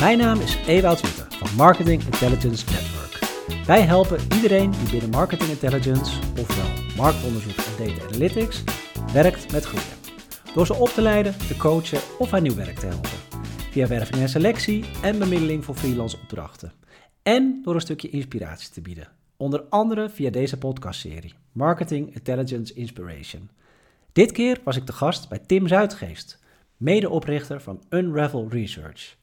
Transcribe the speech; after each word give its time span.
Mijn 0.00 0.18
naam 0.18 0.40
is 0.40 0.56
Ewout 0.66 1.00
Witte 1.00 1.36
van 1.36 1.56
Marketing 1.56 2.02
Intelligence 2.02 2.64
Network. 2.70 3.18
Wij 3.66 3.82
helpen 3.82 4.18
iedereen 4.34 4.70
die 4.70 4.90
binnen 4.90 5.10
Marketing 5.10 5.50
Intelligence, 5.50 6.18
ofwel 6.38 6.94
marktonderzoek 6.96 7.56
en 7.56 7.86
data 7.86 8.06
analytics, 8.06 8.64
werkt 9.12 9.52
met 9.52 9.64
groeien. 9.64 9.98
Door 10.54 10.66
ze 10.66 10.74
op 10.74 10.88
te 10.88 11.02
leiden, 11.02 11.38
te 11.38 11.56
coachen 11.56 11.98
of 12.18 12.32
aan 12.32 12.42
nieuw 12.42 12.54
werk 12.54 12.78
te 12.78 12.86
helpen. 12.86 13.10
Via 13.70 13.86
werving 13.86 14.20
en 14.20 14.28
selectie 14.28 14.84
en 15.02 15.18
bemiddeling 15.18 15.64
voor 15.64 15.74
freelance 15.74 16.16
opdrachten. 16.22 16.72
En 17.22 17.60
door 17.62 17.74
een 17.74 17.80
stukje 17.80 18.10
inspiratie 18.10 18.70
te 18.70 18.80
bieden. 18.80 19.08
Onder 19.36 19.64
andere 19.68 20.08
via 20.08 20.30
deze 20.30 20.58
podcastserie 20.58 21.34
Marketing 21.52 22.14
Intelligence 22.14 22.74
Inspiration. 22.74 23.50
Dit 24.12 24.32
keer 24.32 24.60
was 24.64 24.76
ik 24.76 24.84
te 24.84 24.92
gast 24.92 25.28
bij 25.28 25.38
Tim 25.38 25.68
Zuidgeest, 25.68 26.38
medeoprichter 26.76 27.60
van 27.60 27.82
Unravel 27.90 28.48
Research. 28.48 29.18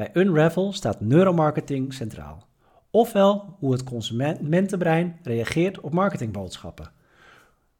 Bij 0.00 0.10
Unravel 0.12 0.72
staat 0.72 1.00
neuromarketing 1.00 1.94
centraal. 1.94 2.46
Ofwel 2.90 3.56
hoe 3.58 3.72
het 3.72 3.84
consumentenbrein 3.84 5.18
reageert 5.22 5.80
op 5.80 5.92
marketingboodschappen. 5.92 6.90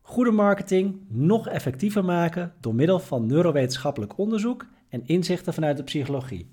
Goede 0.00 0.30
marketing 0.30 1.00
nog 1.08 1.48
effectiever 1.48 2.04
maken 2.04 2.52
door 2.60 2.74
middel 2.74 2.98
van 2.98 3.26
neurowetenschappelijk 3.26 4.18
onderzoek 4.18 4.66
en 4.88 5.02
inzichten 5.06 5.54
vanuit 5.54 5.76
de 5.76 5.82
psychologie. 5.82 6.50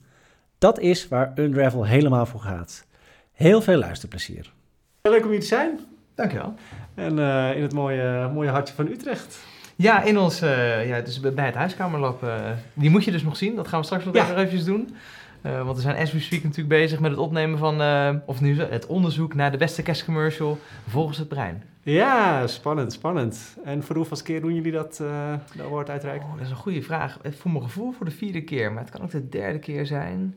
Dat 0.58 0.80
is 0.80 1.08
waar 1.08 1.32
Unravel 1.36 1.86
helemaal 1.86 2.26
voor 2.26 2.40
gaat. 2.40 2.86
Heel 3.34 3.62
veel 3.62 3.78
luisterplezier. 3.78 4.54
Leuk 5.02 5.24
om 5.24 5.32
hier 5.32 5.40
te 5.40 5.46
zijn. 5.46 5.80
Dankjewel. 6.16 6.54
En 6.96 7.18
uh, 7.18 7.56
in 7.56 7.62
het 7.62 7.74
mooie, 7.74 8.30
mooie 8.34 8.50
hartje 8.50 8.76
van 8.76 8.88
Utrecht. 8.88 9.40
Ja, 9.76 10.04
in 10.04 10.18
ons, 10.18 10.44
uh, 10.44 10.88
ja, 10.88 11.02
dus 11.02 11.20
bij 11.20 11.46
het 11.46 11.56
huiskamerlab. 11.56 12.24
Uh, 12.24 12.50
die 12.74 12.90
moet 12.90 13.04
je 13.04 13.12
dus 13.12 13.24
nog 13.24 13.38
zien. 13.38 13.56
Dat 13.56 13.68
gaan 13.68 13.80
we 13.80 13.86
straks 13.86 14.06
nog 14.06 14.16
ja. 14.16 14.24
even 14.24 14.36
eventjes 14.36 14.64
doen. 14.64 14.96
Uh, 15.42 15.64
want 15.64 15.76
we 15.76 15.82
zijn 15.82 15.96
as 15.96 16.12
we 16.12 16.20
speak 16.20 16.44
natuurlijk 16.44 16.70
bezig 16.70 17.00
met 17.00 17.12
het 17.12 17.20
opnemen 17.20 17.60
van, 17.60 17.82
of 18.26 18.42
nu 18.42 18.62
het 18.62 18.86
onderzoek 18.86 19.34
naar 19.34 19.52
de 19.52 19.58
beste 19.58 19.82
kerstcommercial 19.82 20.60
volgens 20.88 21.18
het 21.18 21.28
brein. 21.28 21.64
Ja, 21.82 22.48
spannend, 22.48 22.94
spannend. 22.94 23.58
En 23.64 23.84
voor 23.84 23.96
hoeveel 23.96 24.22
keer 24.24 24.42
doen 24.42 24.56
jullie 24.56 24.72
dat, 24.72 24.96
de 24.96 25.64
award 25.64 25.90
uitreiken? 25.90 26.28
Oh, 26.28 26.34
dat 26.34 26.46
is 26.46 26.50
een 26.50 26.56
goede 26.56 26.82
vraag. 26.82 27.18
Voor 27.24 27.52
mijn 27.52 27.64
gevoel 27.64 27.92
voor 27.92 28.06
de 28.06 28.12
vierde 28.12 28.42
keer, 28.42 28.72
maar 28.72 28.84
het 28.84 28.92
kan 28.92 29.02
ook 29.02 29.12
de 29.12 29.30
derde 29.30 29.60
keer 29.60 29.86
zijn. 29.86 30.36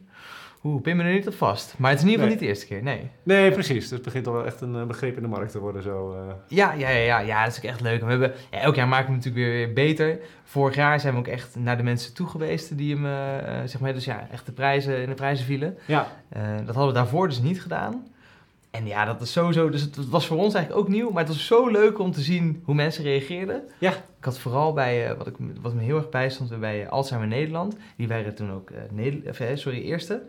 Oeh, 0.64 0.83
pin 0.83 0.97
me 0.97 1.03
er 1.03 1.12
niet 1.12 1.27
op 1.27 1.34
vast. 1.34 1.75
Maar 1.78 1.91
het 1.91 1.98
is 1.98 2.05
in 2.05 2.11
ieder 2.11 2.25
geval 2.25 2.39
niet 2.39 2.48
de 2.48 2.55
eerste 2.55 2.66
keer, 2.66 2.83
nee. 2.83 3.11
Nee, 3.22 3.50
precies. 3.50 3.83
Dus 3.83 3.91
het 3.91 4.03
begint 4.03 4.27
al 4.27 4.33
wel 4.33 4.47
echt 4.47 4.61
een 4.61 4.86
begrip 4.86 5.17
in 5.17 5.22
de 5.22 5.28
markt 5.28 5.52
te 5.52 5.58
worden 5.58 5.83
zo. 5.83 6.14
Uh. 6.14 6.33
Ja, 6.47 6.72
ja, 6.72 6.89
ja, 6.89 6.98
ja, 6.98 7.19
ja, 7.19 7.44
dat 7.44 7.52
is 7.52 7.58
ook 7.58 7.64
echt 7.64 7.80
leuk. 7.80 8.00
we 8.00 8.06
hebben, 8.06 8.33
ja, 8.50 8.58
elk 8.58 8.75
jaar 8.75 8.89
maken 8.89 9.06
we 9.06 9.12
hem 9.12 9.20
natuurlijk 9.20 9.44
weer, 9.44 9.67
weer 9.67 9.72
beter. 9.72 10.19
Vorig 10.44 10.75
jaar 10.75 11.00
zijn 11.00 11.12
we 11.12 11.19
ook 11.19 11.27
echt 11.27 11.56
naar 11.56 11.77
de 11.77 11.83
mensen 11.83 12.14
toe 12.14 12.27
geweest 12.27 12.77
die 12.77 12.94
hem, 12.94 13.05
uh, 13.05 13.12
zeg 13.64 13.80
maar, 13.80 13.92
dus 13.92 14.05
ja, 14.05 14.28
echt 14.33 14.47
de 14.47 14.52
prijzen, 14.52 15.02
in 15.02 15.08
de 15.08 15.14
prijzen 15.14 15.47
vielen. 15.47 15.78
Ja. 15.86 16.06
Uh, 16.36 16.42
dat 16.56 16.74
hadden 16.74 16.86
we 16.86 16.98
daarvoor 16.98 17.28
dus 17.28 17.41
niet 17.41 17.62
gedaan. 17.62 18.06
En 18.70 18.86
ja, 18.86 19.05
dat 19.05 19.20
is 19.20 19.33
sowieso, 19.33 19.70
dus 19.70 19.80
het 19.80 20.08
was 20.08 20.27
voor 20.27 20.36
ons 20.36 20.55
eigenlijk 20.55 20.84
ook 20.84 20.92
nieuw, 20.92 21.11
maar 21.11 21.24
het 21.24 21.33
was 21.33 21.47
zo 21.47 21.69
leuk 21.69 21.98
om 21.98 22.12
te 22.12 22.20
zien 22.20 22.62
hoe 22.64 22.74
mensen 22.74 23.05
reageerden. 23.05 23.62
Ja. 23.78 23.91
Ik 23.91 24.24
had 24.24 24.39
vooral 24.39 24.72
bij, 24.72 25.17
wat, 25.17 25.27
ik, 25.27 25.34
wat 25.61 25.74
me 25.74 25.83
heel 25.83 25.97
erg 25.97 26.08
bijstond, 26.08 26.61
bij 26.61 26.89
Alzheimer 26.89 27.28
Nederland. 27.28 27.77
Die 27.97 28.08
waren 28.08 28.34
toen 28.34 28.52
ook, 28.52 28.70
sorry, 29.55 29.83
eerste. 29.83 30.22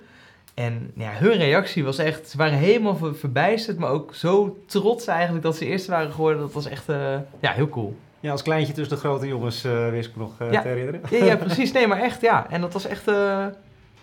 En 0.54 0.92
ja, 0.96 1.12
hun 1.12 1.38
reactie 1.38 1.84
was 1.84 1.98
echt, 1.98 2.30
ze 2.30 2.38
waren 2.38 2.58
helemaal 2.58 2.98
verbijsterd, 3.14 3.78
maar 3.78 3.90
ook 3.90 4.16
zo 4.16 4.58
trots 4.66 5.08
eigenlijk 5.08 5.44
dat 5.44 5.56
ze 5.56 5.66
eerste 5.66 5.92
waren 5.92 6.12
geworden. 6.12 6.42
Dat 6.42 6.54
was 6.54 6.66
echt 6.66 6.90
uh, 6.90 7.16
ja, 7.40 7.52
heel 7.52 7.70
cool. 7.70 7.96
Ja, 8.20 8.32
als 8.32 8.42
kleintje 8.42 8.74
tussen 8.74 8.96
de 8.96 9.02
grote 9.02 9.28
jongens 9.28 9.66
uh, 9.66 9.90
wist 9.90 10.10
ik 10.10 10.16
nog 10.16 10.32
uh, 10.42 10.52
ja. 10.52 10.62
te 10.62 10.68
herinneren. 10.68 11.02
Ja, 11.10 11.26
ja, 11.26 11.36
precies. 11.46 11.72
Nee, 11.72 11.88
maar 11.88 12.02
echt, 12.02 12.22
ja. 12.22 12.50
En 12.50 12.62
dat 12.62 12.74
was 12.74 12.86
echt, 12.86 13.06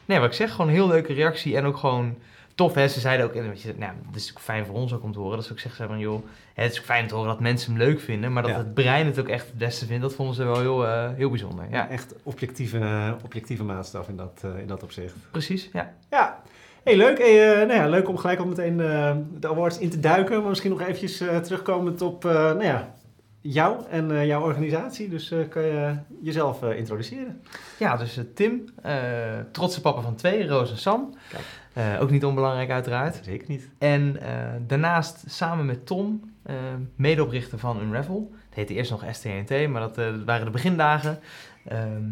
nee, 0.04 0.18
wat 0.18 0.28
ik 0.28 0.32
zeg, 0.32 0.50
gewoon 0.50 0.66
een 0.66 0.72
heel 0.72 0.88
leuke 0.88 1.12
reactie. 1.12 1.56
En 1.56 1.64
ook 1.64 1.76
gewoon 1.76 2.16
tof, 2.58 2.74
hè. 2.74 2.88
Ze 2.88 3.00
zeiden 3.00 3.26
ook, 3.26 3.34
en 3.34 3.48
weet 3.48 3.62
je, 3.62 3.74
nou, 3.76 3.92
het 4.06 4.16
is 4.16 4.34
fijn 4.38 4.66
voor 4.66 4.74
ons 4.74 4.94
ook 4.94 5.02
om 5.02 5.12
te 5.12 5.18
horen. 5.18 5.36
Dat 5.36 5.46
ze 5.46 5.52
ook 5.52 5.58
zeggen 5.58 5.86
van, 5.86 5.98
joh, 5.98 6.24
het 6.54 6.72
is 6.72 6.78
ook 6.78 6.84
fijn 6.84 7.06
te 7.06 7.14
horen 7.14 7.28
dat 7.28 7.40
mensen 7.40 7.72
hem 7.72 7.82
leuk 7.82 8.00
vinden. 8.00 8.32
Maar 8.32 8.42
dat 8.42 8.56
het 8.56 8.74
brein 8.74 9.06
het 9.06 9.20
ook 9.20 9.28
echt 9.28 9.46
het 9.46 9.58
beste 9.58 9.86
vindt, 9.86 10.02
dat 10.02 10.14
vonden 10.14 10.34
ze 10.34 10.44
wel 10.44 10.60
heel, 10.60 10.86
heel 11.14 11.30
bijzonder. 11.30 11.66
Ja. 11.70 11.88
Echt 11.88 12.14
objectieve, 12.22 13.16
objectieve 13.24 13.64
maatstaf 13.64 14.08
in 14.08 14.16
dat, 14.16 14.42
in 14.60 14.66
dat 14.66 14.82
opzicht. 14.82 15.14
Precies, 15.30 15.68
ja. 15.72 15.94
Ja, 16.10 16.42
Hey, 16.82 16.96
leuk. 16.96 17.18
Hey, 17.18 17.60
uh, 17.60 17.66
nou 17.66 17.80
ja, 17.80 17.88
leuk 17.88 18.08
om 18.08 18.16
gelijk 18.16 18.38
al 18.38 18.46
meteen 18.46 18.76
de 19.40 19.48
awards 19.48 19.78
in 19.78 19.90
te 19.90 20.00
duiken. 20.00 20.40
Maar 20.40 20.48
misschien 20.48 20.70
nog 20.70 20.80
eventjes 20.80 21.16
terugkomend 21.16 22.02
op 22.02 22.24
nou 22.24 22.64
ja, 22.64 22.94
jou 23.40 23.84
en 23.90 24.26
jouw 24.26 24.42
organisatie. 24.42 25.08
Dus 25.08 25.32
kan 25.50 25.62
je 25.62 25.96
jezelf 26.22 26.62
introduceren? 26.62 27.42
Ja, 27.78 27.96
dus 27.96 28.20
Tim, 28.34 28.64
trotse 29.52 29.80
papa 29.80 30.00
van 30.00 30.14
twee, 30.14 30.46
Roos 30.46 30.70
en 30.70 30.78
Sam. 30.78 31.14
Ook 32.00 32.10
niet 32.10 32.24
onbelangrijk 32.24 32.70
uiteraard. 32.70 33.20
Zeker 33.22 33.48
niet. 33.48 33.68
En 33.78 34.16
daarnaast 34.66 35.24
samen 35.26 35.66
met 35.66 35.86
Tom, 35.86 36.32
medeoprichter 36.96 37.58
van 37.58 37.80
Unravel. 37.80 38.32
Het 38.46 38.54
heette 38.54 38.74
eerst 38.74 38.90
nog 38.90 39.04
STNT, 39.10 39.68
maar 39.68 39.80
dat 39.80 39.96
waren 40.24 40.44
de 40.44 40.50
begindagen. 40.50 41.18
Ehm, 41.64 42.02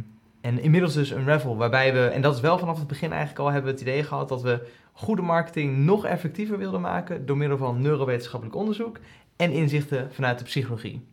en 0.41 0.59
inmiddels 0.61 0.95
dus 0.95 1.13
raffle 1.13 1.55
waarbij 1.55 1.93
we, 1.93 2.07
en 2.07 2.23
dat 2.23 2.35
is 2.35 2.41
wel 2.41 2.59
vanaf 2.59 2.79
het 2.79 2.87
begin 2.87 3.11
eigenlijk 3.11 3.41
al, 3.41 3.47
hebben 3.47 3.65
we 3.65 3.79
het 3.79 3.89
idee 3.89 4.03
gehad 4.03 4.29
dat 4.29 4.43
we 4.43 4.67
goede 4.93 5.23
marketing 5.23 5.77
nog 5.77 6.05
effectiever 6.05 6.59
wilden 6.59 6.81
maken 6.81 7.27
door 7.27 7.37
middel 7.37 7.59
van 7.59 7.81
neurowetenschappelijk 7.81 8.57
onderzoek 8.57 8.99
en 9.37 9.51
inzichten 9.51 10.13
vanuit 10.13 10.39
de 10.39 10.45
psychologie. 10.45 11.05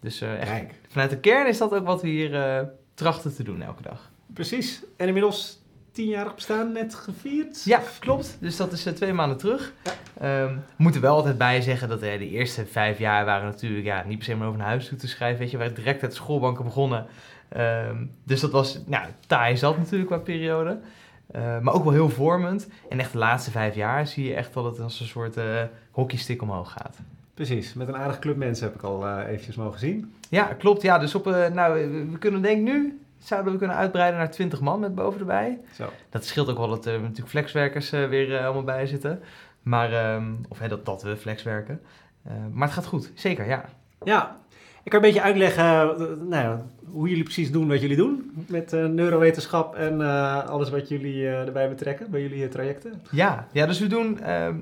Dus 0.00 0.20
echt, 0.20 0.64
vanuit 0.88 1.10
de 1.10 1.18
kern 1.18 1.48
is 1.48 1.58
dat 1.58 1.74
ook 1.74 1.86
wat 1.86 2.02
we 2.02 2.08
hier 2.08 2.70
trachten 2.94 3.34
te 3.34 3.42
doen 3.42 3.62
elke 3.62 3.82
dag. 3.82 4.10
Precies. 4.32 4.82
En 4.96 5.06
inmiddels 5.06 5.62
tienjarig 5.96 6.34
bestaan 6.34 6.72
net 6.72 6.94
gevierd? 6.94 7.64
Ja, 7.64 7.82
klopt. 7.98 8.36
Dus 8.40 8.56
dat 8.56 8.72
is 8.72 8.86
uh, 8.86 8.92
twee 8.92 9.12
maanden 9.12 9.38
terug. 9.38 9.72
Ja. 9.84 10.42
Um, 10.42 10.54
we 10.76 10.82
moeten 10.82 11.00
wel 11.00 11.14
altijd 11.14 11.38
bij 11.38 11.60
zeggen 11.60 11.88
dat 11.88 12.00
de 12.00 12.30
eerste 12.30 12.66
vijf 12.66 12.98
jaar 12.98 13.24
waren 13.24 13.44
natuurlijk 13.44 13.84
ja, 13.84 14.04
niet 14.06 14.16
per 14.16 14.26
se 14.26 14.34
maar 14.34 14.46
over 14.46 14.60
een 14.60 14.66
huis 14.66 14.88
toe 14.88 14.98
te 14.98 15.08
schrijven. 15.08 15.38
Weet 15.38 15.50
je, 15.50 15.56
we 15.56 15.62
waren 15.62 15.78
direct 15.78 16.02
uit 16.02 16.10
de 16.10 16.16
schoolbanken 16.16 16.64
begonnen. 16.64 17.06
Um, 17.56 18.10
dus 18.24 18.40
dat 18.40 18.50
was, 18.50 18.80
nou, 18.86 19.06
taai 19.26 19.56
zat 19.56 19.78
natuurlijk 19.78 20.10
qua 20.10 20.18
periode. 20.18 20.78
Uh, 21.36 21.58
maar 21.58 21.74
ook 21.74 21.84
wel 21.84 21.92
heel 21.92 22.10
vormend. 22.10 22.68
En 22.88 23.00
echt 23.00 23.12
de 23.12 23.18
laatste 23.18 23.50
vijf 23.50 23.74
jaar 23.74 24.06
zie 24.06 24.28
je 24.28 24.34
echt 24.34 24.54
dat 24.54 24.64
het 24.64 24.80
als 24.80 25.00
een 25.00 25.06
soort 25.06 25.36
uh, 25.36 25.62
hockeystick 25.90 26.42
omhoog 26.42 26.72
gaat. 26.72 26.96
Precies, 27.34 27.74
met 27.74 27.88
een 27.88 27.96
aardig 27.96 28.18
club 28.18 28.36
mensen 28.36 28.66
heb 28.66 28.74
ik 28.74 28.82
al 28.82 29.18
eventjes 29.18 29.56
mogen 29.56 29.78
zien. 29.78 30.14
Ja, 30.30 30.44
klopt. 30.44 30.82
Ja, 30.82 30.98
dus 30.98 31.14
op, 31.14 31.24
nou, 31.52 31.90
we 32.10 32.18
kunnen 32.18 32.42
denk 32.42 32.62
nu, 32.62 33.00
zouden 33.26 33.52
we 33.52 33.58
kunnen 33.58 33.76
uitbreiden 33.76 34.18
naar 34.18 34.30
20 34.30 34.60
man 34.60 34.80
met 34.80 34.94
boven 34.94 35.20
erbij. 35.20 35.60
Zo. 35.72 35.88
Dat 36.10 36.24
scheelt 36.24 36.48
ook 36.48 36.58
wel 36.58 36.68
dat 36.68 36.86
er 36.86 37.00
natuurlijk 37.00 37.28
flexwerkers 37.28 37.90
weer 37.90 38.44
allemaal 38.44 38.64
bij 38.64 38.86
zitten. 38.86 39.22
Maar, 39.62 40.14
um, 40.14 40.40
of 40.48 40.58
dat, 40.58 40.84
dat 40.84 41.02
we 41.02 41.16
flexwerken. 41.16 41.80
maar 42.52 42.66
het 42.66 42.76
gaat 42.76 42.86
goed, 42.86 43.12
zeker, 43.14 43.46
ja. 43.46 43.64
Ja, 44.04 44.36
ik 44.86 44.92
kan 44.92 45.00
een 45.00 45.06
beetje 45.06 45.22
uitleggen 45.22 46.28
nou, 46.28 46.58
hoe 46.90 47.08
jullie 47.08 47.22
precies 47.22 47.52
doen 47.52 47.68
wat 47.68 47.80
jullie 47.80 47.96
doen 47.96 48.30
met 48.48 48.72
uh, 48.72 48.86
neurowetenschap 48.86 49.74
en 49.74 50.00
uh, 50.00 50.44
alles 50.46 50.70
wat 50.70 50.88
jullie 50.88 51.14
uh, 51.14 51.46
erbij 51.46 51.68
betrekken 51.68 52.10
bij 52.10 52.22
jullie 52.22 52.48
trajecten. 52.48 53.02
Ja, 53.10 53.48
ja, 53.52 53.66
dus 53.66 53.78
we 53.78 53.86
doen 53.86 54.18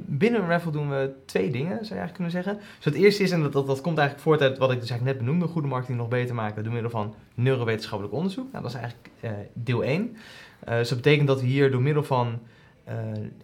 binnen 0.07 0.47
Raffle 0.47 0.73
doen 0.73 0.91
we 0.91 1.12
twee 1.25 1.51
dingen, 1.51 1.69
zou 1.69 1.95
je 1.95 2.01
eigenlijk 2.01 2.15
kunnen 2.15 2.33
zeggen. 2.33 2.57
Dus 2.77 2.85
het 2.85 2.95
eerste 2.95 3.23
is, 3.23 3.31
en 3.31 3.43
dat, 3.43 3.53
dat, 3.53 3.67
dat 3.67 3.81
komt 3.81 3.99
eigenlijk 3.99 4.29
voort 4.29 4.41
uit 4.41 4.59
wat 4.59 4.71
ik 4.71 4.81
dus 4.81 4.91
eigenlijk 4.91 5.19
net 5.19 5.27
benoemde, 5.27 5.53
goede 5.53 5.69
marketing 5.69 5.99
nog 5.99 6.09
beter 6.09 6.35
maken 6.35 6.65
door 6.65 6.73
middel 6.73 6.91
van 6.91 7.15
neurowetenschappelijk 7.35 8.15
onderzoek. 8.15 8.53
Nou, 8.53 8.62
dat 8.62 8.75
is 8.75 8.81
eigenlijk 8.81 9.11
deel 9.53 9.85
1. 9.85 10.17
dus 10.65 10.89
dat 10.89 10.99
betekent 10.99 11.29
dat 11.29 11.41
we 11.41 11.47
hier 11.47 11.71
door 11.71 11.83
middel 11.83 12.05
van 12.05 12.39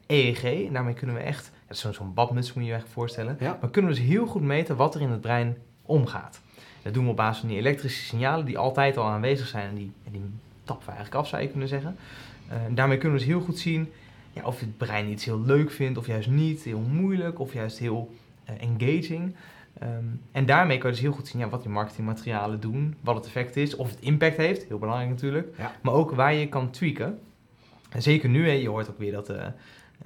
EEG, 0.06 0.44
en 0.44 0.72
daarmee 0.72 0.94
kunnen 0.94 1.16
we 1.16 1.22
echt, 1.22 1.52
zo'n 1.68 1.92
zo 1.92 2.04
badmuts 2.04 2.52
moet 2.52 2.64
je 2.64 2.70
je 2.70 2.76
echt 2.76 2.88
voorstellen, 2.88 3.36
ja. 3.40 3.58
maar 3.60 3.70
kunnen 3.70 3.90
we 3.90 3.96
dus 3.96 4.06
heel 4.06 4.26
goed 4.26 4.42
meten 4.42 4.76
wat 4.76 4.94
er 4.94 5.00
in 5.00 5.10
het 5.10 5.20
brein 5.20 5.56
omgaat. 5.82 6.40
Dat 6.82 6.94
doen 6.94 7.04
we 7.04 7.10
op 7.10 7.16
basis 7.16 7.40
van 7.40 7.48
die 7.48 7.58
elektrische 7.58 8.04
signalen 8.04 8.46
die 8.46 8.58
altijd 8.58 8.96
al 8.96 9.06
aanwezig 9.06 9.46
zijn 9.46 9.68
en 9.68 9.74
die, 9.74 9.92
en 10.04 10.12
die 10.12 10.22
tappen 10.64 10.86
we 10.86 10.92
eigenlijk 10.92 11.22
af, 11.22 11.28
zou 11.28 11.42
je 11.42 11.48
kunnen 11.48 11.68
zeggen. 11.68 11.96
Uh, 12.48 12.56
daarmee 12.70 12.98
kunnen 12.98 13.18
we 13.18 13.24
dus 13.24 13.32
heel 13.34 13.44
goed 13.44 13.58
zien 13.58 13.92
ja, 14.32 14.44
of 14.44 14.60
het 14.60 14.76
brein 14.76 15.08
iets 15.08 15.24
heel 15.24 15.40
leuk 15.40 15.70
vindt, 15.70 15.98
of 15.98 16.06
juist 16.06 16.28
niet, 16.28 16.62
heel 16.62 16.80
moeilijk, 16.80 17.38
of 17.38 17.52
juist 17.52 17.78
heel 17.78 18.14
uh, 18.50 18.54
engaging. 18.62 19.34
Um, 19.82 20.20
en 20.32 20.46
daarmee 20.46 20.78
kan 20.78 20.88
je 20.88 20.94
dus 20.94 21.04
heel 21.04 21.12
goed 21.12 21.28
zien 21.28 21.40
ja, 21.40 21.48
wat 21.48 21.62
die 21.62 21.70
marketingmaterialen 21.70 22.60
doen, 22.60 22.94
wat 23.00 23.14
het 23.14 23.26
effect 23.26 23.56
is, 23.56 23.76
of 23.76 23.90
het 23.90 24.00
impact 24.00 24.36
heeft, 24.36 24.64
heel 24.64 24.78
belangrijk 24.78 25.10
natuurlijk, 25.10 25.48
ja. 25.58 25.72
maar 25.82 25.94
ook 25.94 26.10
waar 26.10 26.34
je 26.34 26.48
kan 26.48 26.70
tweaken. 26.70 27.18
En 27.90 28.02
zeker 28.02 28.28
nu, 28.28 28.46
hè, 28.46 28.52
je 28.52 28.68
hoort 28.68 28.90
ook 28.90 28.98
weer 28.98 29.12
dat 29.12 29.30
uh, 29.30 29.46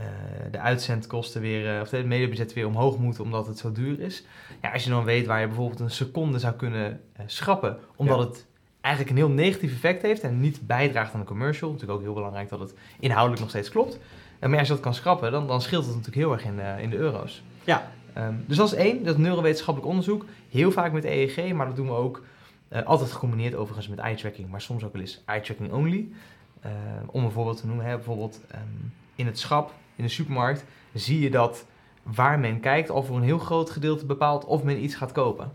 uh, 0.00 0.06
de 0.50 0.58
uitzendkosten 0.58 1.40
weer, 1.40 1.74
uh, 1.74 1.80
of 1.80 1.90
het 1.90 2.06
mediabudget 2.06 2.52
weer 2.52 2.66
omhoog 2.66 2.98
moeten 2.98 3.24
omdat 3.24 3.46
het 3.46 3.58
zo 3.58 3.72
duur 3.72 4.00
is. 4.00 4.24
Ja, 4.62 4.72
als 4.72 4.84
je 4.84 4.90
dan 4.90 5.04
weet 5.04 5.26
waar 5.26 5.40
je 5.40 5.46
bijvoorbeeld 5.46 5.80
een 5.80 5.90
seconde 5.90 6.38
zou 6.38 6.54
kunnen 6.54 7.00
uh, 7.20 7.24
schrappen, 7.26 7.78
omdat 7.96 8.18
ja. 8.18 8.24
het 8.24 8.46
eigenlijk 8.80 9.16
een 9.16 9.24
heel 9.24 9.34
negatief 9.34 9.72
effect 9.72 10.02
heeft 10.02 10.22
en 10.22 10.40
niet 10.40 10.66
bijdraagt 10.66 11.14
aan 11.14 11.20
de 11.20 11.26
commercial. 11.26 11.70
Natuurlijk 11.70 11.98
ook 11.98 12.04
heel 12.04 12.14
belangrijk 12.14 12.48
dat 12.48 12.60
het 12.60 12.74
inhoudelijk 13.00 13.40
nog 13.40 13.50
steeds 13.50 13.68
klopt. 13.68 13.98
maar 14.40 14.58
als 14.58 14.68
je 14.68 14.74
dat 14.74 14.82
kan 14.82 14.94
schrappen, 14.94 15.32
dan, 15.32 15.46
dan 15.46 15.62
scheelt 15.62 15.86
het 15.86 15.94
natuurlijk 15.94 16.22
heel 16.22 16.32
erg 16.32 16.44
in, 16.44 16.82
in 16.82 16.90
de 16.90 16.96
euro's. 16.96 17.42
Ja. 17.64 17.92
Um, 18.18 18.44
dus 18.46 18.56
dat 18.56 18.66
is 18.66 18.78
één, 18.78 19.04
dat 19.04 19.18
neurowetenschappelijk 19.18 19.90
onderzoek. 19.90 20.24
Heel 20.50 20.72
vaak 20.72 20.92
met 20.92 21.04
EEG, 21.04 21.52
maar 21.52 21.66
dat 21.66 21.76
doen 21.76 21.86
we 21.86 21.92
ook 21.92 22.22
altijd 22.84 23.12
gecombineerd 23.12 23.54
overigens 23.54 23.88
met 23.88 23.98
eye-tracking, 23.98 24.50
maar 24.50 24.60
soms 24.60 24.84
ook 24.84 24.92
wel 24.92 25.02
eens 25.02 25.22
eye-tracking 25.24 25.72
only. 25.72 26.08
om 27.06 27.24
een 27.24 27.30
voorbeeld 27.30 27.60
te 27.60 27.66
noemen, 27.66 27.84
hè, 27.84 27.94
bijvoorbeeld... 27.94 28.40
Um, 28.54 28.92
in 29.14 29.26
het 29.26 29.38
schap, 29.38 29.72
in 29.96 30.04
de 30.04 30.10
supermarkt, 30.10 30.64
zie 30.92 31.20
je 31.20 31.30
dat 31.30 31.66
waar 32.02 32.38
men 32.38 32.60
kijkt 32.60 32.90
al 32.90 33.02
voor 33.02 33.16
een 33.16 33.22
heel 33.22 33.38
groot 33.38 33.70
gedeelte 33.70 34.06
bepaalt 34.06 34.44
of 34.44 34.62
men 34.62 34.84
iets 34.84 34.94
gaat 34.94 35.12
kopen. 35.12 35.52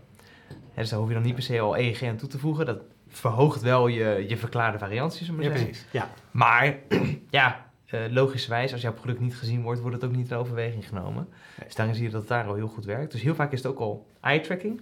Hè, 0.48 0.80
dus 0.82 0.90
daar 0.90 0.98
hoef 0.98 1.08
je 1.08 1.14
dan 1.14 1.22
niet 1.22 1.34
per 1.34 1.42
se 1.42 1.60
al 1.60 1.76
EEG 1.76 2.02
aan 2.02 2.16
toe 2.16 2.28
te 2.28 2.38
voegen. 2.38 2.66
Dat 2.66 2.80
verhoogt 3.08 3.62
wel 3.62 3.86
je, 3.86 4.24
je 4.28 4.36
verklaarde 4.36 4.78
varianties, 4.78 5.26
zullen 5.26 5.40
we 5.40 5.46
Ja, 5.46 5.50
precies. 5.50 5.86
Ja. 5.90 6.10
Maar 6.30 6.78
ja, 7.30 7.70
eh, 7.86 8.00
logischerwijs, 8.10 8.72
als 8.72 8.82
jouw 8.82 8.92
product 8.92 9.20
niet 9.20 9.36
gezien 9.36 9.62
wordt, 9.62 9.80
wordt 9.80 9.96
het 9.96 10.04
ook 10.04 10.16
niet 10.16 10.30
in 10.30 10.36
overweging 10.36 10.88
genomen. 10.88 11.26
Nee. 11.56 11.66
Dus 11.66 11.74
daarin 11.74 11.94
zie 11.94 12.04
je 12.04 12.10
dat 12.10 12.20
het 12.20 12.28
daar 12.28 12.46
al 12.46 12.54
heel 12.54 12.68
goed 12.68 12.84
werkt. 12.84 13.12
Dus 13.12 13.22
heel 13.22 13.34
vaak 13.34 13.52
is 13.52 13.62
het 13.62 13.72
ook 13.72 13.78
al 13.78 14.06
eye-tracking. 14.20 14.80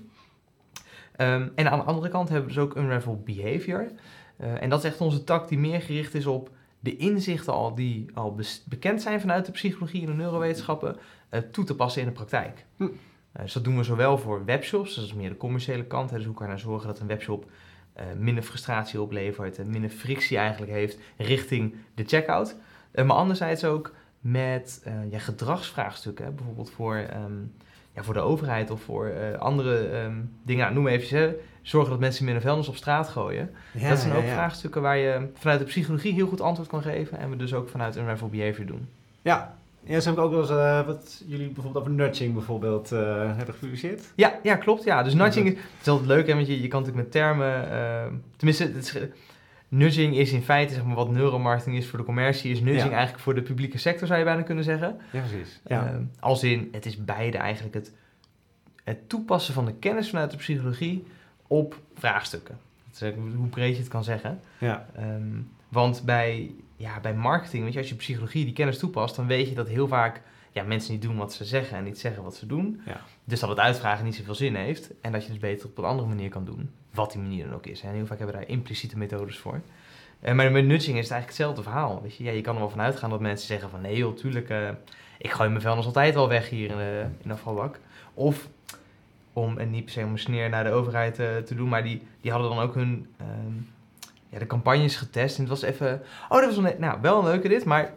Ehm, 1.16 1.48
en 1.54 1.70
aan 1.70 1.78
de 1.78 1.84
andere 1.84 2.08
kant 2.08 2.28
hebben 2.28 2.48
we 2.48 2.54
dus 2.54 2.64
ook 2.64 2.76
Unravel 2.76 3.22
Behavior. 3.24 3.90
Eh, 4.36 4.62
en 4.62 4.68
dat 4.68 4.78
is 4.78 4.90
echt 4.90 5.00
onze 5.00 5.24
tak 5.24 5.48
die 5.48 5.58
meer 5.58 5.80
gericht 5.80 6.14
is 6.14 6.26
op 6.26 6.50
de 6.80 6.96
inzichten 6.96 7.52
al 7.52 7.74
die 7.74 8.06
al 8.14 8.38
bekend 8.64 9.02
zijn 9.02 9.20
vanuit 9.20 9.46
de 9.46 9.52
psychologie 9.52 10.00
en 10.00 10.06
de 10.06 10.12
neurowetenschappen, 10.12 10.96
eh, 11.28 11.40
toe 11.40 11.64
te 11.64 11.74
passen 11.74 12.02
in 12.02 12.08
de 12.08 12.14
praktijk. 12.14 12.64
Hm. 12.76 12.84
Eh, 13.32 13.42
dus 13.42 13.52
dat 13.52 13.64
doen 13.64 13.76
we 13.76 13.82
zowel 13.82 14.18
voor 14.18 14.44
webshops, 14.44 14.94
dat 14.94 15.04
is 15.04 15.14
meer 15.14 15.28
de 15.28 15.36
commerciële 15.36 15.84
kant. 15.84 16.10
Hè, 16.10 16.16
dus 16.16 16.26
hoe 16.26 16.34
kan 16.34 16.46
je 16.46 16.52
nou 16.52 16.64
zorgen 16.64 16.88
dat 16.88 17.00
een 17.00 17.06
webshop 17.06 17.50
eh, 17.92 18.04
minder 18.18 18.44
frustratie 18.44 19.00
oplevert 19.00 19.58
en 19.58 19.70
minder 19.70 19.90
frictie 19.90 20.36
eigenlijk 20.36 20.72
heeft 20.72 20.98
richting 21.16 21.74
de 21.94 22.04
checkout. 22.04 22.56
Maar 22.94 23.12
anderzijds 23.12 23.64
ook 23.64 23.94
met 24.20 24.86
ja, 25.10 25.18
gedragsvraagstukken, 25.18 26.24
hè, 26.24 26.30
bijvoorbeeld 26.30 26.70
voor, 26.70 26.96
ehm, 26.96 27.32
ja, 27.94 28.02
voor 28.02 28.14
de 28.14 28.20
overheid 28.20 28.70
of 28.70 28.82
voor 28.82 29.36
andere 29.38 29.88
ehm, 29.88 30.20
dingen. 30.42 30.62
Nou, 30.62 30.74
noem 30.74 30.86
even, 30.86 31.36
zorgen 31.68 31.90
dat 31.90 32.00
mensen 32.00 32.24
minder 32.24 32.42
vuilnis 32.42 32.68
op 32.68 32.76
straat 32.76 33.08
gooien. 33.08 33.50
Ja, 33.72 33.88
dat 33.88 33.98
zijn 33.98 34.12
ja, 34.12 34.18
ook 34.18 34.24
ja. 34.24 34.32
vraagstukken 34.32 34.82
waar 34.82 34.96
je 34.96 35.28
vanuit 35.34 35.58
de 35.58 35.64
psychologie 35.64 36.12
heel 36.12 36.26
goed 36.26 36.40
antwoord 36.40 36.68
kan 36.68 36.82
geven 36.82 37.18
en 37.18 37.30
we 37.30 37.36
dus 37.36 37.54
ook 37.54 37.68
vanuit 37.68 37.96
Unravel 37.96 38.28
Behavior 38.28 38.66
doen. 38.66 38.88
Ja. 39.22 39.56
Ja, 39.82 40.00
ze 40.00 40.06
hebben 40.06 40.24
ook 40.24 40.30
wel 40.30 40.40
eens 40.40 40.50
eh, 40.50 40.86
wat 40.86 41.22
jullie 41.26 41.46
bijvoorbeeld 41.46 41.84
over 41.84 41.96
nudging 41.96 42.34
bijvoorbeeld 42.34 42.92
eh, 42.92 43.00
hebben 43.36 43.54
gepubliceerd. 43.54 44.12
Ja, 44.14 44.38
ja, 44.42 44.56
klopt. 44.56 44.84
Ja. 44.84 45.02
Dus 45.02 45.14
nudging 45.14 45.46
is, 45.46 45.52
het 45.52 45.80
is 45.80 45.88
altijd 45.88 46.08
leuk, 46.08 46.26
hè, 46.26 46.34
want 46.34 46.46
je, 46.46 46.62
je 46.62 46.68
kan 46.68 46.80
natuurlijk 46.80 47.06
met 47.06 47.22
termen... 47.22 47.70
eh, 47.70 48.06
tenminste, 48.36 48.64
het 48.64 48.76
is, 48.76 48.96
nudging 49.68 50.16
is 50.16 50.32
in 50.32 50.42
feite 50.42 50.74
zeg 50.74 50.84
maar, 50.84 50.94
wat 50.94 51.10
neuromarketing 51.10 51.76
is 51.76 51.86
voor 51.86 51.98
de 51.98 52.04
commercie... 52.04 52.50
is 52.50 52.60
nudging 52.60 52.90
Ja. 52.90 52.96
eigenlijk 52.96 53.22
voor 53.22 53.34
de 53.34 53.42
publieke 53.42 53.78
sector, 53.78 54.06
zou 54.06 54.18
je 54.18 54.24
bijna 54.24 54.42
kunnen 54.42 54.64
zeggen. 54.64 54.96
Ja, 55.12 55.20
precies. 55.20 55.60
Ehm, 55.66 56.02
als 56.20 56.42
in, 56.44 56.68
het 56.72 56.86
is 56.86 57.04
beide 57.04 57.38
eigenlijk 57.38 57.74
het, 57.74 57.92
het 58.84 59.08
toepassen 59.08 59.54
van 59.54 59.64
de 59.64 59.74
kennis 59.74 60.10
vanuit 60.10 60.30
de 60.30 60.36
psychologie 60.36 61.06
op 61.48 61.80
vraagstukken. 61.94 62.58
Dat 62.90 63.02
is 63.02 63.14
hoe 63.36 63.48
breed 63.48 63.74
je 63.74 63.82
het 63.82 63.90
kan 63.90 64.04
zeggen. 64.04 64.40
ja. 64.58 64.86
Ehm, 64.96 65.40
want 65.68 66.02
bij, 66.04 66.50
ja, 66.76 67.00
bij 67.00 67.14
marketing, 67.14 67.64
weet 67.64 67.72
je, 67.72 67.78
als 67.78 67.88
je 67.88 67.94
psychologie 67.94 68.44
die 68.44 68.54
kennis 68.54 68.78
toepast, 68.78 69.16
dan 69.16 69.26
weet 69.26 69.48
je 69.48 69.54
dat 69.54 69.68
heel 69.68 69.88
vaak 69.88 70.22
ja, 70.52 70.62
mensen 70.62 70.92
niet 70.92 71.02
doen 71.02 71.16
wat 71.16 71.32
ze 71.32 71.44
zeggen 71.44 71.76
en 71.76 71.84
niet 71.84 71.98
zeggen 71.98 72.22
wat 72.22 72.36
ze 72.36 72.46
doen. 72.46 72.80
Ja. 72.86 73.00
Dus 73.24 73.40
dat 73.40 73.48
het 73.48 73.58
uitvragen 73.58 74.04
niet 74.04 74.16
zoveel 74.16 74.34
zin 74.34 74.54
heeft. 74.54 74.90
En 75.00 75.12
dat 75.12 75.22
je 75.22 75.28
dus 75.28 75.38
beter 75.38 75.68
op 75.68 75.78
een 75.78 75.84
andere 75.84 76.08
manier 76.08 76.28
kan 76.28 76.44
doen. 76.44 76.70
Wat 76.94 77.12
die 77.12 77.20
manier 77.20 77.44
dan 77.44 77.54
ook 77.54 77.66
is. 77.66 77.80
En 77.80 77.92
heel 77.92 78.06
vaak 78.06 78.18
hebben 78.18 78.36
we 78.36 78.40
daar 78.40 78.50
impliciete 78.50 78.98
methodes 78.98 79.38
voor. 79.38 79.60
Eh, 80.20 80.34
maar 80.34 80.52
met 80.52 80.64
nudging 80.64 80.96
is 80.96 81.02
het 81.02 81.12
eigenlijk 81.12 81.26
hetzelfde 81.26 81.62
verhaal. 81.62 82.02
Weet 82.02 82.16
je? 82.16 82.24
Ja, 82.24 82.30
je 82.30 82.40
kan 82.40 82.54
er 82.54 82.60
wel 82.60 82.70
van 82.70 82.80
uitgaan 82.80 83.10
dat 83.10 83.20
mensen 83.20 83.46
zeggen 83.46 83.70
van... 83.70 83.80
Nee 83.80 83.96
joh, 83.96 84.16
tuurlijk, 84.16 84.48
eh, 84.48 84.68
ik 85.18 85.30
gooi 85.30 85.48
mijn 85.48 85.62
vuilnis 85.62 85.86
altijd 85.86 86.14
wel 86.14 86.28
weg 86.28 86.48
hier 86.48 86.70
in 86.70 86.76
de, 86.76 87.04
in 87.22 87.28
de 87.28 87.34
afvalbak. 87.34 87.80
Of 88.14 88.48
om, 89.40 89.58
en 89.58 89.70
niet 89.70 89.84
per 89.84 89.92
se 89.92 90.04
om 90.04 90.12
een 90.12 90.18
sneer 90.18 90.48
naar 90.48 90.64
de 90.64 90.70
overheid 90.70 91.18
eh, 91.18 91.36
te 91.36 91.54
doen... 91.54 91.68
maar 91.68 91.82
die, 91.82 92.02
die 92.20 92.30
hadden 92.30 92.50
dan 92.50 92.58
ook 92.58 92.74
hun... 92.74 93.06
ehm, 93.16 93.52
ja, 94.28 94.38
de 94.38 94.46
campagnes 94.46 94.96
getest. 94.96 95.34
En 95.36 95.40
het 95.40 95.50
was 95.50 95.62
even... 95.62 96.02
Oh, 96.28 96.40
dat 96.40 96.54
was 96.54 96.64
wel, 96.64 96.74
nou, 96.78 96.98
wel 97.00 97.18
een 97.18 97.24
leuke 97.24 97.48
dit, 97.48 97.64
maar... 97.64 97.94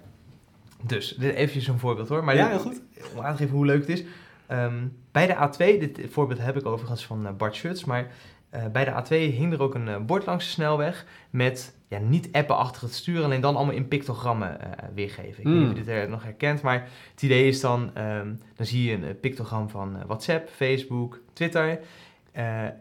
Dus, 0.83 1.15
dit 1.15 1.35
even 1.35 1.61
zo'n 1.61 1.79
voorbeeld 1.79 2.09
hoor. 2.09 2.23
Maar 2.23 2.35
Ja, 2.35 2.47
heel 2.47 2.59
goed. 2.59 2.81
Om 3.15 3.23
aan 3.23 3.31
te 3.31 3.41
geven 3.41 3.55
hoe 3.55 3.65
leuk 3.65 3.87
het 3.87 3.99
is. 3.99 4.03
Ehm, 4.47 4.87
bij 5.11 5.27
de 5.27 5.35
A2, 5.35 5.79
dit 5.79 5.99
voorbeeld 6.09 6.39
heb 6.39 6.57
ik 6.57 6.65
overigens 6.65 7.05
van 7.05 7.27
eh, 7.27 7.33
Bart 7.33 7.55
Schutz, 7.55 7.83
maar 7.83 8.11
eh, 8.51 8.65
bij 8.71 8.85
de 8.85 8.91
A2 8.91 9.07
hing 9.35 9.53
er 9.53 9.61
ook 9.61 9.75
een 9.75 9.87
eh, 9.87 9.97
bord 9.97 10.25
langs 10.25 10.45
de 10.45 10.51
snelweg 10.51 11.05
met 11.29 11.75
ja, 11.87 11.97
niet 11.97 12.29
appen 12.31 12.57
achter 12.57 12.81
het 12.81 12.93
stuur, 12.93 13.23
alleen 13.23 13.41
dan 13.41 13.55
allemaal 13.55 13.75
in 13.75 13.87
pictogrammen 13.87 14.61
eh, 14.61 14.85
weergeven. 14.95 15.39
Ik 15.39 15.43
weet 15.43 15.53
niet 15.53 15.71
of 15.71 15.77
je 15.77 15.83
dit 15.83 16.09
nog 16.09 16.23
herkent, 16.23 16.61
maar 16.61 16.87
het 17.11 17.21
idee 17.21 17.47
is 17.47 17.61
dan, 17.61 17.91
ehm, 17.93 18.33
dan 18.55 18.65
zie 18.65 18.83
je 18.89 19.07
een 19.07 19.19
pictogram 19.19 19.69
van 19.69 19.97
WhatsApp, 20.05 20.49
Facebook, 20.49 21.19
Twitter. 21.33 21.79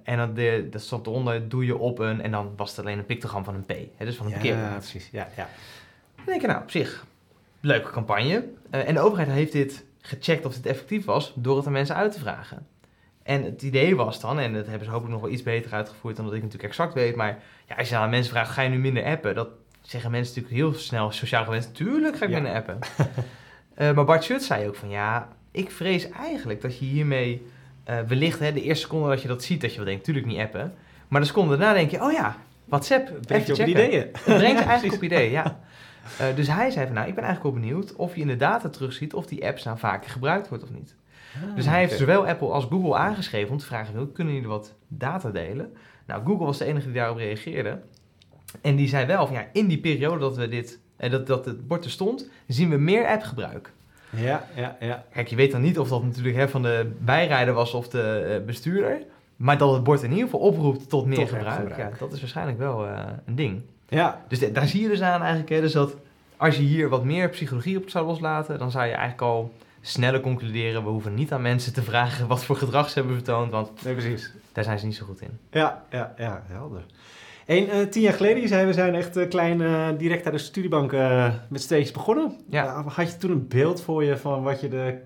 en 0.04 0.16
dan 0.16 0.34
de, 0.34 0.68
dat 0.70 0.80
stond 0.80 1.06
eronder, 1.06 1.48
doe 1.48 1.64
je 1.64 1.76
op 1.76 1.98
een, 1.98 2.22
en 2.22 2.30
dan 2.30 2.52
was 2.56 2.70
het 2.70 2.78
alleen 2.78 2.98
een 2.98 3.06
pictogram 3.06 3.44
van 3.44 3.54
een 3.54 3.64
P, 3.64 3.72
hè, 3.96 4.04
dus 4.04 4.16
van 4.16 4.26
een 4.26 4.32
Ja, 4.32 4.38
parkeerplaats. 4.38 4.90
precies. 4.90 5.10
Ja, 5.12 5.28
ja. 5.36 5.48
Dan 6.16 6.24
denk 6.24 6.40
ik, 6.42 6.46
nou, 6.48 6.62
op 6.62 6.70
zich, 6.70 7.06
leuke 7.60 7.90
campagne. 7.90 8.44
En 8.70 8.94
de 8.94 9.00
overheid 9.00 9.28
heeft 9.30 9.52
dit 9.52 9.84
gecheckt 10.00 10.44
of 10.46 10.54
dit 10.54 10.66
effectief 10.66 11.04
was 11.04 11.32
door 11.36 11.56
het 11.56 11.66
aan 11.66 11.72
mensen 11.72 11.96
uit 11.96 12.12
te 12.12 12.18
vragen. 12.18 12.66
En 13.22 13.42
het 13.44 13.62
idee 13.62 13.96
was 13.96 14.20
dan, 14.20 14.38
en 14.38 14.52
dat 14.52 14.66
hebben 14.66 14.84
ze 14.84 14.90
hopelijk 14.90 15.12
nog 15.14 15.22
wel 15.22 15.32
iets 15.32 15.42
beter 15.42 15.72
uitgevoerd 15.72 16.16
dan 16.16 16.24
dat 16.24 16.34
ik 16.34 16.42
natuurlijk 16.42 16.68
exact 16.70 16.94
weet, 16.94 17.14
maar 17.16 17.38
ja, 17.68 17.74
als 17.74 17.88
je 17.88 17.96
aan 17.96 18.10
mensen 18.10 18.32
vraagt, 18.32 18.50
ga 18.50 18.62
je 18.62 18.68
nu 18.68 18.78
minder 18.78 19.04
appen? 19.04 19.34
Dat 19.34 19.48
zeggen 19.82 20.10
mensen 20.10 20.34
natuurlijk 20.42 20.62
heel 20.72 20.80
snel 20.80 21.10
sociaal 21.10 21.44
gewenst, 21.44 21.74
tuurlijk 21.74 22.16
ga 22.16 22.24
ik 22.24 22.30
Ja. 22.30 22.40
minder 22.40 22.54
appen. 22.54 22.78
Eh, 23.74 23.92
maar 23.92 24.04
Bart 24.04 24.24
Schut 24.24 24.42
zei 24.42 24.68
ook 24.68 24.74
van, 24.76 24.88
ja, 24.90 25.28
ik 25.50 25.70
vrees 25.70 26.10
eigenlijk 26.10 26.60
dat 26.60 26.78
je 26.78 26.84
hiermee 26.84 27.46
eh, 27.84 27.98
wellicht 28.08 28.38
hè, 28.38 28.52
de 28.52 28.62
eerste 28.62 28.84
seconde 28.84 29.08
dat 29.08 29.22
je 29.22 29.28
dat 29.28 29.42
ziet, 29.42 29.60
dat 29.60 29.70
je 29.70 29.76
wel 29.76 29.86
denkt, 29.86 30.04
tuurlijk 30.04 30.26
niet 30.26 30.38
appen. 30.38 30.74
Maar 31.08 31.20
de 31.20 31.26
seconde 31.26 31.56
daarna 31.56 31.74
denk 31.74 31.90
je, 31.90 32.02
oh 32.02 32.12
ja, 32.12 32.36
WhatsApp, 32.64 33.10
brengt 33.26 33.46
je 33.46 33.52
op 33.52 33.58
ideeën. 33.68 34.00
Het 34.00 34.22
brengt 34.24 34.40
je 34.40 34.64
Ja, 34.64 34.68
eigenlijk 34.70 34.80
precies. 34.80 34.96
op 34.96 35.02
idee, 35.02 35.30
ja. 35.30 35.60
Eh, 36.18 36.26
dus 36.36 36.46
hij 36.48 36.70
zei 36.70 36.86
van, 36.86 36.94
nou, 36.94 37.08
ik 37.08 37.14
ben 37.14 37.24
eigenlijk 37.24 37.54
wel 37.54 37.64
benieuwd 37.64 37.94
of 37.96 38.14
je 38.14 38.20
in 38.20 38.26
de 38.26 38.36
data 38.36 38.68
terugziet 38.68 39.14
of 39.14 39.26
die 39.26 39.46
apps 39.46 39.64
nou 39.64 39.78
vaker 39.78 40.10
gebruikt 40.10 40.48
wordt 40.48 40.64
of 40.64 40.70
niet. 40.70 40.94
Dus 41.54 41.66
hij 41.66 41.78
heeft 41.78 41.92
Ah, 41.92 41.98
zowel 41.98 42.26
Apple 42.26 42.48
als 42.48 42.64
Google 42.64 42.94
aangeschreven 42.96 43.50
om 43.52 43.58
te 43.58 43.64
vragen, 43.66 43.94
wil, 43.94 44.06
kunnen 44.06 44.34
jullie 44.34 44.48
wat 44.48 44.74
data 44.88 45.30
delen? 45.30 45.72
Nou, 46.06 46.24
Google 46.26 46.44
was 46.46 46.58
de 46.58 46.64
enige 46.64 46.86
die 46.86 46.94
daarop 46.94 47.16
reageerde. 47.16 47.78
En 48.60 48.76
die 48.76 48.88
zei 48.88 49.06
wel 49.06 49.26
van, 49.26 49.36
ja, 49.36 49.46
in 49.52 49.66
die 49.66 49.78
periode 49.80 50.18
dat 50.18 50.36
we 50.36 50.48
dit, 50.48 50.78
eh, 50.96 51.10
dat, 51.10 51.26
dat 51.26 51.44
het 51.44 51.66
bord 51.66 51.84
er 51.84 51.90
stond, 51.90 52.28
zien 52.46 52.70
we 52.70 52.76
meer 52.76 53.06
appgebruik. 53.06 53.72
Ja, 54.16 54.44
ja, 54.54 54.76
ja. 54.80 55.04
Kijk, 55.12 55.28
je 55.28 55.36
weet 55.36 55.52
dan 55.52 55.60
niet 55.60 55.78
of 55.78 55.88
dat 55.88 56.02
natuurlijk 56.04 56.36
hè, 56.36 56.48
van 56.48 56.62
de 56.62 56.90
bijrijder 56.98 57.54
was 57.54 57.74
of 57.74 57.88
de 57.88 58.02
eh, 58.40 58.46
bestuurder. 58.46 59.02
Maar 59.36 59.58
dat 59.58 59.72
het 59.72 59.84
bord 59.84 60.02
in 60.02 60.10
ieder 60.10 60.24
geval 60.24 60.40
oproept 60.40 60.88
tot 60.88 61.06
meer 61.06 61.16
Tot 61.18 61.28
gebruik, 61.28 61.76
ja, 61.76 61.90
dat 61.98 62.12
is 62.12 62.20
waarschijnlijk 62.20 62.58
wel 62.58 62.86
eh, 62.86 63.02
een 63.26 63.34
ding. 63.34 63.60
Ja, 63.88 64.24
Dus 64.28 64.38
de- 64.38 64.52
daar 64.52 64.66
zie 64.66 64.82
je 64.82 64.88
dus 64.88 65.02
aan 65.02 65.20
eigenlijk, 65.20 65.48
hè, 65.50 65.60
dus 65.60 65.72
dat 65.72 65.96
als 66.36 66.56
je 66.56 66.62
hier 66.62 66.88
wat 66.88 67.04
meer 67.04 67.28
psychologie 67.28 67.76
op 67.76 67.88
zou 67.90 68.06
loslaten, 68.06 68.58
dan 68.58 68.70
zou 68.70 68.84
je 68.84 68.90
eigenlijk 68.92 69.22
al 69.22 69.52
sneller 69.80 70.20
concluderen, 70.20 70.82
we 70.84 70.88
hoeven 70.88 71.14
niet 71.14 71.32
aan 71.32 71.42
mensen 71.42 71.72
te 71.72 71.82
vragen 71.82 72.26
wat 72.26 72.44
voor 72.44 72.56
gedrag 72.56 72.88
ze 72.90 72.98
hebben 72.98 73.16
vertoond, 73.16 73.50
want 73.50 73.84
nee, 73.84 73.94
precies. 73.94 74.32
daar 74.52 74.64
zijn 74.64 74.78
ze 74.78 74.86
niet 74.86 74.96
zo 74.96 75.06
goed 75.06 75.20
in. 75.20 75.38
Ja, 75.50 75.84
ja, 75.90 76.14
ja, 76.16 76.42
helder. 76.46 76.82
En 77.46 77.68
eh, 77.68 77.86
tien 77.86 78.02
jaar 78.02 78.12
geleden, 78.12 78.40
je 78.40 78.48
zei, 78.48 78.66
we 78.66 78.72
zijn 78.72 78.94
echt 78.94 79.16
eh, 79.16 79.28
klein, 79.28 79.60
eh, 79.60 79.88
direct 79.98 80.24
uit 80.24 80.34
de 80.34 80.40
studiebank 80.40 80.92
met 81.48 81.60
steeds 81.60 81.90
begonnen. 81.90 82.36
Ja. 82.48 82.84
Had 82.86 83.10
je 83.10 83.16
toen 83.16 83.30
een 83.30 83.48
beeld 83.48 83.82
voor 83.82 84.04
je 84.04 84.16
van 84.16 84.42
wat 84.42 84.60
je 84.60 84.68
de 84.68 84.98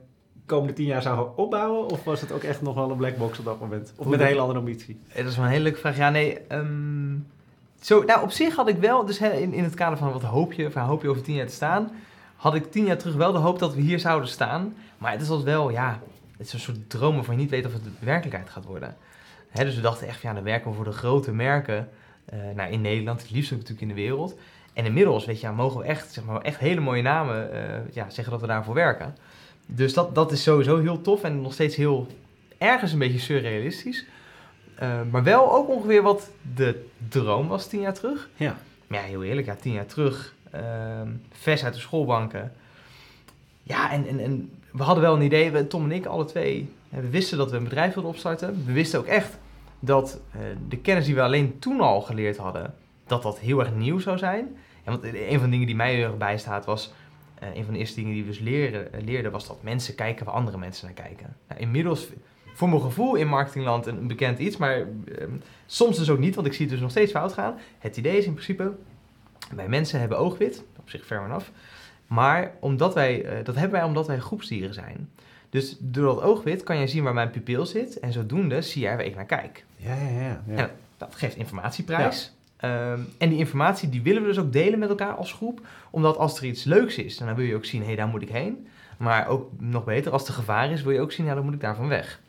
komende 0.47 0.73
tien 0.73 0.87
jaar 0.87 1.02
zou 1.02 1.16
gaan 1.16 1.37
opbouwen? 1.37 1.90
Of 1.90 2.04
was 2.04 2.21
het 2.21 2.33
ook 2.33 2.43
echt 2.43 2.62
nog 2.62 2.75
wel 2.75 2.90
een 2.90 2.97
black 2.97 3.16
box 3.16 3.38
op 3.38 3.45
dat 3.45 3.61
moment? 3.61 3.93
Of 3.97 4.02
Hoe 4.02 4.11
met 4.11 4.21
een 4.21 4.26
hele 4.26 4.40
andere 4.40 4.59
ambitie? 4.59 5.00
Dat 5.14 5.26
is 5.26 5.37
wel 5.37 5.45
een 5.45 5.50
hele 5.50 5.62
leuke 5.62 5.78
vraag. 5.78 5.97
Ja, 5.97 6.11
nee, 6.11 6.38
ehm, 6.49 7.16
zo, 7.81 8.02
nou 8.02 8.23
op 8.23 8.31
zich 8.31 8.57
had 8.57 8.69
ik 8.69 8.78
wel, 8.78 9.04
dus 9.04 9.21
in, 9.21 9.52
in 9.52 9.64
het 9.64 9.75
kader 9.75 9.99
van 9.99 10.12
wat 10.12 10.23
hoop 10.23 10.52
je, 10.52 10.71
van 10.71 10.83
hoop 10.83 11.02
je 11.02 11.09
over 11.09 11.23
tien 11.23 11.35
jaar 11.35 11.47
te 11.47 11.52
staan, 11.52 11.90
had 12.44 12.54
ik 12.54 12.70
tien 12.70 12.84
jaar 12.84 12.98
terug 12.98 13.14
wel 13.14 13.32
de 13.32 13.38
hoop 13.38 13.58
dat 13.58 13.74
we 13.74 13.80
hier 13.80 13.98
zouden 13.98 14.28
staan. 14.28 14.74
Maar 14.98 15.12
het 15.12 15.20
is 15.20 15.28
altijd 15.28 15.46
wel, 15.46 15.70
ja, 15.70 16.00
het 16.36 16.46
is 16.46 16.52
een 16.52 16.60
soort 16.60 16.90
droom 16.90 17.14
waarvan 17.14 17.34
je 17.34 17.40
niet 17.40 17.50
weet 17.50 17.66
of 17.66 17.72
het 17.72 17.82
werkelijkheid 17.98 18.50
gaat 18.50 18.64
worden. 18.64 18.96
Hè, 19.48 19.64
dus 19.64 19.74
we 19.74 19.80
dachten 19.80 20.08
echt, 20.08 20.20
van, 20.20 20.28
ja, 20.28 20.34
dan 20.34 20.44
werken 20.44 20.70
we 20.70 20.76
voor 20.76 20.84
de 20.84 20.92
grote 20.92 21.32
merken 21.32 21.88
eh, 22.24 22.38
nou, 22.54 22.72
in 22.72 22.80
Nederland, 22.80 23.22
het 23.22 23.30
liefst 23.30 23.52
ook 23.52 23.58
natuurlijk 23.58 23.88
in 23.90 23.94
de 23.94 24.02
wereld. 24.02 24.38
En 24.72 24.84
inmiddels, 24.84 25.24
weet 25.24 25.40
je, 25.40 25.46
ja, 25.46 25.52
mogen 25.52 25.80
we 25.80 25.86
echt, 25.86 26.12
zeg 26.12 26.24
maar, 26.24 26.40
echt 26.40 26.58
hele 26.58 26.80
mooie 26.80 27.02
namen 27.02 27.52
eh, 27.52 27.94
ja, 27.94 28.10
zeggen 28.10 28.32
dat 28.32 28.40
we 28.40 28.46
daarvoor 28.46 28.74
werken. 28.74 29.16
Dus 29.66 29.94
dat, 29.94 30.14
dat 30.14 30.32
is 30.32 30.42
sowieso 30.42 30.80
heel 30.80 31.00
tof 31.00 31.22
en 31.22 31.40
nog 31.40 31.52
steeds 31.52 31.76
heel 31.76 32.06
ergens 32.58 32.92
een 32.92 32.98
beetje 32.98 33.18
surrealistisch. 33.18 34.06
Eh, 34.74 35.00
maar 35.10 35.22
wel 35.22 35.54
ook 35.54 35.68
ongeveer 35.68 36.02
wat 36.02 36.30
de 36.54 36.86
droom 37.08 37.48
was 37.48 37.66
tien 37.66 37.80
jaar 37.80 37.94
terug. 37.94 38.28
Ja. 38.36 38.56
Maar 38.86 39.00
ja, 39.00 39.06
heel 39.06 39.24
eerlijk, 39.24 39.46
ja, 39.46 39.56
tien 39.60 39.72
jaar 39.72 39.86
terug, 39.86 40.34
vers 41.30 41.64
uit 41.64 41.75
de 41.75 41.80
schoolbanken. 41.80 42.52
Ja, 43.62 43.92
en, 43.92 44.08
en, 44.08 44.20
en 44.20 44.50
we 44.73 44.82
hadden 44.82 45.04
wel 45.04 45.14
een 45.14 45.23
idee, 45.23 45.66
Tom 45.66 45.84
en 45.84 45.92
ik, 45.92 46.06
alle 46.06 46.25
twee, 46.25 46.68
we 46.88 47.11
wisten 47.11 47.38
dat 47.38 47.50
we 47.50 47.56
een 47.56 47.64
bedrijf 47.64 47.94
wilden 47.94 48.12
opstarten. 48.12 48.64
We 48.66 48.73
wisten 48.73 48.99
ook 48.99 49.06
echt 49.06 49.38
dat 49.78 50.20
eh, 50.32 50.40
de 50.68 50.78
kennis 50.78 51.04
die 51.04 51.14
we 51.14 51.23
alleen 51.23 51.58
toen 51.58 51.80
al 51.80 52.00
geleerd 52.00 52.37
hadden, 52.37 52.75
dat 53.06 53.23
dat 53.23 53.38
heel 53.38 53.61
erg 53.61 53.75
nieuw 53.75 53.99
zou 53.99 54.18
zijn. 54.18 54.56
En 54.84 54.92
want 54.92 55.04
een 55.04 55.38
van 55.38 55.44
de 55.44 55.50
dingen 55.50 55.66
die 55.66 55.76
mij 55.76 55.94
heel 55.94 56.04
erg 56.04 56.16
bijstaat 56.16 56.64
was, 56.64 56.92
eh, 57.34 57.56
een 57.56 57.64
van 57.64 57.73
de 57.73 57.78
eerste 57.78 57.96
dingen 57.96 58.12
die 58.12 58.23
we 58.23 58.28
dus 58.28 58.38
leren, 58.38 58.92
eh, 58.92 59.02
leerden, 59.04 59.32
was 59.32 59.46
dat 59.46 59.62
mensen 59.62 59.94
kijken 59.94 60.25
waar 60.25 60.34
andere 60.34 60.58
mensen 60.58 60.87
naar 60.87 61.06
kijken. 61.06 61.37
Nou, 61.49 61.61
inmiddels, 61.61 62.08
voor 62.54 62.68
mijn 62.68 62.80
gevoel 62.80 63.14
in 63.14 63.28
marketingland 63.28 63.87
een, 63.87 64.06
bekend 64.06 64.38
iets, 64.38 64.56
maar 64.56 64.76
ehm, 64.76 65.30
soms 65.66 65.99
dus 65.99 66.11
ook 66.11 66.18
niet, 66.18 66.34
want 66.34 66.46
ik 66.46 66.52
zie 66.52 66.62
het 66.62 66.73
dus 66.73 66.82
nog 66.82 66.90
steeds 66.90 67.12
fout 67.12 67.32
gaan. 67.32 67.58
Het 67.78 67.96
idee 67.96 68.18
is 68.18 68.26
in 68.26 68.32
principe, 68.32 68.73
wij 69.54 69.68
mensen 69.68 70.00
hebben 70.00 70.18
oogwit, 70.18 70.64
op 70.78 70.90
zich 70.90 71.06
fair 71.06 71.24
enough. 71.24 71.46
Maar 72.06 72.52
omdat 72.60 72.94
wij, 72.94 73.24
eh, 73.24 73.44
dat 73.44 73.54
hebben 73.54 73.78
wij 73.78 73.88
omdat 73.88 74.06
wij 74.06 74.18
groepsdieren 74.18 74.74
zijn. 74.74 75.10
Dus 75.50 75.76
door 75.80 76.14
dat 76.14 76.22
oogwit 76.22 76.62
kan 76.62 76.76
je 76.76 76.86
zien 76.86 77.02
waar 77.02 77.14
mijn 77.14 77.30
pupil 77.30 77.66
zit. 77.66 78.00
En 78.00 78.12
zodoende 78.12 78.62
zie 78.62 78.82
jij 78.82 78.96
waar 78.96 79.04
ik 79.04 79.14
naar 79.14 79.26
kijk. 79.26 79.64
Ja, 79.76 79.94
ja, 79.94 80.08
ja. 80.08 80.42
ja. 80.46 80.56
En 80.56 80.70
dat 80.96 81.14
geeft 81.14 81.36
informatieprijs. 81.36 82.32
Ehm, 82.56 83.00
en 83.18 83.28
die 83.28 83.38
informatie 83.38 83.88
die 83.88 84.02
willen 84.02 84.22
we 84.22 84.28
dus 84.28 84.38
ook 84.38 84.52
delen 84.52 84.78
met 84.78 84.88
elkaar 84.88 85.14
als 85.14 85.32
groep. 85.32 85.66
Omdat 85.90 86.16
als 86.16 86.38
er 86.38 86.44
iets 86.44 86.64
leuks 86.64 86.96
is, 86.96 87.16
dan 87.16 87.34
wil 87.34 87.44
je 87.44 87.54
ook 87.54 87.64
zien, 87.64 87.80
hé, 87.80 87.86
hey, 87.86 87.96
daar 87.96 88.08
moet 88.08 88.22
ik 88.22 88.28
heen. 88.28 88.66
Maar 88.96 89.26
ook 89.26 89.50
nog 89.58 89.84
beter, 89.84 90.12
als 90.12 90.28
er 90.28 90.34
gevaar 90.34 90.70
is, 90.70 90.82
wil 90.82 90.92
je 90.92 91.00
ook 91.00 91.12
zien, 91.12 91.26
ja, 91.26 91.34
dan 91.34 91.44
moet 91.44 91.54
ik 91.54 91.60
daarvan 91.60 91.88
weg. 91.88 92.20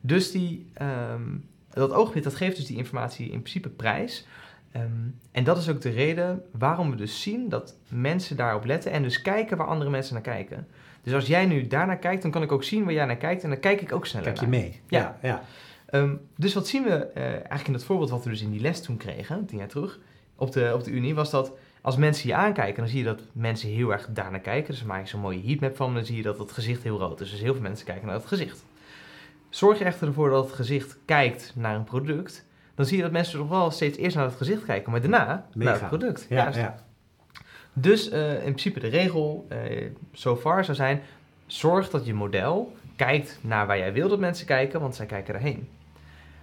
Dus 0.00 0.30
die, 0.30 0.66
ehm, 0.72 1.22
dat 1.70 1.92
oogwit, 1.92 2.24
dat 2.24 2.34
geeft 2.34 2.56
dus 2.56 2.66
die 2.66 2.76
informatie 2.76 3.30
in 3.30 3.40
principe 3.40 3.68
prijs. 3.68 4.26
Ehm, 4.72 4.84
en 5.32 5.44
dat 5.44 5.58
is 5.58 5.68
ook 5.68 5.80
de 5.80 5.90
reden 5.90 6.42
waarom 6.50 6.90
we 6.90 6.96
dus 6.96 7.22
zien 7.22 7.48
dat 7.48 7.76
mensen 7.88 8.36
daarop 8.36 8.64
letten 8.64 8.92
en 8.92 9.02
dus 9.02 9.22
kijken 9.22 9.56
waar 9.56 9.66
andere 9.66 9.90
mensen 9.90 10.14
naar 10.14 10.22
kijken. 10.22 10.66
Dus 11.02 11.14
als 11.14 11.26
jij 11.26 11.46
nu 11.46 11.66
daarnaar 11.66 11.98
kijkt, 11.98 12.22
dan 12.22 12.30
kan 12.30 12.42
ik 12.42 12.52
ook 12.52 12.64
zien 12.64 12.84
waar 12.84 12.92
jij 12.92 13.04
naar 13.04 13.16
kijkt 13.16 13.42
en 13.42 13.50
dan 13.50 13.60
kijk 13.60 13.80
ik 13.80 13.92
ook 13.92 14.06
sneller 14.06 14.32
Kijk 14.32 14.40
je 14.40 14.46
naar. 14.46 14.60
mee. 14.60 14.80
Ja. 14.86 14.98
Ja, 14.98 15.28
ja. 15.28 15.42
Ehm, 15.86 16.14
dus 16.36 16.54
wat 16.54 16.66
zien 16.68 16.82
we 16.82 16.90
eh, 16.90 17.24
eigenlijk 17.24 17.66
in 17.66 17.72
dat 17.72 17.84
voorbeeld 17.84 18.10
wat 18.10 18.24
we 18.24 18.30
dus 18.30 18.42
in 18.42 18.50
die 18.50 18.60
les 18.60 18.82
toen 18.82 18.96
kregen, 18.96 19.46
tien 19.46 19.58
jaar 19.58 19.68
terug, 19.68 19.98
op 20.36 20.52
de, 20.52 20.70
op 20.74 20.84
de 20.84 20.90
Unie, 20.90 21.14
was 21.14 21.30
dat 21.30 21.52
als 21.80 21.96
mensen 21.96 22.28
je 22.28 22.34
aankijken, 22.34 22.76
dan 22.76 22.88
zie 22.88 22.98
je 22.98 23.04
dat 23.04 23.20
mensen 23.32 23.68
heel 23.68 23.92
erg 23.92 24.08
daarnaar 24.10 24.40
kijken. 24.40 24.70
Dus 24.70 24.78
dan 24.78 24.88
maak 24.88 25.02
je 25.02 25.08
zo'n 25.08 25.20
mooie 25.20 25.42
heatmap 25.46 25.76
van, 25.76 25.94
dan 25.94 26.04
zie 26.04 26.16
je 26.16 26.22
dat 26.22 26.38
het 26.38 26.52
gezicht 26.52 26.82
heel 26.82 26.98
rood 26.98 27.20
is. 27.20 27.30
Dus 27.30 27.40
heel 27.40 27.52
veel 27.52 27.62
mensen 27.62 27.86
kijken 27.86 28.06
naar 28.06 28.14
het 28.14 28.26
gezicht. 28.26 28.64
Zorg 29.48 29.78
je 29.78 29.84
echter 29.84 30.06
ervoor 30.06 30.30
dat 30.30 30.44
het 30.44 30.54
gezicht 30.54 30.98
kijkt 31.04 31.52
naar 31.54 31.74
een 31.74 31.84
product, 31.84 32.44
dan 32.74 32.86
zie 32.86 32.96
je 32.96 33.02
dat 33.02 33.12
mensen 33.12 33.38
toch 33.38 33.48
wel 33.48 33.70
steeds 33.70 33.98
eerst 33.98 34.16
naar 34.16 34.24
het 34.24 34.36
gezicht 34.36 34.64
kijken, 34.64 34.90
maar 34.90 35.00
daarna 35.00 35.46
naar 35.52 35.72
het 35.80 35.88
product. 35.88 36.26
Ja, 36.28 36.36
Juist. 36.36 36.58
ja. 36.58 36.74
Dus 37.72 38.08
eh, 38.10 38.32
in 38.32 38.40
principe 38.40 38.80
de 38.80 38.88
regel 38.88 39.46
eh 39.48 39.86
so 40.12 40.36
far 40.36 40.64
zou 40.64 40.76
zijn, 40.76 41.02
zorg 41.46 41.90
dat 41.90 42.06
je 42.06 42.14
model 42.14 42.76
kijkt 42.96 43.38
naar 43.40 43.66
waar 43.66 43.78
jij 43.78 43.92
wil 43.92 44.08
dat 44.08 44.18
mensen 44.18 44.46
kijken, 44.46 44.80
want 44.80 44.94
zij 44.94 45.06
kijken 45.06 45.32
daarheen. 45.32 45.68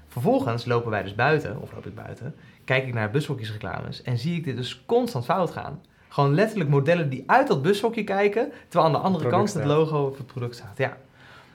Vervolgens 0.08 0.66
lopen 0.66 0.92
wij 0.92 1.04
dus 1.04 1.16
buiten, 1.16 1.62
of 1.62 1.74
loop 1.74 1.86
ik 1.86 1.96
buiten, 1.96 2.36
kijk 2.66 2.88
ik 2.88 2.94
naar 2.94 3.12
bushokjesreclames 3.12 4.02
en 4.02 4.18
zie 4.18 4.36
ik 4.36 4.44
dit 4.44 4.56
dus 4.56 4.84
constant 4.86 5.26
fout 5.26 5.52
gaan. 5.52 5.82
Gewoon 6.10 6.34
letterlijk 6.34 6.70
modellen 6.70 7.10
die 7.10 7.24
uit 7.26 7.48
dat 7.48 7.62
bushokje 7.62 8.04
kijken, 8.04 8.52
terwijl 8.68 8.86
aan 8.86 9.02
de 9.02 9.08
andere 9.08 9.28
product 9.28 9.52
kant 9.52 9.66
het 9.66 9.78
logo 9.78 10.06
op 10.06 10.18
het 10.18 10.26
product 10.26 10.56
staat. 10.56 10.78
Ja. 10.78 10.98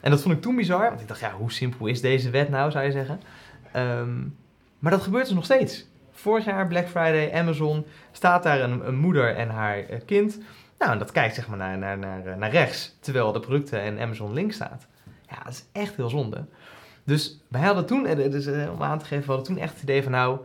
En 0.00 0.10
dat 0.10 0.22
vond 0.22 0.34
ik 0.34 0.42
toen 0.42 0.56
bizar, 0.56 0.88
want 0.88 1.00
ik 1.00 1.08
dacht, 1.08 1.20
ja, 1.20 1.32
hoe 1.32 1.52
simpel 1.52 1.86
is 1.86 2.00
deze 2.00 2.30
wet 2.30 2.48
nou, 2.48 2.70
zou 2.70 2.84
je 2.84 2.90
zeggen. 2.90 3.20
Ehm, 3.72 4.20
maar 4.84 4.92
dat 4.92 5.02
gebeurt 5.02 5.24
dus 5.24 5.34
nog 5.34 5.44
steeds. 5.44 5.86
Vorig 6.10 6.44
jaar, 6.44 6.66
Black 6.66 6.88
Friday, 6.88 7.32
Amazon, 7.32 7.86
staat 8.12 8.42
daar 8.42 8.60
een, 8.60 8.86
een 8.86 8.96
moeder 8.96 9.36
en 9.36 9.48
haar 9.48 9.78
eh, 9.78 10.00
kind. 10.06 10.38
Nou, 10.78 10.92
en 10.92 10.98
dat 10.98 11.12
kijkt 11.12 11.34
zeg 11.34 11.48
maar 11.48 11.58
naar, 11.58 11.78
naar, 11.78 11.98
naar, 11.98 12.26
eh, 12.26 12.36
naar 12.36 12.50
rechts, 12.50 12.96
terwijl 13.00 13.32
de 13.32 13.40
producten 13.40 13.80
en 13.80 13.98
Amazon 13.98 14.32
links 14.32 14.54
staat. 14.54 14.86
Ja, 15.28 15.42
dat 15.44 15.52
is 15.52 15.64
echt 15.72 15.96
heel 15.96 16.08
zonde. 16.08 16.44
Dus 17.04 17.40
wij 17.48 17.60
hadden 17.60 17.86
toen, 17.86 18.06
eh, 18.06 18.30
dus, 18.30 18.46
om 18.46 18.82
aan 18.82 18.98
te 18.98 19.04
geven, 19.04 19.24
we 19.26 19.32
hadden 19.32 19.46
toen 19.46 19.58
echt 19.58 19.72
het 19.72 19.82
idee 19.82 20.02
van 20.02 20.12
nou, 20.12 20.38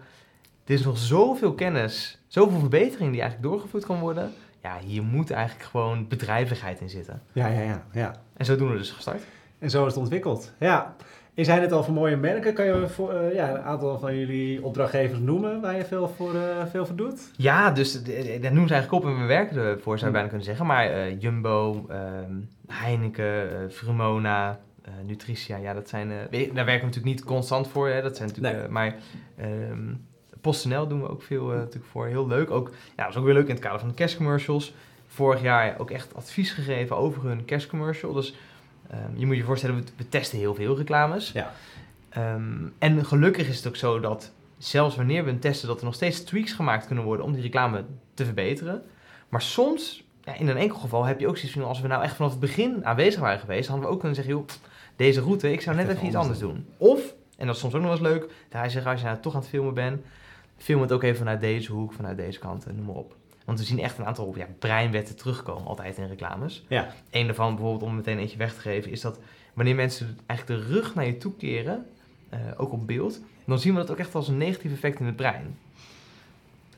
er 0.66 0.74
is 0.74 0.84
nog 0.84 0.98
zoveel 0.98 1.54
kennis, 1.54 2.20
zoveel 2.28 2.60
verbetering 2.60 3.12
die 3.12 3.22
eigenlijk 3.22 3.52
doorgevoerd 3.52 3.86
kan 3.86 4.00
worden. 4.00 4.34
Ja, 4.62 4.80
hier 4.80 5.04
moet 5.04 5.32
eigenlijk 5.32 5.70
gewoon 5.70 6.08
bedrijvigheid 6.08 6.82
in 6.82 6.90
zitten. 6.90 7.22
Ja, 7.32 7.48
ja, 7.48 7.62
ja, 7.62 7.84
ja. 7.92 8.22
En 8.38 8.46
zo 8.46 8.56
doen 8.56 8.72
we 8.72 8.78
dus 8.78 8.92
gestart. 8.92 9.24
En 9.60 9.70
zo 9.70 9.86
is 9.86 9.92
het 9.92 10.02
ontwikkeld. 10.02 10.54
Ja. 10.60 10.96
Je 11.40 11.46
zei 11.46 11.62
het 11.62 11.72
al 11.72 11.84
van 11.84 11.94
mooie 11.94 12.18
merken. 12.18 12.54
Kan 12.54 12.66
je 12.66 12.88
voor, 12.88 13.14
eh, 13.14 13.34
ja, 13.34 13.50
een 13.50 13.62
aantal 13.62 14.00
van 14.00 14.18
jullie 14.18 14.64
opdrachtgevers 14.64 15.20
noemen 15.20 15.62
waar 15.62 15.78
je 15.78 15.86
veel 15.86 16.08
voor, 16.08 16.36
eh, 16.36 16.66
veel 16.70 16.86
voor 16.86 16.96
doet? 16.96 17.32
Ja, 17.36 17.72
dus 17.72 18.02
eh, 18.04 18.42
dat 18.42 18.52
noemen 18.52 18.68
ze 18.68 18.74
eigenlijk 18.74 19.04
op 19.04 19.10
en 19.10 19.22
we 19.22 19.26
werken 19.26 19.58
ervoor, 19.58 20.00
zou 20.00 20.00
je 20.00 20.04
Hmm. 20.04 20.12
bijna 20.12 20.28
kunnen 20.28 20.46
zeggen. 20.46 20.66
Maar 20.66 21.12
Jumbo, 21.12 21.86
ehm, 21.90 22.34
Heineken, 22.68 23.72
Vrumona, 23.72 24.60
eh, 24.82 24.92
Nutricia, 25.06 25.58
ja, 25.58 25.74
dat 25.74 25.90
zijn... 25.90 26.08
daar 26.10 26.30
werken 26.30 26.64
we 26.64 26.70
natuurlijk 26.72 27.06
niet 27.06 27.24
constant 27.24 27.68
voor, 27.68 27.90
hè, 27.90 28.02
dat 28.02 28.18
zijn 28.18 28.28
natuurlijk... 28.28 28.58
Nee. 28.58 28.68
maar 28.70 28.96
ehm 29.38 29.94
PostNL 30.42 30.88
doen 30.88 31.02
we 31.02 31.10
ook 31.10 31.22
veel 31.22 31.46
natuurlijk 31.46 31.92
voor. 31.92 32.06
Heel 32.08 32.28
leuk. 32.28 32.52
Ook, 32.52 32.70
ja, 32.96 33.04
dat 33.04 33.10
is 33.10 33.18
ook 33.18 33.26
weer 33.26 33.34
leuk 33.34 33.48
in 33.48 33.54
het 33.56 33.64
kader 33.64 33.80
van 33.80 33.90
de 33.90 33.96
kerstcommercials. 33.96 34.74
Vorig 35.08 35.42
jaar 35.42 35.76
ook 35.80 35.92
echt 35.92 36.16
advies 36.16 36.52
gegeven 36.52 36.98
over 36.98 37.24
hun 37.24 37.46
kerstcommercial. 37.46 38.14
Dus 38.14 38.36
ehm, 38.90 39.16
je 39.16 39.26
moet 39.26 39.36
je 39.36 39.44
voorstellen, 39.44 39.76
we, 39.76 39.84
we 39.98 40.10
testen 40.10 40.38
heel 40.38 40.56
veel 40.56 40.78
reclames. 40.78 41.32
Ja. 41.32 41.54
Ehm, 42.10 42.68
en 42.78 43.06
gelukkig 43.06 43.48
is 43.48 43.58
het 43.58 43.68
ook 43.68 43.76
zo 43.76 44.00
dat 44.00 44.32
zelfs 44.58 44.96
wanneer 44.96 45.24
we 45.24 45.30
een 45.30 45.40
testen, 45.40 45.68
dat 45.68 45.80
er 45.80 45.86
nog 45.86 45.94
steeds 45.94 46.20
tweaks 46.20 46.52
gemaakt 46.52 46.86
kunnen 46.86 47.04
worden 47.04 47.26
om 47.26 47.34
die 47.34 47.42
reclame 47.42 47.84
te 48.14 48.26
verbeteren. 48.26 48.84
Maar 49.30 49.42
soms, 49.42 50.04
ja, 50.24 50.36
in 50.36 50.48
een 50.48 50.58
enkel 50.58 50.78
geval, 50.78 51.04
heb 51.04 51.20
je 51.20 51.28
ook 51.28 51.38
zoiets 51.38 51.58
van, 51.58 51.68
als 51.68 51.82
we 51.82 51.88
nou 51.88 52.04
echt 52.04 52.16
vanaf 52.16 52.32
het 52.32 52.40
begin 52.40 52.86
aanwezig 52.86 53.22
waren 53.22 53.40
geweest, 53.40 53.68
hadden 53.68 53.86
we 53.88 53.92
ook 53.92 54.00
kunnen 54.00 54.16
zeggen, 54.16 54.34
joh, 54.34 54.48
deze 54.96 55.22
route, 55.22 55.52
ik 55.52 55.62
zou 55.62 55.76
net 55.76 55.86
even 55.86 55.96
even 55.96 56.08
iets 56.08 56.16
anders 56.16 56.40
doen. 56.40 56.66
Of, 56.78 57.14
en 57.38 57.46
dat 57.46 57.56
is 57.56 57.62
soms 57.62 57.74
ook 57.74 57.82
nog 57.82 57.90
wel 57.90 58.00
eens 58.00 58.18
leuk, 58.18 58.22
dat 58.50 58.62
hij 58.62 58.70
zegt, 58.70 58.86
als 58.86 59.00
je 59.00 59.06
nou 59.06 59.20
toch 59.20 59.34
aan 59.34 59.40
het 59.40 59.50
filmen 59.50 59.74
bent, 59.74 60.02
film 60.58 60.82
het 60.82 60.92
ook 60.92 61.04
even 61.04 61.18
vanuit 61.18 61.40
deze 61.40 61.72
hoek, 61.72 61.94
vanuit 61.94 62.18
deze 62.18 62.40
kant, 62.40 62.66
en 62.66 62.76
noem 62.76 62.86
maar 62.86 62.96
op. 62.96 63.16
Want 63.50 63.62
we 63.62 63.68
zien 63.68 63.80
echt 63.80 63.98
een 63.98 64.06
aantal 64.06 64.34
ja, 64.38 64.48
breinwetten 64.60 65.16
terugkomen 65.16 65.68
altijd 65.68 65.98
in 65.98 66.08
reclames. 66.08 66.64
Ja. 66.68 66.94
Een 67.12 67.26
daarvan, 67.26 67.56
bijvoorbeeld 67.56 67.90
om 67.90 67.96
meteen 67.96 68.20
eentje 68.20 68.38
weg 68.38 68.54
te 68.54 68.60
geven, 68.60 68.92
is 68.92 69.02
dat 69.02 69.20
wanneer 69.54 69.76
mensen 69.76 70.18
eigenlijk 70.26 70.62
de 70.62 70.74
rug 70.74 70.96
naar 70.96 71.06
je 71.06 71.18
toe 71.18 71.36
keren, 71.38 71.86
eh, 72.30 72.40
ook 72.58 72.72
op 72.72 72.88
beeld, 72.88 73.20
dan 73.46 73.60
zien 73.60 73.74
we 73.74 73.80
dat 73.80 73.92
ook 73.92 73.98
echt 73.98 74.16
als 74.16 74.28
een 74.28 74.38
negatief 74.38 74.72
effect 74.72 75.00
in 75.00 75.06
het 75.06 75.16
brein. 75.16 75.58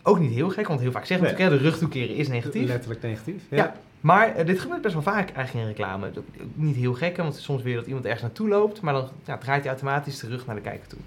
Ook 0.03 0.19
niet 0.19 0.31
heel 0.31 0.49
gek, 0.49 0.67
want 0.67 0.79
heel 0.79 0.91
vaak 0.91 1.05
zeggen 1.05 1.27
we 1.27 1.31
Nee. 1.33 1.39
natuurlijk, 1.41 1.63
hè, 1.63 1.69
de 1.69 1.69
rug 1.69 1.91
toekeren 1.91 2.15
is 2.15 2.27
negatief. 2.27 2.67
Letterlijk 2.67 3.01
negatief. 3.01 3.43
Ja. 3.49 3.75
Maar 4.01 4.35
eh, 4.35 4.45
dit 4.45 4.59
gebeurt 4.59 4.81
best 4.81 4.93
wel 4.93 5.03
vaak 5.03 5.29
eigenlijk 5.31 5.53
in 5.53 5.73
reclame. 5.73 6.11
Niet 6.53 6.75
heel 6.75 6.93
gek, 6.93 7.17
want 7.17 7.35
soms 7.35 7.61
weer 7.61 7.75
dat 7.75 7.85
iemand 7.85 8.03
ergens 8.05 8.23
naartoe 8.23 8.47
loopt, 8.47 8.81
maar 8.81 8.93
dan 8.93 9.09
ja, 9.25 9.37
draait 9.37 9.61
hij 9.61 9.71
automatisch 9.71 10.19
de 10.19 10.27
rug 10.27 10.45
naar 10.45 10.55
de 10.55 10.61
kijker 10.61 10.87
toe. 10.87 10.99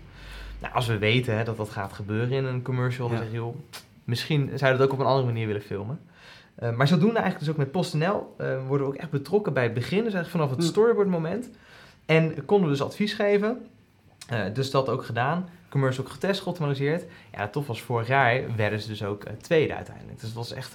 Nou, 0.61 0.75
als 0.75 0.87
we 0.87 0.99
weten 0.99 1.37
hè, 1.37 1.45
dat 1.45 1.57
dat 1.57 1.71
gaat 1.71 1.93
gebeuren 1.93 2.31
in 2.33 2.45
een 2.45 2.63
commercial, 2.63 3.09
dan 3.09 3.19
zeg 3.19 3.27
je, 3.27 3.35
joh, 3.35 3.57
misschien 4.05 4.51
zou 4.55 4.73
je 4.73 4.79
dat 4.79 4.87
ook 4.87 4.93
op 4.93 4.99
een 4.99 5.07
andere 5.07 5.27
manier 5.27 5.47
willen 5.47 5.63
filmen. 5.63 6.01
Eh, 6.55 6.71
maar 6.73 6.89
zodoende 6.89 7.19
eigenlijk 7.19 7.39
dus 7.45 7.49
ook 7.49 7.57
met 7.57 7.71
PostNL 7.71 8.35
eh, 8.39 8.67
worden 8.67 8.87
we 8.87 8.93
ook 8.93 8.99
echt 8.99 9.11
betrokken 9.11 9.53
bij 9.53 9.63
het 9.63 9.75
begin, 9.75 10.05
dus 10.05 10.15
eigenlijk 10.15 10.31
vanaf 10.31 10.51
het 10.51 10.61
Hm. 10.61 10.67
storyboard 10.67 11.09
moment. 11.09 11.51
En 12.07 12.45
konden 12.45 12.67
we 12.67 12.73
dus 12.77 12.83
advies 12.85 13.13
geven. 13.13 13.67
Eh, 14.29 14.41
dus 14.53 14.71
dat 14.71 14.89
ook 14.89 15.05
gedaan. 15.05 15.49
Commercial 15.69 16.05
ook 16.05 16.13
getest, 16.13 16.41
geoptimaliseerd. 16.41 17.05
Ja, 17.33 17.49
tof 17.49 17.67
was 17.67 17.83
vorig 17.83 18.07
jaar 18.07 18.57
werden 18.57 18.81
ze 18.81 18.89
dus 18.89 19.05
ook 19.05 19.25
tweede 19.41 19.75
uiteindelijk. 19.75 20.19
Dus 20.19 20.29
het 20.29 20.37
was 20.37 20.53
echt, 20.53 20.75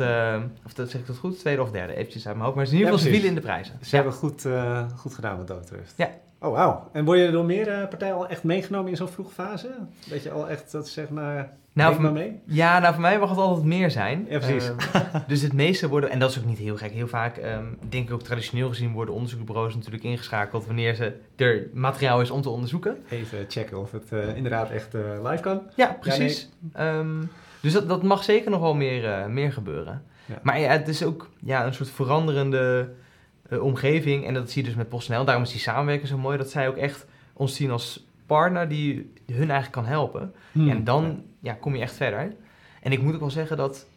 of 0.66 0.74
dat 0.74 0.90
zeg 0.90 1.02
ik 1.02 1.08
dat 1.08 1.18
goed, 1.18 1.40
tweede 1.40 1.62
of 1.62 1.72
derde, 1.72 1.96
eventjes 1.96 2.26
uit 2.26 2.34
mijn 2.36 2.46
hoofd. 2.46 2.58
Maar 2.58 2.66
ze 2.66 2.72
in 2.72 2.78
ieder 2.78 2.94
Ja, 2.94 3.00
geval, 3.00 3.14
vielen 3.14 3.30
in 3.30 3.36
de 3.36 3.46
prijzen. 3.48 3.80
Ze 3.82 3.96
hebben 3.96 4.14
goed, 4.14 4.46
goed 4.96 5.14
gedaan 5.14 5.38
wat 5.38 5.48
dat 5.48 5.60
betreft. 5.60 5.94
Ja. 5.98 6.10
Oh, 6.40 6.52
wauw. 6.52 6.90
En 6.92 7.06
word 7.06 7.20
je 7.20 7.32
door 7.32 7.46
meer 7.46 7.88
partijen 7.88 8.16
al 8.16 8.28
echt 8.28 8.44
meegenomen 8.44 8.90
in 8.92 8.98
zo'n 8.98 9.08
vroege 9.08 9.34
fase? 9.34 9.70
Dat 10.10 10.24
je 10.24 10.32
al 10.32 10.50
echt, 10.50 10.72
dat 10.72 10.88
ze 10.88 10.94
zeg 10.94 11.10
maar, 11.10 11.58
Nou, 11.80 11.96
voor, 11.96 12.12
mee? 12.12 12.40
ja, 12.46 12.80
nou, 12.80 12.94
voor 12.94 13.02
mij 13.02 13.20
mag 13.20 13.30
het 13.30 13.38
altijd 13.38 13.66
meer 13.66 13.92
zijn. 13.92 14.26
Ja, 14.30 14.38
precies. 14.38 14.72
Eh, 14.94 15.16
dus 15.28 15.42
het 15.42 15.54
meeste 15.54 15.88
worden, 15.88 16.10
en 16.10 16.20
dat 16.20 16.32
is 16.32 16.38
ook 16.38 16.46
niet 16.46 16.58
heel 16.58 16.78
gek, 16.78 16.92
heel 16.92 17.08
vaak, 17.08 17.38
ehm, 17.38 17.66
denk 17.90 18.08
ik 18.08 18.14
ook 18.14 18.24
traditioneel 18.24 18.70
gezien, 18.70 18.92
worden 18.92 19.14
onderzoekbureaus 19.14 19.76
natuurlijk 19.76 20.04
ingeschakeld 20.04 20.66
wanneer 20.66 20.96
ze 20.96 21.14
er 21.36 21.68
materiaal 21.74 22.22
is 22.22 22.32
om 22.32 22.42
te 22.42 22.50
onderzoeken. 22.50 22.98
Even 23.10 23.46
checken 23.48 23.80
of 23.80 23.92
het 23.92 24.12
eh, 24.12 24.36
inderdaad 24.36 24.70
echt 24.70 24.96
eh, 24.96 25.02
live 25.24 25.42
kan. 25.42 25.62
Ja, 25.76 25.98
precies. 26.00 26.50
Ehm, 26.74 27.24
dus 27.62 27.74
dat, 27.74 27.88
dat 27.88 28.04
mag 28.04 28.24
zeker 28.24 28.52
nog 28.52 28.62
wel 28.62 28.76
meer, 28.76 29.06
eh, 29.06 29.26
meer 29.26 29.54
gebeuren. 29.54 30.04
Ja. 30.26 30.40
Maar 30.42 30.60
ja, 30.60 30.70
het 30.70 30.88
is 30.88 31.04
ook 31.04 31.30
ja, 31.40 31.66
een 31.66 31.74
soort 31.74 31.90
veranderende 31.90 32.90
omgeving. 33.50 34.26
En 34.26 34.34
dat 34.34 34.52
zie 34.52 34.62
je 34.62 34.68
dus 34.68 34.78
met 34.78 34.90
PostNL. 34.90 35.26
Daarom 35.26 35.44
is 35.44 35.52
die 35.52 35.60
samenwerking 35.60 36.08
zo 36.08 36.18
mooi. 36.18 36.38
Dat 36.38 36.50
zij 36.50 36.68
ook 36.68 36.78
echt 36.78 37.06
ons 37.34 37.56
zien 37.56 37.72
als 37.72 38.08
partner 38.30 38.68
die 38.68 39.14
hun 39.26 39.50
eigenlijk 39.50 39.72
kan 39.72 39.86
helpen. 39.86 40.34
Hmm. 40.52 40.70
En 40.70 40.84
dan 40.84 41.24
ja, 41.40 41.54
kom 41.54 41.76
je 41.76 41.82
echt 41.82 41.96
verder. 41.96 42.34
En 42.82 42.92
ik 42.92 43.02
moet 43.02 43.14
ook 43.14 43.20
wel 43.20 43.30
zeggen 43.30 43.58
dat 43.58 43.88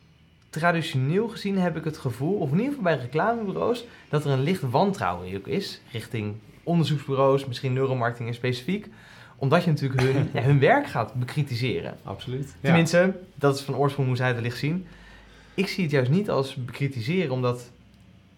traditioneel 0.50 1.28
gezien 1.28 1.58
heb 1.58 1.76
ik 1.76 1.84
het 1.84 1.98
gevoel, 1.98 2.38
of 2.38 2.50
in 2.50 2.56
ieder 2.56 2.74
geval 2.74 2.82
bij 2.82 2.96
reclamebureaus, 2.96 3.84
dat 4.08 4.24
er 4.24 4.30
een 4.30 4.42
licht 4.42 4.62
wantrouwen 4.62 5.36
ook 5.36 5.46
is 5.46 5.80
richting 5.92 6.34
onderzoeksbureaus, 6.62 7.46
misschien 7.46 7.72
neuromarketing 7.72 8.28
in 8.28 8.34
specifiek. 8.34 8.88
Omdat 9.36 9.64
je 9.64 9.70
natuurlijk 9.70 10.00
hun, 10.00 10.28
ja, 10.34 10.42
hun 10.42 10.58
werk 10.58 10.86
gaat 10.86 11.14
bekritiseren. 11.14 11.96
Absoluut. 12.02 12.44
Ja. 12.44 12.56
Tenminste, 12.60 13.14
dat 13.34 13.54
is 13.54 13.60
van 13.60 13.76
oorsprong 13.76 14.08
hoe 14.08 14.16
zij 14.16 14.26
het 14.26 14.36
wellicht 14.36 14.58
zien. 14.58 14.86
Ik 15.54 15.68
zie 15.68 15.82
het 15.82 15.92
juist 15.92 16.10
niet 16.10 16.30
als 16.30 16.54
bekritiseren, 16.54 17.30
omdat 17.30 17.70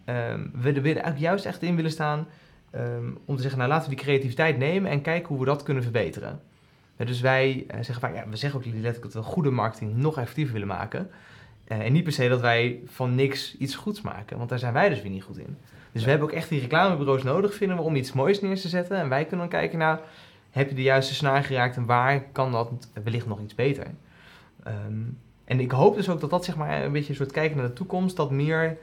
ehm, 0.04 0.40
we 0.52 1.00
er 1.00 1.16
juist 1.16 1.44
echt 1.44 1.62
in 1.62 1.76
willen 1.76 1.90
staan 1.90 2.26
ehm, 2.74 3.10
om 3.24 3.36
te 3.36 3.42
zeggen, 3.42 3.58
nou 3.58 3.70
laten 3.70 3.90
we 3.90 3.94
die 3.96 4.04
creativiteit 4.04 4.58
nemen 4.58 4.90
en 4.90 5.02
kijken 5.02 5.28
hoe 5.28 5.38
we 5.38 5.44
dat 5.44 5.62
kunnen 5.62 5.82
verbeteren. 5.82 6.40
Ja, 6.96 7.04
dus 7.04 7.20
wij 7.20 7.64
eh, 7.68 7.76
zeggen 7.76 8.00
vaak, 8.00 8.14
ja, 8.14 8.28
we 8.28 8.36
zeggen 8.36 8.58
ook 8.60 8.66
letterlijk 8.66 9.02
dat 9.02 9.12
we 9.12 9.22
goede 9.22 9.50
marketing 9.50 9.96
nog 9.96 10.18
effectiever 10.18 10.52
willen 10.52 10.68
maken. 10.68 11.10
Eh, 11.64 11.78
en 11.78 11.92
niet 11.92 12.04
per 12.04 12.12
se 12.12 12.28
dat 12.28 12.40
wij 12.40 12.80
van 12.86 13.14
niks 13.14 13.56
iets 13.56 13.74
goeds 13.74 14.00
maken, 14.00 14.36
want 14.36 14.48
daar 14.48 14.58
zijn 14.58 14.72
wij 14.72 14.88
dus 14.88 15.02
weer 15.02 15.10
niet 15.10 15.22
goed 15.22 15.38
in. 15.38 15.56
Dus 15.92 16.04
we 16.04 16.10
hebben 16.10 16.28
ook 16.28 16.34
echt 16.34 16.48
die 16.48 16.60
reclamebureaus 16.60 17.22
nodig, 17.22 17.54
vinden 17.54 17.76
we, 17.76 17.82
om 17.82 17.96
iets 17.96 18.12
moois 18.12 18.40
neer 18.40 18.60
te 18.60 18.68
zetten. 18.68 18.96
En 18.96 19.08
wij 19.08 19.24
kunnen 19.24 19.38
dan 19.38 19.60
kijken, 19.60 19.78
nou, 19.78 19.98
heb 20.50 20.68
je 20.68 20.74
de 20.74 20.82
juiste 20.82 21.14
snaar 21.14 21.44
geraakt 21.44 21.76
en 21.76 21.86
waar 21.86 22.22
kan 22.32 22.52
dat 22.52 22.70
wellicht 23.04 23.26
nog 23.26 23.40
iets 23.40 23.54
beter? 23.54 23.86
Ehm, 24.62 25.02
en 25.44 25.60
ik 25.60 25.70
hoop 25.70 25.94
dus 25.94 26.08
ook 26.08 26.20
dat 26.20 26.30
dat 26.30 26.44
zeg 26.44 26.56
maar 26.56 26.84
een 26.84 26.92
beetje 26.92 27.10
een 27.10 27.16
soort 27.16 27.32
kijken 27.32 27.56
naar 27.56 27.66
de 27.66 27.72
toekomst, 27.72 28.16
dat 28.16 28.30
meer 28.30 28.76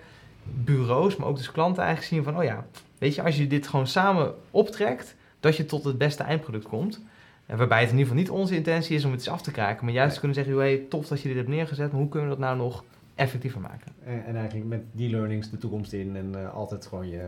bureaus, 0.43 1.15
maar 1.15 1.27
ook 1.27 1.37
dus 1.37 1.51
klanten 1.51 1.83
eigenlijk 1.83 2.13
zien 2.13 2.23
van, 2.23 2.37
oh 2.37 2.43
ja, 2.43 2.65
weet 3.01 3.15
je, 3.15 3.21
als 3.23 3.37
je 3.37 3.47
dit 3.47 3.67
gewoon 3.67 3.87
samen 3.87 4.33
optrekt, 4.51 5.15
dat 5.39 5.57
je 5.57 5.65
tot 5.65 5.83
het 5.83 5.97
beste 5.97 6.23
eindproduct 6.23 6.67
komt. 6.67 7.01
En 7.45 7.57
waarbij 7.57 7.79
het 7.81 7.91
in 7.91 7.97
ieder 7.97 8.11
geval 8.13 8.21
niet 8.23 8.41
onze 8.41 8.55
intentie 8.55 8.95
is 8.95 9.05
om 9.05 9.11
het 9.11 9.19
eens 9.19 9.29
af 9.29 9.41
te 9.41 9.51
kraken, 9.51 9.85
maar 9.85 9.93
juist 9.93 10.17
kunnen 10.19 10.35
zeggen, 10.37 10.55
hey, 10.57 10.85
tof 10.89 11.07
dat 11.07 11.21
je 11.21 11.27
dit 11.27 11.37
hebt 11.37 11.49
neergezet, 11.49 11.91
maar 11.91 12.01
hoe 12.01 12.09
kunnen 12.09 12.29
we 12.29 12.35
dat 12.35 12.43
nou 12.45 12.57
nog 12.57 12.83
effectiever 13.15 13.61
maken? 13.61 13.91
En, 14.03 14.25
en 14.25 14.35
eigenlijk 14.35 14.67
met 14.67 14.81
die 14.91 15.09
learnings 15.09 15.49
de 15.49 15.57
toekomst 15.57 15.93
in 15.93 16.15
en 16.15 16.35
eh, 16.43 16.53
altijd 16.53 16.85
gewoon 16.85 17.09
je 17.09 17.27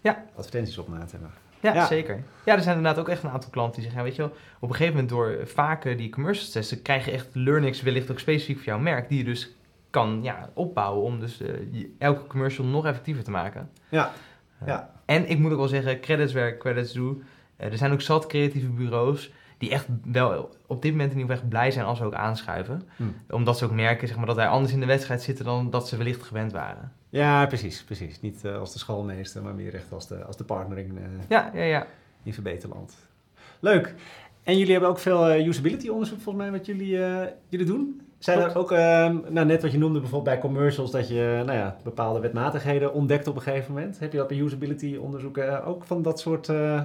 Ja. 0.00 0.24
advertenties 0.36 0.78
op 0.78 0.88
maat 0.88 1.10
hebben. 1.12 1.30
Ja, 1.60 1.74
Ja. 1.74 1.86
zeker. 1.86 2.22
Ja, 2.44 2.54
er 2.56 2.62
zijn 2.62 2.76
inderdaad 2.76 3.00
ook 3.00 3.08
echt 3.08 3.22
een 3.22 3.30
aantal 3.30 3.50
klanten 3.50 3.74
die 3.74 3.82
zeggen, 3.82 4.00
ja, 4.00 4.06
weet 4.08 4.16
je 4.16 4.22
wel, 4.22 4.32
op 4.60 4.68
een 4.68 4.74
gegeven 4.74 4.92
moment 4.94 5.08
door 5.12 5.46
vaker 5.46 5.96
die 5.96 6.10
commercials 6.10 6.50
testen, 6.50 6.82
krijg 6.82 7.04
je 7.04 7.10
echt 7.10 7.28
learnings 7.32 7.82
wellicht 7.82 8.10
ook 8.10 8.18
specifiek 8.18 8.56
voor 8.56 8.66
jouw 8.66 8.78
merk, 8.78 9.08
die 9.08 9.18
je 9.18 9.24
dus 9.24 9.54
kan 9.90 10.18
ja, 10.22 10.48
opbouwen 10.54 11.02
om 11.04 11.20
dus 11.20 11.38
je- 11.38 11.94
elke 11.98 12.26
commercial 12.26 12.66
nog 12.66 12.86
effectiever 12.86 13.24
te 13.24 13.30
maken. 13.30 13.70
Ja. 13.88 14.12
Eh, 14.58 14.66
Ja. 14.66 14.91
En 15.04 15.28
ik 15.28 15.38
moet 15.38 15.52
ook 15.52 15.58
wel 15.58 15.68
zeggen, 15.68 16.00
credits 16.00 16.32
waar 16.32 16.56
credits 16.56 16.92
doe, 16.92 17.16
eh, 17.56 17.70
er 17.70 17.78
zijn 17.78 17.92
ook 17.92 18.00
zat 18.00 18.26
creatieve 18.26 18.68
bureaus 18.68 19.32
die 19.58 19.70
echt 19.70 19.86
wel 20.04 20.56
op 20.66 20.82
dit 20.82 20.90
moment 20.90 21.12
in 21.12 21.18
ieder 21.18 21.30
geval 21.30 21.42
echt 21.42 21.48
blij 21.48 21.70
zijn 21.70 21.84
als 21.84 21.98
we 21.98 22.04
ook 22.04 22.14
aanschuiven. 22.14 22.82
Hm. 22.96 23.04
Omdat 23.30 23.58
ze 23.58 23.64
ook 23.64 23.72
merken 23.72 24.08
zeg 24.08 24.16
maar, 24.16 24.26
dat 24.26 24.36
wij 24.36 24.48
anders 24.48 24.72
in 24.72 24.80
de 24.80 24.86
wedstrijd 24.86 25.22
zitten 25.22 25.44
dan 25.44 25.70
dat 25.70 25.88
ze 25.88 25.96
wellicht 25.96 26.22
gewend 26.22 26.52
waren. 26.52 26.92
Ja, 27.08 27.46
precies, 27.46 27.82
precies. 27.82 28.20
Niet 28.20 28.44
eh, 28.44 28.58
als 28.58 28.72
de 28.72 28.78
schoolmeester, 28.78 29.42
maar 29.42 29.54
meer 29.54 29.74
echt 29.74 29.92
als 29.92 30.08
de, 30.08 30.24
als 30.24 30.36
de 30.36 30.44
partner 30.44 30.78
in, 30.78 30.98
eh, 30.98 31.04
Ja, 31.28 31.50
ja, 31.54 31.62
ja. 31.62 31.86
in 32.22 32.34
Verbeterland. 32.34 32.96
Leuk. 33.60 33.94
En 34.42 34.58
jullie 34.58 34.72
hebben 34.72 34.90
ook 34.90 34.98
veel 34.98 35.34
usability 35.34 35.88
onderzoek 35.88 36.20
volgens 36.20 36.44
mij 36.44 36.52
wat 36.58 36.66
jullie, 36.66 36.98
jullie 37.48 37.66
doen. 37.66 38.00
Zijn 38.24 38.38
er 38.38 38.56
ook, 38.56 38.72
ehm, 38.72 39.16
nou 39.28 39.46
net 39.46 39.62
wat 39.62 39.72
je 39.72 39.78
noemde 39.78 40.00
bijvoorbeeld 40.00 40.34
bij 40.34 40.50
commercials, 40.50 40.90
dat 40.90 41.08
je 41.08 41.42
nou 41.46 41.58
ja, 41.58 41.76
bepaalde 41.82 42.20
wetmatigheden 42.20 42.92
ontdekt 42.92 43.26
op 43.26 43.36
een 43.36 43.42
gegeven 43.42 43.72
moment. 43.72 43.98
Heb 43.98 44.12
je 44.12 44.18
dat 44.18 44.28
bij 44.28 44.38
usability 44.38 44.96
onderzoeken 45.00 45.64
ook 45.64 45.84
van 45.84 46.02
dat 46.02 46.20
soort 46.20 46.48
eh, 46.48 46.80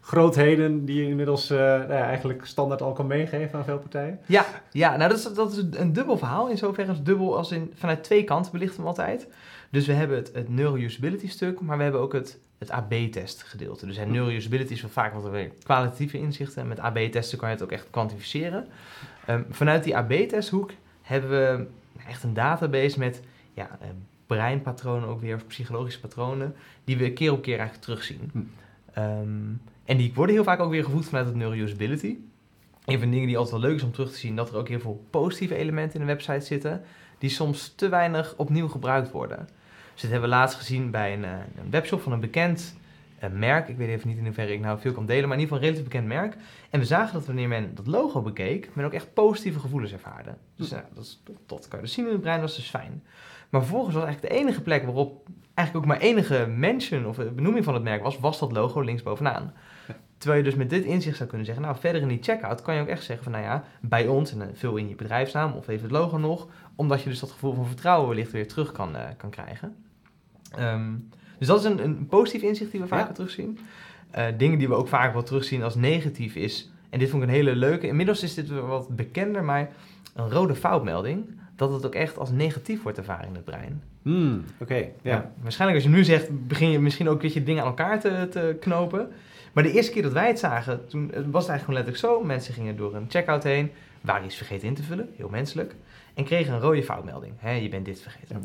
grootheden 0.00 0.84
die 0.84 1.02
je 1.02 1.08
inmiddels 1.08 1.50
eh, 1.50 1.58
nou 1.58 1.92
ja, 1.92 2.06
eigenlijk 2.06 2.46
standaard 2.46 2.82
al 2.82 2.92
kan 2.92 3.06
meegeven 3.06 3.58
aan 3.58 3.64
veel 3.64 3.78
partijen? 3.78 4.20
Ja, 4.26 4.44
ja 4.70 4.96
nou 4.96 5.10
dat 5.10 5.18
is, 5.18 5.34
dat 5.34 5.52
is 5.52 5.64
een 5.70 5.92
dubbel 5.92 6.18
verhaal. 6.18 6.48
In 6.48 6.58
zoverre 6.58 6.92
is 6.92 7.02
dubbel 7.02 7.36
als 7.36 7.50
in 7.50 7.72
vanuit 7.74 8.04
twee 8.04 8.24
kanten 8.24 8.52
belichten 8.52 8.76
we 8.76 8.88
hem 8.88 8.90
altijd. 8.90 9.28
Dus 9.70 9.86
we 9.86 9.92
hebben 9.92 10.16
het, 10.16 10.30
het 10.34 10.48
neuro-usability 10.48 11.28
stuk, 11.28 11.60
maar 11.60 11.76
we 11.76 11.82
hebben 11.82 12.00
ook 12.00 12.12
het, 12.12 12.38
het 12.62 12.70
AB-test 12.70 13.42
gedeelte. 13.42 13.86
Dus 13.86 13.96
en 13.96 14.10
neuro-usability 14.10 14.72
is 14.72 14.80
wel 14.80 14.90
vaak 14.90 15.14
wat 15.14 15.30
weer 15.30 15.50
kwalitatieve 15.62 16.18
inzichten. 16.18 16.62
En 16.62 16.68
met 16.68 16.78
AB-testen 16.78 17.38
kan 17.38 17.48
je 17.48 17.54
het 17.54 17.64
ook 17.64 17.72
echt 17.72 17.86
kwantificeren. 17.90 18.66
Ehm, 19.26 19.42
vanuit 19.50 19.84
die 19.84 19.96
AB-testhoek 19.96 20.70
hebben 21.02 21.30
we 21.30 21.66
echt 22.08 22.22
een 22.22 22.34
database 22.34 22.98
met 22.98 23.22
ja, 23.54 23.78
eh, 23.80 23.88
breinpatronen 24.26 25.08
ook 25.08 25.20
weer, 25.20 25.34
of 25.34 25.46
psychologische 25.46 26.00
patronen, 26.00 26.54
die 26.84 26.96
we 26.96 27.12
keer 27.12 27.32
op 27.32 27.42
keer 27.42 27.58
eigenlijk 27.58 27.84
terugzien. 27.84 28.30
Hm. 28.32 28.38
Ehm, 28.92 29.52
en 29.84 29.96
die 29.96 30.12
worden 30.14 30.34
heel 30.34 30.44
vaak 30.44 30.60
ook 30.60 30.70
weer 30.70 30.84
gevoed 30.84 31.04
vanuit 31.04 31.26
het 31.26 31.34
neuro-usability. 31.34 32.16
Een 32.84 32.98
van 32.98 33.06
de 33.06 33.12
dingen 33.12 33.26
die 33.26 33.36
altijd 33.36 33.60
wel 33.60 33.70
leuk 33.70 33.78
is 33.78 33.84
om 33.84 33.92
terug 33.92 34.12
te 34.12 34.18
zien, 34.18 34.36
dat 34.36 34.50
er 34.50 34.56
ook 34.56 34.68
heel 34.68 34.80
veel 34.80 35.04
positieve 35.10 35.54
elementen 35.54 35.94
in 35.94 36.00
een 36.00 36.14
website 36.14 36.46
zitten, 36.46 36.82
die 37.18 37.30
soms 37.30 37.72
te 37.76 37.88
weinig 37.88 38.34
opnieuw 38.36 38.68
gebruikt 38.68 39.10
worden. 39.10 39.48
Dus 39.92 40.00
dit 40.00 40.10
hebben 40.10 40.30
we 40.30 40.36
laatst 40.36 40.56
gezien 40.56 40.90
bij 40.90 41.12
een, 41.12 41.24
eh, 41.24 41.30
een 41.30 41.70
webshop 41.70 42.00
van 42.00 42.12
een 42.12 42.20
bekend 42.20 42.76
eh, 43.18 43.30
merk. 43.30 43.68
Ik 43.68 43.76
weet 43.76 43.88
even 43.88 44.08
niet 44.08 44.18
in 44.18 44.24
hoeverre 44.24 44.52
ik 44.52 44.60
nou 44.60 44.80
veel 44.80 44.92
kan 44.92 45.06
delen, 45.06 45.28
maar 45.28 45.36
in 45.36 45.42
ieder 45.42 45.56
geval 45.56 45.68
een 45.68 45.74
relatief 45.74 45.92
bekend 45.92 46.06
merk. 46.08 46.36
En 46.70 46.80
we 46.80 46.86
zagen 46.86 47.14
dat 47.14 47.26
wanneer 47.26 47.48
men 47.48 47.74
dat 47.74 47.86
logo 47.86 48.22
bekeek, 48.22 48.70
men 48.72 48.84
ook 48.84 48.92
echt 48.92 49.14
positieve 49.14 49.58
gevoelens 49.58 49.92
ervaarde. 49.92 50.34
Dus 50.56 50.70
nou, 50.70 50.82
dat, 50.94 51.04
is, 51.04 51.22
dat 51.46 51.68
kan 51.68 51.78
je 51.78 51.84
dus 51.84 51.94
zien 51.94 52.06
in 52.06 52.12
het 52.12 52.20
brein, 52.20 52.40
dat 52.40 52.48
is 52.48 52.54
dus 52.54 52.70
fijn. 52.70 53.02
Maar 53.48 53.60
vervolgens 53.60 53.94
was 53.94 54.04
eigenlijk 54.04 54.34
de 54.34 54.40
enige 54.40 54.62
plek 54.62 54.84
waarop 54.84 55.26
eigenlijk 55.54 55.86
ook 55.86 55.92
maar 55.92 56.02
enige 56.02 56.46
mention 56.46 57.06
of 57.06 57.18
eh, 57.18 57.28
benoeming 57.28 57.64
van 57.64 57.74
het 57.74 57.82
merk 57.82 58.02
was, 58.02 58.18
was 58.18 58.38
dat 58.38 58.52
logo 58.52 58.80
links 58.80 59.02
bovenaan. 59.02 59.52
Terwijl 60.22 60.42
je 60.42 60.48
dus 60.50 60.58
met 60.58 60.70
dit 60.70 60.84
inzicht 60.84 61.16
zou 61.16 61.28
kunnen 61.28 61.46
zeggen, 61.46 61.64
nou 61.64 61.76
verder 61.80 62.02
in 62.02 62.08
die 62.08 62.22
checkout 62.22 62.62
kan 62.62 62.74
je 62.74 62.80
ook 62.80 62.86
echt 62.88 63.04
zeggen 63.04 63.24
van 63.24 63.32
nou 63.32 63.44
ja, 63.44 63.64
bij 63.80 64.06
ons 64.06 64.32
en 64.32 64.38
dan 64.38 64.48
vul 64.54 64.76
in 64.76 64.88
je 64.88 64.94
bedrijfsnaam 64.94 65.52
of 65.52 65.68
even 65.68 65.82
het 65.82 65.90
logo 65.92 66.18
nog, 66.18 66.48
omdat 66.74 67.02
je 67.02 67.08
dus 67.08 67.20
dat 67.20 67.30
gevoel 67.30 67.54
van 67.54 67.66
vertrouwen 67.66 68.08
wellicht 68.08 68.30
weer 68.32 68.48
terug 68.48 68.72
kan, 68.72 68.96
eh, 68.96 69.02
kan 69.16 69.30
krijgen. 69.30 69.74
Ehm, 70.56 70.90
dus 71.38 71.46
dat 71.46 71.58
is 71.58 71.64
een, 71.64 71.84
een 71.84 72.06
positief 72.06 72.42
inzicht 72.42 72.70
die 72.70 72.80
we 72.80 72.86
vaker 72.86 73.06
Ja. 73.06 73.12
terugzien. 73.12 73.58
Eh, 74.10 74.24
dingen 74.36 74.58
die 74.58 74.68
we 74.68 74.74
ook 74.74 74.88
vaak 74.88 75.12
wel 75.12 75.22
terugzien 75.22 75.62
als 75.62 75.74
negatief 75.74 76.34
is, 76.34 76.70
en 76.90 76.98
dit 76.98 77.10
vond 77.10 77.22
ik 77.22 77.28
een 77.28 77.34
hele 77.34 77.56
leuke, 77.56 77.86
inmiddels 77.86 78.22
is 78.22 78.34
dit 78.34 78.48
wat 78.48 78.88
bekender, 78.88 79.44
maar 79.44 79.68
een 80.14 80.30
rode 80.30 80.54
foutmelding, 80.54 81.24
dat 81.56 81.72
het 81.72 81.86
ook 81.86 81.94
echt 81.94 82.18
als 82.18 82.30
negatief 82.30 82.82
wordt 82.82 82.98
ervaren 82.98 83.26
in 83.28 83.34
het 83.34 83.44
brein. 83.44 83.82
Hmm, 84.02 84.44
Oké, 84.58 84.74
ja. 84.74 84.86
Ja, 85.02 85.32
waarschijnlijk 85.42 85.82
als 85.82 85.90
je 85.90 85.96
nu 85.96 86.04
zegt, 86.04 86.46
begin 86.46 86.70
je 86.70 86.78
misschien 86.80 87.08
ook 87.08 87.22
weet 87.22 87.32
je, 87.32 87.42
dingen 87.42 87.62
aan 87.62 87.68
elkaar 87.68 88.00
te, 88.00 88.26
te 88.30 88.56
knopen. 88.60 89.08
Maar 89.52 89.62
de 89.62 89.72
eerste 89.72 89.92
keer 89.92 90.02
dat 90.02 90.12
wij 90.12 90.26
het 90.26 90.38
zagen, 90.38 90.86
toen 90.86 91.06
was 91.06 91.16
het 91.16 91.24
eigenlijk 91.24 91.60
gewoon 91.60 91.74
letterlijk 91.74 91.96
zo. 91.96 92.24
Mensen 92.24 92.54
gingen 92.54 92.76
door 92.76 92.94
een 92.94 93.06
checkout 93.08 93.42
heen, 93.42 93.70
waren 94.00 94.24
iets 94.24 94.36
vergeten 94.36 94.68
in 94.68 94.74
te 94.74 94.82
vullen, 94.82 95.08
heel 95.16 95.28
menselijk. 95.28 95.74
En 96.14 96.24
kregen 96.24 96.54
een 96.54 96.60
rode 96.60 96.82
foutmelding. 96.82 97.34
Hè, 97.38 97.50
je 97.50 97.68
bent 97.68 97.84
dit 97.84 98.00
vergeten. 98.00 98.40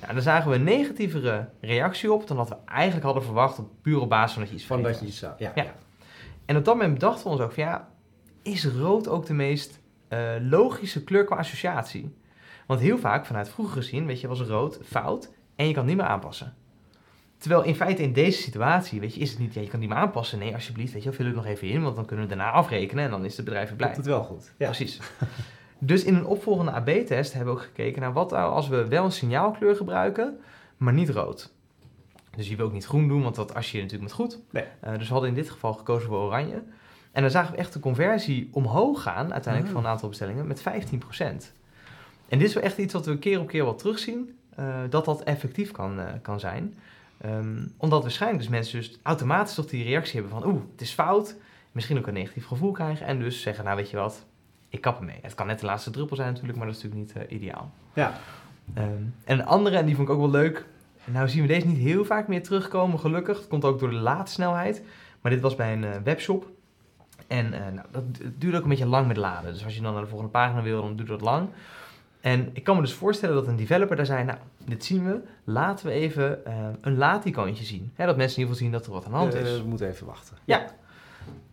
Nou, 0.00 0.12
daar 0.12 0.22
zagen 0.22 0.50
we 0.50 0.56
een 0.56 0.64
negatievere 0.64 1.48
reactie 1.60 2.12
op 2.12 2.26
dan 2.26 2.36
dat 2.36 2.48
we 2.48 2.56
eigenlijk 2.64 3.04
hadden 3.04 3.22
verwacht, 3.22 3.58
op 3.58 3.68
puur 3.82 4.00
op 4.00 4.08
basis 4.08 4.32
van 4.32 4.42
dat 4.42 4.50
je 4.50 4.56
iets 4.56 4.66
Van 4.66 4.82
dat 4.82 5.00
je 5.00 5.06
iets 5.06 5.18
zou. 5.18 5.32
Ja. 5.38 5.52
Ja. 5.54 5.74
En 6.44 6.56
op 6.56 6.64
dat 6.64 6.74
moment 6.74 6.94
bedachten 6.94 7.24
we 7.24 7.30
ons 7.30 7.40
ook 7.40 7.52
van 7.52 7.64
ja, 7.64 7.88
is 8.42 8.66
rood 8.66 9.08
ook 9.08 9.26
de 9.26 9.34
meest 9.34 9.80
eh, 10.08 10.18
logische 10.40 11.04
kleur 11.04 11.24
qua 11.24 11.36
associatie? 11.36 12.14
Want 12.66 12.80
heel 12.80 12.98
vaak, 12.98 13.26
vanuit 13.26 13.48
vroeger 13.48 13.76
gezien, 13.76 14.06
weet 14.06 14.20
je, 14.20 14.28
was 14.28 14.40
rood 14.40 14.78
fout 14.84 15.30
en 15.56 15.66
je 15.66 15.72
kan 15.72 15.82
het 15.82 15.92
niet 15.92 16.02
meer 16.02 16.10
aanpassen. 16.10 16.54
Terwijl 17.38 17.62
in 17.62 17.74
feite 17.74 18.02
in 18.02 18.12
deze 18.12 18.42
situatie, 18.42 19.00
weet 19.00 19.14
je, 19.14 19.20
is 19.20 19.30
het 19.30 19.38
niet, 19.38 19.54
ja, 19.54 19.60
je 19.60 19.68
kan 19.68 19.80
niet 19.80 19.88
meer 19.88 19.98
aanpassen. 19.98 20.38
Nee, 20.38 20.54
alsjeblieft, 20.54 20.92
weet 20.92 21.02
je, 21.02 21.12
vul 21.12 21.26
het 21.26 21.34
nog 21.34 21.46
even 21.46 21.68
in, 21.68 21.82
want 21.82 21.96
dan 21.96 22.04
kunnen 22.04 22.28
we 22.28 22.34
daarna 22.34 22.50
afrekenen 22.50 23.04
en 23.04 23.10
dan 23.10 23.24
is 23.24 23.36
het 23.36 23.44
bedrijf 23.44 23.68
weer 23.68 23.76
blij. 23.76 23.88
Doet 23.88 23.96
het 23.96 24.06
wel 24.06 24.22
goed. 24.22 24.52
Ja. 24.58 24.66
Precies. 24.66 24.98
Dus 25.78 26.04
in 26.04 26.14
een 26.14 26.26
opvolgende 26.26 26.70
AB-test 26.70 27.32
hebben 27.32 27.54
we 27.54 27.60
ook 27.60 27.66
gekeken 27.66 28.00
naar 28.00 28.12
wat 28.12 28.30
nou 28.30 28.52
als 28.52 28.68
we 28.68 28.88
wel 28.88 29.04
een 29.04 29.12
signaalkleur 29.12 29.76
gebruiken, 29.76 30.40
maar 30.76 30.92
niet 30.92 31.08
rood. 31.08 31.52
Dus 32.36 32.48
je 32.48 32.56
wil 32.56 32.66
ook 32.66 32.72
niet 32.72 32.86
groen 32.86 33.08
doen, 33.08 33.22
want 33.22 33.34
dat 33.34 33.54
associeer 33.54 33.82
je 33.84 33.86
natuurlijk 33.86 34.16
met 34.18 34.20
goed. 34.20 34.38
Nee. 34.50 34.64
Eh, 34.80 34.92
dus 34.98 35.06
we 35.06 35.12
hadden 35.12 35.30
in 35.30 35.36
dit 35.36 35.50
geval 35.50 35.72
gekozen 35.72 36.08
voor 36.08 36.18
oranje. 36.18 36.62
En 37.12 37.22
dan 37.22 37.30
zagen 37.30 37.52
we 37.52 37.58
echt 37.58 37.72
de 37.72 37.80
conversie 37.80 38.48
omhoog 38.52 39.02
gaan, 39.02 39.32
uiteindelijk 39.32 39.66
Ah. 39.66 39.72
van 39.78 39.84
een 39.84 39.90
aantal 39.90 40.08
bestellingen, 40.08 40.46
met 40.46 40.60
15%. 40.60 41.52
En 42.28 42.38
dit 42.38 42.48
is 42.48 42.54
wel 42.54 42.62
echt 42.62 42.78
iets 42.78 42.92
wat 42.92 43.06
we 43.06 43.18
keer 43.18 43.40
op 43.40 43.46
keer 43.48 43.64
wel 43.64 43.74
terugzien, 43.74 44.38
eh, 44.54 44.74
dat 44.90 45.04
dat 45.04 45.22
effectief 45.22 45.70
kan, 45.70 46.00
eh, 46.00 46.06
kan 46.22 46.40
zijn. 46.40 46.74
Ehm, 47.20 47.66
omdat 47.76 48.02
waarschijnlijk 48.02 48.42
dus 48.42 48.50
mensen 48.50 48.78
dus 48.78 48.98
automatisch 49.02 49.54
toch 49.54 49.66
die 49.66 49.84
reactie 49.84 50.20
hebben 50.20 50.40
van, 50.40 50.48
oeh, 50.50 50.62
het 50.72 50.80
is 50.80 50.90
fout. 50.92 51.36
Misschien 51.72 51.98
ook 51.98 52.06
een 52.06 52.14
negatief 52.14 52.46
gevoel 52.46 52.72
krijgen 52.72 53.06
en 53.06 53.18
dus 53.18 53.40
zeggen, 53.42 53.64
nou 53.64 53.76
weet 53.76 53.90
je 53.90 53.96
wat, 53.96 54.24
ik 54.68 54.80
kap 54.80 54.98
ermee. 54.98 55.18
Het 55.22 55.34
kan 55.34 55.46
net 55.46 55.60
de 55.60 55.66
laatste 55.66 55.90
druppel 55.90 56.16
zijn 56.16 56.28
natuurlijk, 56.28 56.58
maar 56.58 56.66
dat 56.66 56.76
is 56.76 56.82
natuurlijk 56.82 57.14
niet 57.14 57.26
eh, 57.28 57.36
ideaal. 57.36 57.70
Ja. 57.92 58.20
Ehm, 58.74 58.86
en 59.24 59.38
een 59.38 59.44
andere, 59.46 59.76
en 59.76 59.86
die 59.86 59.94
vond 59.96 60.08
ik 60.08 60.14
ook 60.14 60.20
wel 60.20 60.30
leuk. 60.30 60.66
Nou 61.04 61.28
zien 61.28 61.42
we 61.42 61.48
deze 61.48 61.66
niet 61.66 61.78
heel 61.78 62.04
vaak 62.04 62.28
meer 62.28 62.42
terugkomen, 62.42 62.98
gelukkig. 62.98 63.38
Het 63.38 63.48
komt 63.48 63.64
ook 63.64 63.78
door 63.78 63.90
de 63.90 63.96
laadsnelheid. 63.96 64.82
Maar 65.20 65.32
dit 65.32 65.40
was 65.40 65.54
bij 65.54 65.72
een 65.72 65.84
eh, 65.84 65.90
webshop. 66.04 66.46
En 67.26 67.52
eh, 67.52 67.72
nou, 67.72 67.86
dat 67.90 68.14
du- 68.16 68.32
duurde 68.38 68.56
ook 68.56 68.62
een 68.62 68.68
beetje 68.68 68.86
lang 68.86 69.06
met 69.06 69.16
laden. 69.16 69.52
Dus 69.52 69.64
als 69.64 69.74
je 69.74 69.80
dan 69.82 69.92
naar 69.92 70.02
de 70.02 70.08
volgende 70.08 70.32
pagina 70.32 70.62
wil, 70.62 70.82
dan 70.82 70.96
duurt 70.96 71.08
dat 71.08 71.20
lang. 71.20 71.48
En 72.24 72.50
ik 72.52 72.64
kan 72.64 72.76
me 72.76 72.82
dus 72.82 72.92
voorstellen 72.92 73.34
dat 73.34 73.46
een 73.46 73.56
developer 73.56 73.96
daar 73.96 74.06
zei, 74.06 74.24
nou, 74.24 74.38
dit 74.64 74.84
zien 74.84 75.04
we. 75.04 75.20
Laten 75.44 75.86
we 75.86 75.92
even 75.92 76.46
eh, 76.46 76.54
een 76.80 76.96
laadicoontje 76.96 77.64
zien. 77.64 77.92
Hè, 77.94 78.06
dat 78.06 78.16
mensen 78.16 78.36
in 78.42 78.42
ieder 78.48 78.56
geval 78.56 78.70
zien 78.70 78.70
dat 78.78 78.86
er 78.86 78.92
wat 78.92 79.04
aan 79.04 79.10
de 79.10 79.16
hand 79.16 79.34
Eh, 79.34 79.52
is. 79.54 79.60
we 79.60 79.66
moeten 79.68 79.88
even 79.88 80.06
wachten. 80.06 80.36
Ja. 80.44 80.64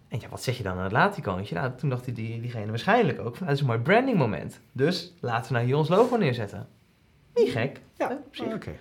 En 0.08 0.20
ja, 0.20 0.28
wat 0.30 0.44
zeg 0.44 0.58
je 0.58 0.64
dan 0.64 0.78
aan 0.78 0.84
het 0.84 0.92
laadicoontje? 0.92 1.56
Nou, 1.56 1.72
toen 1.78 1.90
dacht 1.90 2.06
die, 2.16 2.42
diegene 2.42 2.70
waarschijnlijk 2.70 3.20
ook 3.20 3.36
van, 3.36 3.46
dat 3.48 3.56
is 3.56 3.62
een 3.62 3.68
mooi 3.68 3.80
branding 3.80 4.18
moment. 4.18 4.60
Dus 4.72 5.14
laten 5.20 5.48
we 5.48 5.54
nou 5.54 5.66
hier 5.66 5.78
ons 5.78 5.90
logo 5.90 6.16
neerzetten. 6.16 6.68
Niet 7.36 7.52
gek. 7.52 7.80
Ja, 7.98 8.18
zich. 8.32 8.46
Oh, 8.46 8.54
Oké. 8.54 8.72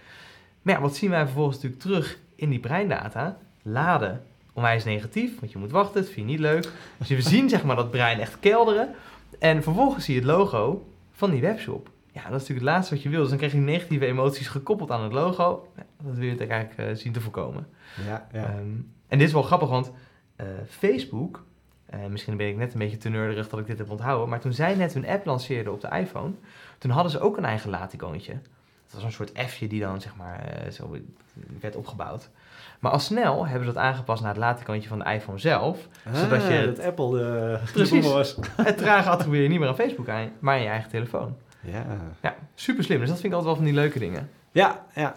Maar 0.63 0.75
ja, 0.75 0.81
wat 0.81 0.97
zien 0.97 1.11
wij 1.11 1.25
vervolgens 1.25 1.57
natuurlijk 1.57 1.83
terug 1.83 2.19
in 2.35 2.51
die 2.51 2.61
breindata? 2.61 3.39
Laden, 3.63 4.23
onwijs 4.53 4.85
negatief, 4.85 5.41
want 5.41 5.53
je 5.53 5.59
moet 5.59 5.71
wachten, 5.71 5.95
dat 6.03 6.11
vind 6.11 6.27
je 6.27 6.33
niet 6.33 6.41
leuk. 6.41 6.69
Dus 6.99 7.09
we 7.09 7.21
zien 7.23 7.49
zeg 7.55 7.65
maar 7.65 7.77
dat 7.77 7.91
brein 7.91 8.21
echt 8.21 8.37
kelderen. 8.41 8.95
En 9.39 9.63
vervolgens 9.63 10.05
zie 10.05 10.15
je 10.15 10.21
het 10.21 10.29
logo 10.29 10.85
van 11.21 11.31
die 11.31 11.41
webshop. 11.41 11.91
Ja, 12.13 12.23
dat 12.23 12.41
is 12.41 12.49
natuurlijk 12.49 12.67
het 12.67 12.69
laatste 12.75 12.95
wat 12.95 13.03
je 13.03 13.09
wil. 13.09 13.21
Dus 13.21 13.29
dan 13.29 13.39
krijg 13.39 13.53
je 13.53 13.59
negatieve 13.59 14.07
emoties 14.07 14.49
gekoppeld 14.49 14.91
aan 14.91 15.03
het 15.03 15.13
logo. 15.13 15.69
Ja, 15.77 15.83
dat 16.03 16.15
wil 16.15 16.25
je 16.25 16.31
natuurlijk 16.31 16.51
eigenlijk 16.51 16.91
eh, 16.91 16.97
zien 16.97 17.13
te 17.13 17.21
voorkomen. 17.21 17.67
Ja, 18.07 18.29
ja. 18.33 18.45
Ehm, 18.45 18.75
en 19.09 19.19
dit 19.19 19.27
is 19.27 19.33
wel 19.33 19.43
grappig, 19.43 19.69
want 19.69 19.93
eh, 20.37 20.47
Facebook, 20.69 21.45
eh, 21.87 22.05
misschien 22.07 22.37
ben 22.37 22.49
ik 22.49 22.57
net 22.57 22.73
een 22.73 22.79
beetje 22.79 22.97
te 22.97 23.09
nerderig 23.09 23.49
dat 23.49 23.61
ik 23.61 23.67
dit 23.67 23.79
heb 23.79 23.91
onthouden, 23.91 24.29
maar 24.29 24.41
toen 24.41 24.53
zij 24.53 24.75
net 24.75 24.95
hun 24.95 25.07
app 25.07 25.25
lanceerden 25.25 25.73
op 25.73 25.81
de 25.81 25.89
iPhone, 25.89 26.33
toen 26.79 26.91
hadden 26.91 27.13
ze 27.13 27.21
ook 27.21 27.37
een 27.37 27.45
eigen 27.45 27.71
laadicoontje. 27.71 28.33
Dat 28.33 28.93
was 28.95 29.03
een 29.03 29.13
soort 29.13 29.33
F'je 29.35 29.67
die 29.67 29.81
dan 29.81 30.01
zeg 30.01 30.17
maar 30.17 30.67
zo 30.73 30.97
werd 31.61 31.77
opgebouwd. 31.77 32.31
Maar 32.81 32.93
al 32.93 32.99
snel 32.99 33.47
hebben 33.47 33.67
ze 33.69 33.73
dat 33.75 33.83
aangepast 33.83 34.21
naar 34.23 34.31
het 34.31 34.41
laadicoontje 34.41 34.89
van 34.89 34.99
de 34.99 35.05
iPhone 35.13 35.39
zelf. 35.39 35.89
zodat 36.13 36.43
je- 36.47 36.59
Ah, 36.59 36.65
dat 36.65 36.81
Apple 36.85 37.11
de 37.19 37.59
Precies. 37.73 38.05
de 38.07 38.13
was. 38.13 38.37
Het 38.57 38.79
trage 38.79 39.09
attribueer 39.09 39.43
je 39.43 39.49
niet 39.49 39.59
meer 39.59 39.69
aan 39.69 39.75
Facebook 39.75 40.09
aan, 40.09 40.31
maar 40.39 40.55
aan 40.55 40.63
je 40.63 40.69
eigen 40.69 40.91
telefoon. 40.91 41.37
Ja. 41.61 41.85
Ja, 42.23 42.35
super 42.55 42.85
slim. 42.85 42.99
Dus 43.01 43.09
dat 43.09 43.21
vind 43.21 43.33
ik 43.33 43.39
altijd 43.39 43.57
wel 43.57 43.65
van 43.65 43.75
die 43.75 43.83
leuke 43.83 43.99
dingen. 43.99 44.31
Ja, 44.53 44.87
ja. 44.95 45.15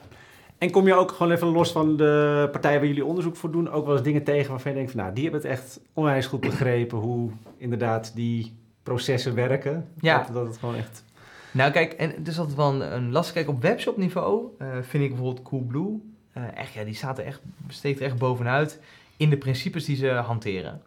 En 0.57 0.71
kom 0.71 0.87
je 0.87 0.93
ook 0.93 1.11
gewoon 1.11 1.31
even 1.31 1.47
los 1.47 1.71
van 1.71 1.97
de 1.97 2.47
partijen 2.51 2.79
waar 2.79 2.87
jullie 2.87 3.05
onderzoek 3.05 3.35
voor 3.35 3.51
doen, 3.51 3.69
ook 3.71 3.85
wel 3.85 3.93
eens 3.95 4.03
dingen 4.03 4.23
tegen 4.23 4.49
waarvan 4.51 4.71
je 4.71 4.77
denkt 4.77 4.91
van 4.91 5.01
nou, 5.01 5.13
die 5.13 5.23
hebben 5.23 5.41
het 5.41 5.49
echt 5.51 5.79
onwijs 5.93 6.25
goed 6.25 6.39
begrepen 6.39 6.97
hoe 6.97 7.29
inderdaad 7.57 8.11
die 8.15 8.57
processen 8.83 9.35
werken. 9.35 9.87
Ja. 9.99 10.17
Dat, 10.17 10.33
dat 10.33 10.47
het 10.47 10.57
gewoon 10.57 10.75
echt... 10.75 11.03
Nou 11.51 11.71
kijk, 11.71 11.93
en 11.93 12.09
het 12.17 12.27
is 12.27 12.39
altijd 12.39 12.57
wel 12.57 12.73
een, 12.73 12.93
een 12.95 13.11
lastig. 13.11 13.33
Kijk, 13.33 13.47
op 13.49 13.61
webshop 13.61 13.97
niveau 13.97 14.45
eh, 14.59 14.67
vind 14.81 15.03
ik 15.03 15.09
bijvoorbeeld 15.09 15.41
Coolblue, 15.45 16.01
eh 16.33 16.57
echt, 16.57 16.73
ja, 16.73 16.83
die 16.83 16.93
staat 16.93 17.17
er 17.17 17.25
echt, 17.25 17.41
steekt 17.67 17.99
er 17.99 18.05
echt 18.05 18.17
bovenuit 18.17 18.79
in 19.17 19.29
de 19.29 19.37
principes 19.37 19.85
die 19.85 19.95
ze 19.95 20.09
hanteren. 20.09 20.81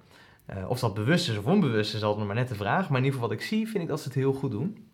Eh, 0.46 0.68
of 0.68 0.78
dat 0.78 0.94
bewust 0.94 1.28
is 1.28 1.38
of 1.38 1.44
onbewust 1.44 1.94
is 1.94 2.02
altijd 2.02 2.18
nog 2.18 2.26
maar 2.26 2.36
net 2.36 2.48
de 2.48 2.54
vraag. 2.54 2.88
Maar 2.88 2.98
in 2.98 3.04
ieder 3.04 3.12
geval 3.12 3.28
wat 3.28 3.38
ik 3.38 3.44
zie, 3.44 3.68
vind 3.68 3.82
ik 3.82 3.88
dat 3.88 4.00
ze 4.00 4.04
het 4.04 4.14
heel 4.14 4.32
goed 4.32 4.50
doen. 4.50 4.86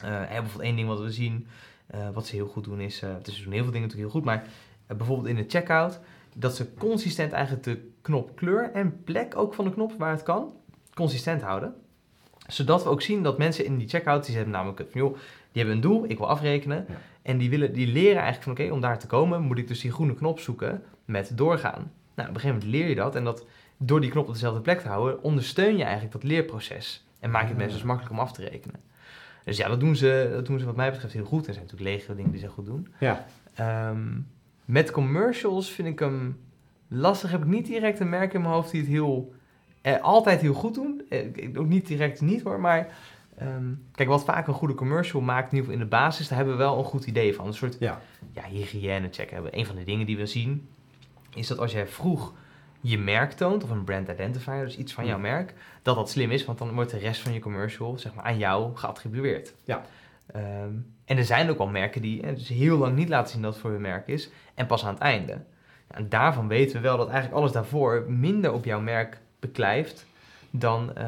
Eh, 0.00 0.10
bijvoorbeeld 0.10 0.60
één 0.60 0.76
ding 0.76 0.88
wat 0.88 1.00
we 1.00 1.10
zien, 1.10 1.46
wat 2.12 2.26
ze 2.26 2.34
heel 2.34 2.46
goed 2.46 2.64
doen 2.64 2.80
is, 2.80 3.00
het 3.00 3.26
is 3.26 3.42
doen 3.42 3.52
heel 3.52 3.62
veel 3.62 3.72
dingen 3.72 3.88
natuurlijk 3.88 4.12
heel 4.12 4.20
goed, 4.20 4.24
maar 4.24 4.44
bijvoorbeeld 4.86 5.28
in 5.28 5.36
de 5.36 5.44
checkout, 5.48 6.00
dat 6.36 6.56
ze 6.56 6.74
consistent 6.74 7.32
eigenlijk 7.32 7.64
de 7.64 7.90
knop 8.02 8.36
kleur 8.36 8.70
en 8.72 9.04
plek 9.04 9.36
ook 9.36 9.54
van 9.54 9.64
de 9.64 9.72
knop 9.72 9.92
waar 9.98 10.10
het 10.10 10.22
kan, 10.22 10.52
consistent 10.94 11.42
houden. 11.42 11.74
Zodat 12.46 12.82
we 12.82 12.88
ook 12.88 13.02
zien 13.02 13.22
dat 13.22 13.38
mensen 13.38 13.64
in 13.64 13.78
die 13.78 13.88
checkout, 13.88 14.26
die 14.26 14.34
hebben 14.34 14.52
namelijk 14.52 14.84
joh, 14.92 15.12
die 15.12 15.62
hebben 15.62 15.74
een 15.74 15.80
doel, 15.80 16.04
ik 16.08 16.18
wil 16.18 16.28
afrekenen. 16.28 16.86
En 17.22 17.38
die, 17.38 17.50
willen, 17.50 17.72
die 17.72 17.86
leren 17.86 18.22
eigenlijk 18.22 18.42
van 18.42 18.52
oké, 18.52 18.74
om 18.74 18.80
daar 18.80 18.98
te 18.98 19.06
komen 19.06 19.42
moet 19.42 19.58
ik 19.58 19.68
dus 19.68 19.80
die 19.80 19.92
groene 19.92 20.14
knop 20.14 20.38
zoeken 20.40 20.82
met 21.04 21.32
doorgaan. 21.34 21.92
Nou, 22.14 22.28
op 22.28 22.34
een 22.34 22.40
gegeven 22.40 22.48
moment 22.48 22.70
leer 22.80 22.88
je 22.88 22.94
dat 22.94 23.16
en 23.16 23.24
dat 23.24 23.46
door 23.76 24.00
die 24.00 24.10
knop 24.10 24.26
op 24.26 24.32
dezelfde 24.32 24.60
plek 24.60 24.80
te 24.80 24.88
houden, 24.88 25.22
ondersteun 25.22 25.76
je 25.76 25.82
eigenlijk 25.82 26.12
dat 26.12 26.22
leerproces. 26.22 27.06
En 27.20 27.30
maak 27.30 27.40
je 27.42 27.46
het 27.48 27.56
Ah. 27.56 27.60
mensen 27.62 27.78
dus 27.78 27.86
makkelijk 27.86 28.14
om 28.14 28.20
af 28.20 28.32
te 28.32 28.44
rekenen. 28.48 28.80
Dus 29.44 29.56
ja, 29.56 29.68
dat 29.68 29.80
doen, 29.80 29.96
ze, 29.96 30.30
dat 30.32 30.46
doen 30.46 30.58
ze 30.58 30.64
wat 30.64 30.76
mij 30.76 30.90
betreft 30.90 31.14
heel 31.14 31.24
goed. 31.24 31.46
Er 31.46 31.52
zijn 31.54 31.64
natuurlijk 31.66 31.90
legere 31.96 32.14
dingen 32.14 32.30
die 32.30 32.40
ze 32.40 32.48
goed 32.48 32.66
doen. 32.66 32.88
Ja, 33.00 33.26
Ehm, 33.54 34.08
met 34.64 34.90
commercials 34.90 35.70
vind 35.70 35.88
ik 35.88 35.98
hem 35.98 36.38
lastig. 36.88 37.30
Heb 37.30 37.40
ik 37.42 37.48
niet 37.48 37.66
direct 37.66 38.00
een 38.00 38.08
merk 38.08 38.32
in 38.34 38.40
mijn 38.40 38.52
hoofd 38.52 38.70
die 38.70 38.80
het 38.80 38.90
heel, 38.90 39.34
eh, 39.80 40.00
altijd 40.00 40.40
heel 40.40 40.54
goed 40.54 40.74
doen. 40.74 41.02
Eh, 41.08 41.26
ik- 41.26 41.58
ook 41.58 41.66
niet 41.68 41.86
direct 41.86 42.20
niet 42.20 42.42
hoor, 42.42 42.60
maar 42.60 42.88
ehm, 43.46 43.64
kijk, 43.92 44.08
wat 44.08 44.24
vaak 44.24 44.46
een 44.46 44.54
goede 44.54 44.74
commercial 44.74 45.22
maakt, 45.22 45.52
in 45.52 45.56
ieder 45.56 45.70
geval 45.70 45.82
in 45.82 45.90
de 45.90 45.96
basis, 45.96 46.28
daar 46.28 46.36
hebben 46.36 46.56
we 46.56 46.62
wel 46.62 46.78
een 46.78 46.84
goed 46.84 47.06
idee 47.06 47.34
van. 47.34 47.46
Een 47.46 47.54
soort 47.54 47.76
ja. 47.78 48.00
ja, 48.32 48.42
hygiëne 48.44 49.08
check 49.10 49.30
hebben. 49.30 49.58
Een 49.58 49.66
van 49.66 49.76
de 49.76 49.84
dingen 49.84 50.06
die 50.06 50.16
we 50.16 50.26
zien, 50.26 50.68
is 51.34 51.46
dat 51.46 51.58
als 51.58 51.72
jij 51.72 51.86
vroeg 51.86 52.32
je 52.80 52.98
merk 52.98 53.32
toont, 53.32 53.64
of 53.64 53.70
een 53.70 53.84
brand 53.84 54.08
identifier, 54.08 54.64
dus 54.64 54.76
iets 54.76 54.92
van 54.92 55.06
jouw 55.06 55.16
Mm. 55.16 55.22
merk, 55.22 55.54
dat 55.82 55.96
dat 55.96 56.10
slim 56.10 56.30
is, 56.30 56.44
want 56.44 56.58
dan 56.58 56.74
wordt 56.74 56.90
de 56.90 56.98
rest 56.98 57.20
van 57.20 57.32
je 57.32 57.40
commercial 57.40 57.98
zeg 57.98 58.14
maar, 58.14 58.24
aan 58.24 58.38
jou 58.38 58.76
geattribueerd. 58.76 59.54
Ja. 59.64 59.84
Ehm, 60.26 60.70
en 61.04 61.16
er 61.16 61.24
zijn 61.24 61.50
ook 61.50 61.58
wel 61.58 61.66
merken 61.66 62.02
die 62.02 62.22
eh, 62.22 62.34
dus 62.34 62.48
heel 62.48 62.78
lang 62.78 62.96
niet 62.96 63.08
laten 63.08 63.32
zien 63.32 63.42
dat 63.42 63.52
het 63.52 63.62
voor 63.62 63.70
hun 63.70 63.80
merk 63.80 64.08
is, 64.08 64.30
en 64.54 64.66
pas 64.66 64.84
aan 64.84 64.94
het 64.94 65.02
einde. 65.02 65.38
En 65.86 66.08
daarvan 66.08 66.48
weten 66.48 66.76
we 66.76 66.82
wel 66.82 66.96
dat 66.96 67.08
eigenlijk 67.08 67.36
alles 67.36 67.52
daarvoor 67.52 68.04
minder 68.08 68.52
op 68.52 68.64
jouw 68.64 68.80
merk 68.80 69.20
beklijft 69.40 70.06
dan, 70.54 70.94
eh, 70.96 71.06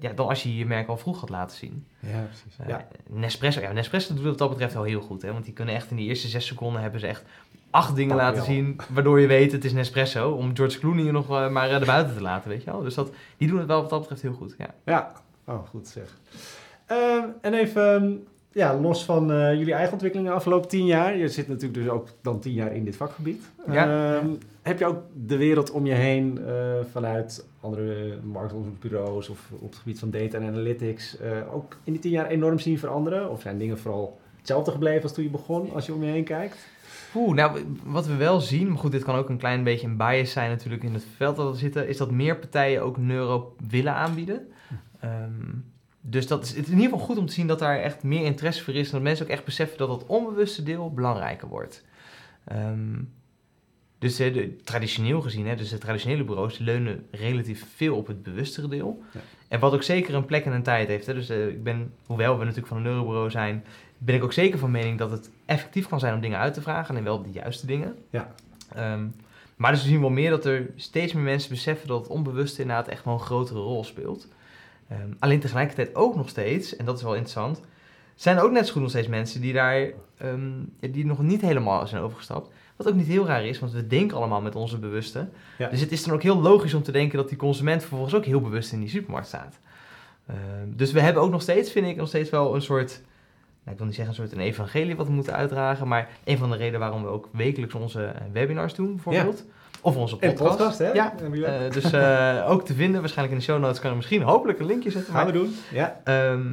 ja, 0.00 0.12
dan 0.12 0.28
als 0.28 0.42
je 0.42 0.56
je 0.56 0.66
merk 0.66 0.88
al 0.88 0.96
vroeg 0.96 1.20
had 1.20 1.28
laten 1.28 1.56
zien. 1.56 1.86
Ja, 2.00 2.20
precies. 2.22 2.58
Eh, 2.58 2.68
Ja. 2.68 2.86
Nespresso, 3.10 3.60
ja, 3.60 3.72
Nespresso 3.72 4.08
doet 4.14 4.18
het 4.18 4.28
wat 4.28 4.38
dat 4.38 4.48
betreft 4.50 4.74
wel 4.74 4.82
heel 4.82 5.00
goed. 5.00 5.22
Hè? 5.22 5.32
Want 5.32 5.44
die 5.44 5.52
kunnen 5.54 5.74
echt 5.74 5.90
in 5.90 5.96
die 5.96 6.08
eerste 6.08 6.28
zes 6.28 6.46
seconden 6.46 6.82
hebben 6.82 7.00
ze 7.00 7.06
echt 7.06 7.24
acht 7.70 7.94
dingen 7.96 8.16
laten 8.16 8.42
zien. 8.44 8.80
Waardoor 8.88 9.20
je 9.20 9.26
weet 9.26 9.52
het 9.52 9.64
is 9.64 9.72
Nespresso. 9.72 10.30
Om 10.30 10.56
George 10.56 10.78
Clooney 10.78 11.10
nog 11.10 11.30
eh, 11.30 11.48
maar 11.50 11.68
eh, 11.68 11.74
erbuiten 11.74 12.14
te 12.14 12.22
laten, 12.22 12.50
weet 12.50 12.64
je 12.64 12.70
wel. 12.70 12.82
Dus 12.82 12.94
dat, 12.94 13.10
die 13.36 13.48
doen 13.48 13.58
het 13.58 13.66
wel 13.66 13.80
wat 13.80 13.90
dat 13.90 14.00
betreft 14.00 14.22
heel 14.22 14.32
goed. 14.32 14.54
Ja. 14.58 14.66
Ja, 14.84 15.12
oh, 15.44 15.68
goed 15.68 15.88
zeg. 15.88 16.16
Ehm, 16.86 17.24
en 17.40 17.54
even, 17.54 17.94
ehm, 17.94 18.12
ja, 18.54 18.80
los 18.80 19.04
van 19.04 19.32
eh, 19.32 19.54
jullie 19.54 19.74
eigen 19.74 19.92
ontwikkelingen 19.92 20.30
de 20.30 20.36
afgelopen 20.36 20.68
tien 20.68 20.86
jaar. 20.86 21.16
Je 21.16 21.28
zit 21.28 21.48
natuurlijk 21.48 21.74
dus 21.74 21.88
ook 21.88 22.08
dan 22.20 22.40
tien 22.40 22.52
jaar 22.52 22.74
in 22.74 22.84
dit 22.84 22.96
vakgebied. 22.96 23.42
Ja. 23.70 24.16
Ehm, 24.16 24.28
heb 24.62 24.78
je 24.78 24.86
ook 24.86 25.02
de 25.26 25.36
wereld 25.36 25.70
om 25.70 25.86
je 25.86 25.92
heen 25.92 26.38
eh, 26.46 26.54
vanuit 26.92 27.46
andere 27.60 28.18
marktonderzoekbureaus 28.22 29.28
of 29.28 29.50
op 29.58 29.70
het 29.70 29.78
gebied 29.78 29.98
van 29.98 30.10
data 30.10 30.38
en 30.38 30.46
analytics 30.46 31.18
eh, 31.18 31.54
ook 31.54 31.76
in 31.84 31.92
die 31.92 32.00
tien 32.00 32.10
jaar 32.10 32.26
enorm 32.26 32.58
zien 32.58 32.78
veranderen? 32.78 33.30
Of 33.30 33.40
zijn 33.40 33.58
dingen 33.58 33.78
vooral 33.78 34.18
hetzelfde 34.38 34.70
gebleven 34.70 35.02
als 35.02 35.12
toen 35.12 35.24
je 35.24 35.30
begon, 35.30 35.72
als 35.72 35.86
je 35.86 35.94
om 35.94 36.04
je 36.04 36.10
heen 36.10 36.24
kijkt? 36.24 36.68
Oeh, 37.14 37.34
nou, 37.34 37.64
wat 37.84 38.06
we 38.06 38.16
wel 38.16 38.40
zien, 38.40 38.68
maar 38.68 38.78
goed, 38.78 38.92
dit 38.92 39.04
kan 39.04 39.14
ook 39.14 39.28
een 39.28 39.38
klein 39.38 39.64
beetje 39.64 39.86
een 39.86 39.96
bias 39.96 40.32
zijn 40.32 40.50
natuurlijk 40.50 40.82
in 40.82 40.94
het 40.94 41.06
veld 41.16 41.36
dat 41.36 41.50
we 41.50 41.58
zitten, 41.58 41.88
is 41.88 41.96
dat 41.96 42.10
meer 42.10 42.38
partijen 42.38 42.82
ook 42.82 42.96
neuro 42.96 43.54
willen 43.68 43.94
aanbieden. 43.94 44.48
Ehm, 45.00 45.50
dus 46.06 46.26
dat 46.26 46.44
is, 46.44 46.48
het 46.48 46.58
is 46.58 46.72
in 46.72 46.78
ieder 46.78 46.90
geval 46.90 47.06
goed 47.06 47.18
om 47.18 47.26
te 47.26 47.32
zien 47.32 47.46
dat 47.46 47.58
daar 47.58 47.80
echt 47.80 48.02
meer 48.02 48.24
interesse 48.24 48.64
voor 48.64 48.74
is 48.74 48.86
en 48.86 48.92
dat 48.92 49.02
mensen 49.02 49.24
ook 49.24 49.32
echt 49.32 49.44
beseffen 49.44 49.78
dat 49.78 49.88
dat 49.88 50.06
onbewuste 50.06 50.62
deel 50.62 50.92
belangrijker 50.92 51.48
wordt. 51.48 51.84
Ehm, 52.44 53.02
dus 53.98 54.16
de, 54.16 54.56
traditioneel 54.64 55.20
gezien, 55.20 55.46
hè, 55.46 55.56
dus 55.56 55.68
de 55.68 55.78
traditionele 55.78 56.24
bureaus 56.24 56.58
leunen 56.58 57.06
relatief 57.10 57.66
veel 57.74 57.96
op 57.96 58.06
het 58.06 58.22
bewustere 58.22 58.68
deel. 58.68 59.02
Ja. 59.12 59.20
En 59.48 59.60
wat 59.60 59.72
ook 59.74 59.82
zeker 59.82 60.14
een 60.14 60.24
plek 60.24 60.44
en 60.44 60.52
een 60.52 60.62
tijd 60.62 60.88
heeft. 60.88 61.06
Hè. 61.06 61.14
Dus 61.14 61.28
eh, 61.28 61.46
ik 61.46 61.62
ben, 61.62 61.92
hoewel 62.06 62.32
we 62.32 62.40
natuurlijk 62.40 62.68
van 62.68 62.76
een 62.76 62.82
neurobureau 62.82 63.30
zijn, 63.30 63.64
ben 63.98 64.14
ik 64.14 64.24
ook 64.24 64.32
zeker 64.32 64.58
van 64.58 64.70
mening 64.70 64.98
dat 64.98 65.10
het 65.10 65.30
effectief 65.44 65.88
kan 65.88 66.00
zijn 66.00 66.14
om 66.14 66.20
dingen 66.20 66.38
uit 66.38 66.54
te 66.54 66.62
vragen 66.62 66.96
en 66.96 67.04
wel 67.04 67.22
de 67.22 67.30
juiste 67.30 67.66
dingen. 67.66 67.96
Ja. 68.10 68.34
Ehm, 68.74 69.06
maar 69.56 69.72
dus 69.72 69.82
we 69.82 69.88
zien 69.88 70.00
wel 70.00 70.10
meer 70.10 70.30
dat 70.30 70.44
er 70.44 70.70
steeds 70.76 71.12
meer 71.12 71.22
mensen 71.22 71.50
beseffen 71.50 71.88
dat 71.88 72.00
het 72.00 72.08
onbewuste 72.08 72.62
inderdaad 72.62 72.88
echt 72.88 73.04
wel 73.04 73.14
een 73.14 73.20
grotere 73.20 73.60
rol 73.60 73.84
speelt. 73.84 74.28
Ehm, 74.94 75.12
alleen 75.18 75.40
tegelijkertijd 75.40 75.94
ook 75.94 76.16
nog 76.16 76.28
steeds, 76.28 76.76
en 76.76 76.84
dat 76.84 76.96
is 76.96 77.02
wel 77.02 77.12
interessant, 77.12 77.60
zijn 78.14 78.36
er 78.36 78.42
ook 78.42 78.50
net 78.50 78.66
zo 78.66 78.72
goed 78.72 78.82
nog 78.82 78.90
steeds 78.90 79.08
mensen 79.08 79.40
die 79.40 79.52
daar 79.52 79.90
ehm, 80.16 80.50
die 80.80 81.06
nog 81.06 81.22
niet 81.22 81.40
helemaal 81.40 81.86
zijn 81.86 82.02
overgestapt. 82.02 82.50
Wat 82.76 82.88
ook 82.88 82.94
niet 82.94 83.06
heel 83.06 83.26
raar 83.26 83.44
is, 83.44 83.58
want 83.58 83.72
we 83.72 83.86
denken 83.86 84.16
allemaal 84.16 84.40
met 84.40 84.54
onze 84.54 84.78
bewuste. 84.78 85.28
Ja. 85.58 85.68
Dus 85.68 85.80
het 85.80 85.92
is 85.92 86.04
dan 86.04 86.14
ook 86.14 86.22
heel 86.22 86.40
logisch 86.40 86.74
om 86.74 86.82
te 86.82 86.92
denken 86.92 87.18
dat 87.18 87.28
die 87.28 87.38
consument 87.38 87.80
vervolgens 87.80 88.14
ook 88.14 88.24
heel 88.24 88.40
bewust 88.40 88.72
in 88.72 88.80
die 88.80 88.88
supermarkt 88.88 89.26
staat. 89.26 89.58
Ehm, 90.26 90.36
dus 90.66 90.92
we 90.92 91.00
hebben 91.00 91.22
ook 91.22 91.30
nog 91.30 91.42
steeds, 91.42 91.72
vind 91.72 91.86
ik, 91.86 91.96
nog 91.96 92.08
steeds 92.08 92.30
wel 92.30 92.54
een 92.54 92.62
soort, 92.62 93.00
nou, 93.62 93.70
ik 93.70 93.76
wil 93.76 93.86
niet 93.86 93.94
zeggen 93.94 94.14
een 94.14 94.20
soort 94.20 94.38
een 94.38 94.46
evangelie 94.46 94.96
wat 94.96 95.06
we 95.06 95.12
moeten 95.12 95.34
uitdragen, 95.34 95.88
maar 95.88 96.08
een 96.24 96.38
van 96.38 96.50
de 96.50 96.56
redenen 96.56 96.80
waarom 96.80 97.02
we 97.02 97.08
ook 97.08 97.28
wekelijks 97.32 97.74
onze 97.74 98.04
eh, 98.04 98.20
webinars 98.32 98.74
doen, 98.74 98.94
bijvoorbeeld. 98.94 99.44
Of 99.84 99.96
onze 99.96 100.16
En 100.20 100.28
podcast. 100.34 100.56
podcast, 100.56 100.78
hè? 100.78 100.92
Ja, 100.92 101.14
eh, 101.18 101.70
dus 101.70 101.92
eh, 101.92 102.50
ook 102.50 102.64
te 102.64 102.74
vinden, 102.74 103.00
waarschijnlijk 103.00 103.38
in 103.38 103.44
de 103.46 103.52
show 103.52 103.60
notes 103.62 103.80
kan 103.80 103.90
er 103.90 103.96
misschien 103.96 104.22
hopelijk 104.22 104.58
een 104.58 104.66
linkje 104.66 104.90
zetten. 104.90 105.12
Gaan 105.14 105.24
maar- 105.24 105.32
we 105.32 105.38
doen, 105.38 105.54
ja. 105.72 106.00
Ehm, 106.04 106.52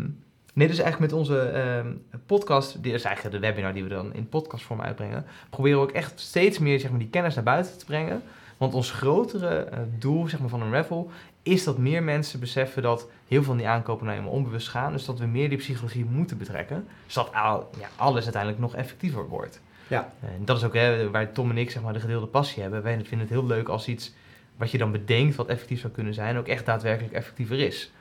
nee, 0.53 0.67
dus 0.67 0.79
eigenlijk 0.79 0.99
met 0.99 1.13
onze 1.13 1.39
ehm, 1.39 1.87
podcast, 2.25 2.83
die 2.83 2.93
is 2.93 3.03
eigenlijk 3.03 3.35
de 3.35 3.41
webinar 3.47 3.73
die 3.73 3.83
we 3.83 3.89
dan 3.89 4.13
in 4.13 4.29
podcastvorm 4.29 4.81
uitbrengen, 4.81 5.25
proberen 5.49 5.77
we 5.79 5.83
ook 5.83 5.91
echt 5.91 6.19
steeds 6.19 6.59
meer 6.59 6.79
zeg 6.79 6.89
maar, 6.89 6.99
die 6.99 7.09
kennis 7.09 7.35
naar 7.35 7.43
buiten 7.43 7.77
te 7.77 7.85
brengen. 7.85 8.21
Want 8.57 8.73
ons 8.73 8.91
grotere 8.91 9.55
eh, 9.63 9.79
doel 9.99 10.27
zeg 10.27 10.39
maar, 10.39 10.49
van 10.49 10.61
een 10.61 10.71
raffle 10.73 11.05
is 11.43 11.63
dat 11.63 11.77
meer 11.77 12.03
mensen 12.03 12.39
beseffen 12.39 12.81
dat 12.81 13.01
heel 13.01 13.09
veel 13.27 13.43
van 13.43 13.57
die 13.57 13.67
aankopen 13.67 14.05
nou 14.05 14.17
eenmaal 14.17 14.31
onbewust 14.31 14.67
gaan. 14.69 14.91
Dus 14.91 15.05
dat 15.05 15.19
we 15.19 15.25
meer 15.25 15.49
die 15.49 15.57
psychologie 15.57 16.05
moeten 16.05 16.37
betrekken. 16.37 16.87
Zodat 17.05 17.33
al, 17.33 17.69
ja, 17.79 17.87
alles 17.95 18.23
uiteindelijk 18.23 18.61
nog 18.61 18.75
effectiever 18.75 19.27
wordt. 19.27 19.61
Ja. 19.91 20.11
En 20.19 20.45
dat 20.45 20.57
is 20.57 20.63
ook 20.63 20.73
hè, 20.73 21.09
waar 21.09 21.31
Tom 21.31 21.49
en 21.49 21.57
ik 21.57 21.71
zeg 21.71 21.83
maar, 21.83 21.93
de 21.93 21.99
gedeelde 21.99 22.27
passie 22.27 22.61
hebben. 22.61 22.83
Wij 22.83 22.93
vinden 22.93 23.19
het 23.19 23.29
heel 23.29 23.45
leuk 23.45 23.67
als 23.67 23.87
iets 23.87 24.13
wat 24.57 24.71
je 24.71 24.77
dan 24.77 24.91
bedenkt 24.91 25.35
wat 25.35 25.47
effectief 25.47 25.79
zou 25.79 25.93
kunnen 25.93 26.13
zijn, 26.13 26.37
ook 26.37 26.47
echt 26.47 26.65
daadwerkelijk 26.65 27.13
effectiever 27.13 27.59
is. 27.59 27.91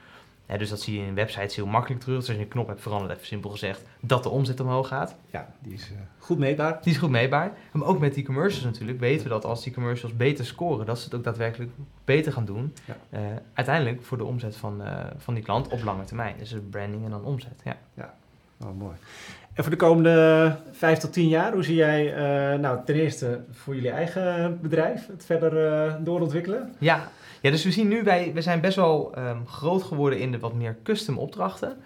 Ja, 0.47 0.57
dus 0.57 0.69
dat 0.69 0.81
zie 0.81 1.01
je 1.01 1.07
in 1.07 1.15
websites 1.15 1.57
heel 1.57 1.67
makkelijk 1.67 2.01
terug. 2.01 2.19
Dus 2.19 2.29
als 2.29 2.37
je 2.37 2.43
een 2.43 2.49
knop 2.49 2.67
hebt 2.67 2.81
veranderd, 2.81 3.13
even 3.13 3.27
simpel 3.27 3.51
gezegd, 3.51 3.83
dat 4.01 4.23
de 4.23 4.29
omzet 4.29 4.61
omhoog 4.61 4.89
gaat. 4.89 5.17
Ja, 5.31 5.53
die 5.59 5.73
is 5.73 5.91
eh, 5.91 5.99
goed 6.19 6.39
meetbaar. 6.39 6.79
Die 6.83 6.93
is 6.93 6.99
goed 6.99 7.11
meetbaar. 7.11 7.53
Maar 7.73 7.87
ook 7.87 7.99
met 7.99 8.15
die 8.15 8.25
commercials 8.25 8.65
natuurlijk 8.65 9.01
weten 9.01 9.23
we 9.23 9.29
dat 9.29 9.45
als 9.45 9.63
die 9.63 9.73
commercials 9.73 10.17
beter 10.17 10.47
scoren, 10.47 10.87
dat 10.87 10.99
ze 10.99 11.05
het 11.05 11.15
ook 11.15 11.25
daadwerkelijk 11.25 11.71
beter 12.05 12.33
gaan 12.33 12.45
doen. 12.45 12.75
Ja. 12.85 12.97
Eh, 13.11 13.21
uiteindelijk 13.53 14.03
voor 14.03 14.19
de 14.19 14.25
omzet 14.25 14.57
van, 14.57 14.83
eh, 14.83 15.05
van 15.17 15.35
die 15.35 15.43
klant 15.43 15.69
op 15.69 15.83
lange 15.83 16.05
termijn. 16.05 16.35
Dus 16.39 16.55
branding 16.71 17.05
en 17.05 17.11
dan 17.11 17.25
omzet. 17.25 17.63
Ja. 17.65 18.15
Oh, 18.65 18.79
mooi. 18.79 18.97
En 19.61 19.67
voor 19.67 19.75
de 19.75 19.85
komende 19.85 20.57
vijf 20.73 20.99
tot 20.99 21.13
tien 21.13 21.29
jaar, 21.29 21.53
hoe 21.53 21.63
zie 21.63 21.75
jij, 21.75 22.15
eh, 22.15 22.59
nou, 22.59 22.79
ten 22.85 22.95
eerste 22.95 23.41
voor 23.51 23.75
jullie 23.75 23.91
eigen 23.91 24.59
bedrijf 24.63 25.07
het 25.07 25.25
verder 25.25 25.67
eh, 25.67 25.95
doorontwikkelen? 26.01 26.75
Ja. 26.79 27.09
ja, 27.41 27.51
dus 27.51 27.65
we 27.65 27.71
zien 27.71 27.89
nu, 27.89 28.03
wij, 28.03 28.31
we 28.35 28.41
zijn 28.41 28.61
best 28.61 28.77
wel 28.77 29.13
ehm, 29.15 29.45
groot 29.47 29.83
geworden 29.83 30.19
in 30.19 30.33
de 30.33 30.39
wat 30.39 30.55
meer 30.55 30.77
custom 30.83 31.19
opdrachten. 31.19 31.77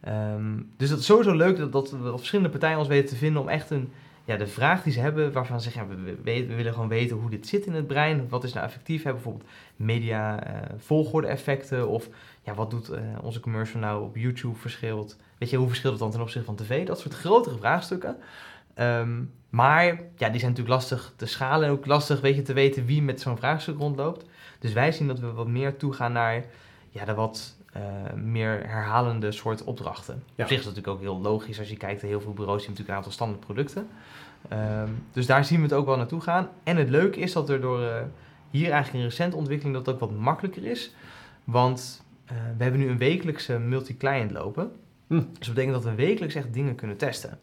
Ehm, 0.00 0.60
dus 0.76 0.88
dat 0.88 0.98
is 0.98 1.04
sowieso 1.04 1.34
leuk 1.34 1.58
dat, 1.58 1.72
dat 1.72 1.90
we 1.90 2.12
op 2.12 2.18
verschillende 2.18 2.50
partijen 2.50 2.78
ons 2.78 2.88
weten 2.88 3.08
te 3.08 3.16
vinden 3.16 3.42
om 3.42 3.48
echt 3.48 3.70
een, 3.70 3.92
ja, 4.24 4.36
de 4.36 4.46
vraag 4.46 4.82
die 4.82 4.92
ze 4.92 5.00
hebben, 5.00 5.32
waarvan 5.32 5.60
ze 5.60 5.70
zeggen, 5.70 5.98
ja, 5.98 6.14
we, 6.22 6.46
willen 6.54 6.72
gewoon 6.72 6.88
weten 6.88 7.16
hoe 7.16 7.30
dit 7.30 7.46
zit 7.46 7.66
in 7.66 7.72
het 7.72 7.86
brein. 7.86 8.28
Wat 8.28 8.44
is 8.44 8.52
nou 8.52 8.66
effectief? 8.66 9.02
Hè? 9.02 9.12
Bijvoorbeeld 9.12 9.48
media 9.76 10.44
eh, 10.44 10.54
volgorde 10.78 11.26
effecten 11.26 11.88
of 11.88 12.08
ja, 12.42 12.54
wat 12.54 12.70
doet 12.70 12.88
eh, 12.88 13.02
onze 13.22 13.40
commercial 13.40 13.80
nou 13.80 14.02
op 14.02 14.16
YouTube 14.16 14.58
verschilt? 14.58 15.16
Weet 15.38 15.50
je, 15.50 15.56
hoe 15.56 15.68
verschilt 15.68 15.92
het 15.92 16.02
dan 16.02 16.10
ten 16.10 16.20
opzichte 16.20 16.46
van 16.46 16.56
tv? 16.56 16.86
Dat 16.86 17.00
soort 17.00 17.14
grotere 17.14 17.56
vraagstukken. 17.56 18.16
Ehm, 18.74 19.22
maar 19.50 19.84
ja, 19.86 20.28
die 20.28 20.40
zijn 20.40 20.50
natuurlijk 20.50 20.68
lastig 20.68 21.12
te 21.16 21.26
schalen 21.26 21.66
en 21.66 21.72
ook 21.72 21.86
lastig 21.86 22.20
weet 22.20 22.36
je, 22.36 22.42
te 22.42 22.52
weten 22.52 22.86
wie 22.86 23.02
met 23.02 23.20
zo'n 23.20 23.36
vraagstuk 23.36 23.78
rondloopt. 23.78 24.24
Dus 24.58 24.72
wij 24.72 24.92
zien 24.92 25.06
dat 25.06 25.18
we 25.18 25.32
wat 25.32 25.48
meer 25.48 25.76
toegaan 25.76 26.12
naar 26.12 26.44
ja, 26.90 27.04
de 27.04 27.14
wat 27.14 27.56
eh, 27.72 27.82
meer 28.14 28.68
herhalende 28.68 29.32
soort 29.32 29.64
opdrachten. 29.64 30.22
Ja. 30.34 30.42
Op 30.42 30.48
zich 30.48 30.58
is 30.58 30.64
dat 30.64 30.74
natuurlijk 30.74 30.88
ook 30.88 31.12
heel 31.12 31.20
logisch 31.20 31.58
als 31.58 31.68
je 31.68 31.76
kijkt 31.76 32.02
naar 32.02 32.10
heel 32.10 32.20
veel 32.20 32.32
bureaus 32.32 32.64
die 32.64 32.66
hebben 32.66 32.84
natuurlijk 32.84 32.88
een 32.88 32.94
aantal 32.94 33.12
standaard 33.12 33.40
producten. 33.40 33.88
Ehm, 34.48 34.88
dus 35.12 35.26
daar 35.26 35.44
zien 35.44 35.56
we 35.56 35.64
het 35.64 35.72
ook 35.72 35.86
wel 35.86 35.96
naartoe 35.96 36.20
gaan. 36.20 36.48
En 36.62 36.76
het 36.76 36.88
leuke 36.88 37.20
is 37.20 37.32
dat 37.32 37.48
er 37.50 37.60
door 37.60 37.82
eh, 37.82 38.02
hier 38.50 38.70
eigenlijk 38.70 39.04
een 39.04 39.10
recente 39.10 39.36
ontwikkeling 39.36 39.76
dat 39.76 39.86
het 39.86 39.94
ook 39.94 40.00
wat 40.00 40.18
makkelijker 40.18 40.64
is. 40.64 40.94
Want 41.44 42.04
eh, 42.24 42.36
we 42.56 42.62
hebben 42.62 42.80
nu 42.80 42.88
een 42.88 42.98
wekelijkse 42.98 43.58
multi-client 43.58 44.30
lopen. 44.30 44.72
Hm. 45.06 45.14
Dus 45.14 45.46
dat 45.46 45.54
betekent 45.54 45.74
dat 45.74 45.84
we 45.84 45.94
wekelijks 45.94 46.34
echt 46.34 46.52
dingen 46.52 46.74
kunnen 46.74 46.96
testen. 46.96 47.38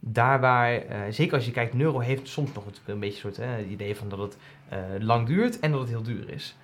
Daar 0.00 0.40
waar, 0.40 0.82
zeker 1.10 1.34
als 1.34 1.44
je 1.44 1.50
kijkt, 1.50 1.74
Neuro 1.74 1.98
heeft 1.98 2.28
soms 2.28 2.52
nog 2.52 2.64
een 2.84 2.98
beetje 2.98 3.28
een 3.28 3.34
soort 3.34 3.48
idee 3.68 3.96
van 3.96 4.08
dat 4.08 4.18
het 4.18 4.36
lang 5.02 5.26
duurt 5.26 5.60
en 5.60 5.70
dat 5.70 5.80
het 5.80 5.88
heel 5.88 6.02
duur 6.02 6.30
is. 6.30 6.56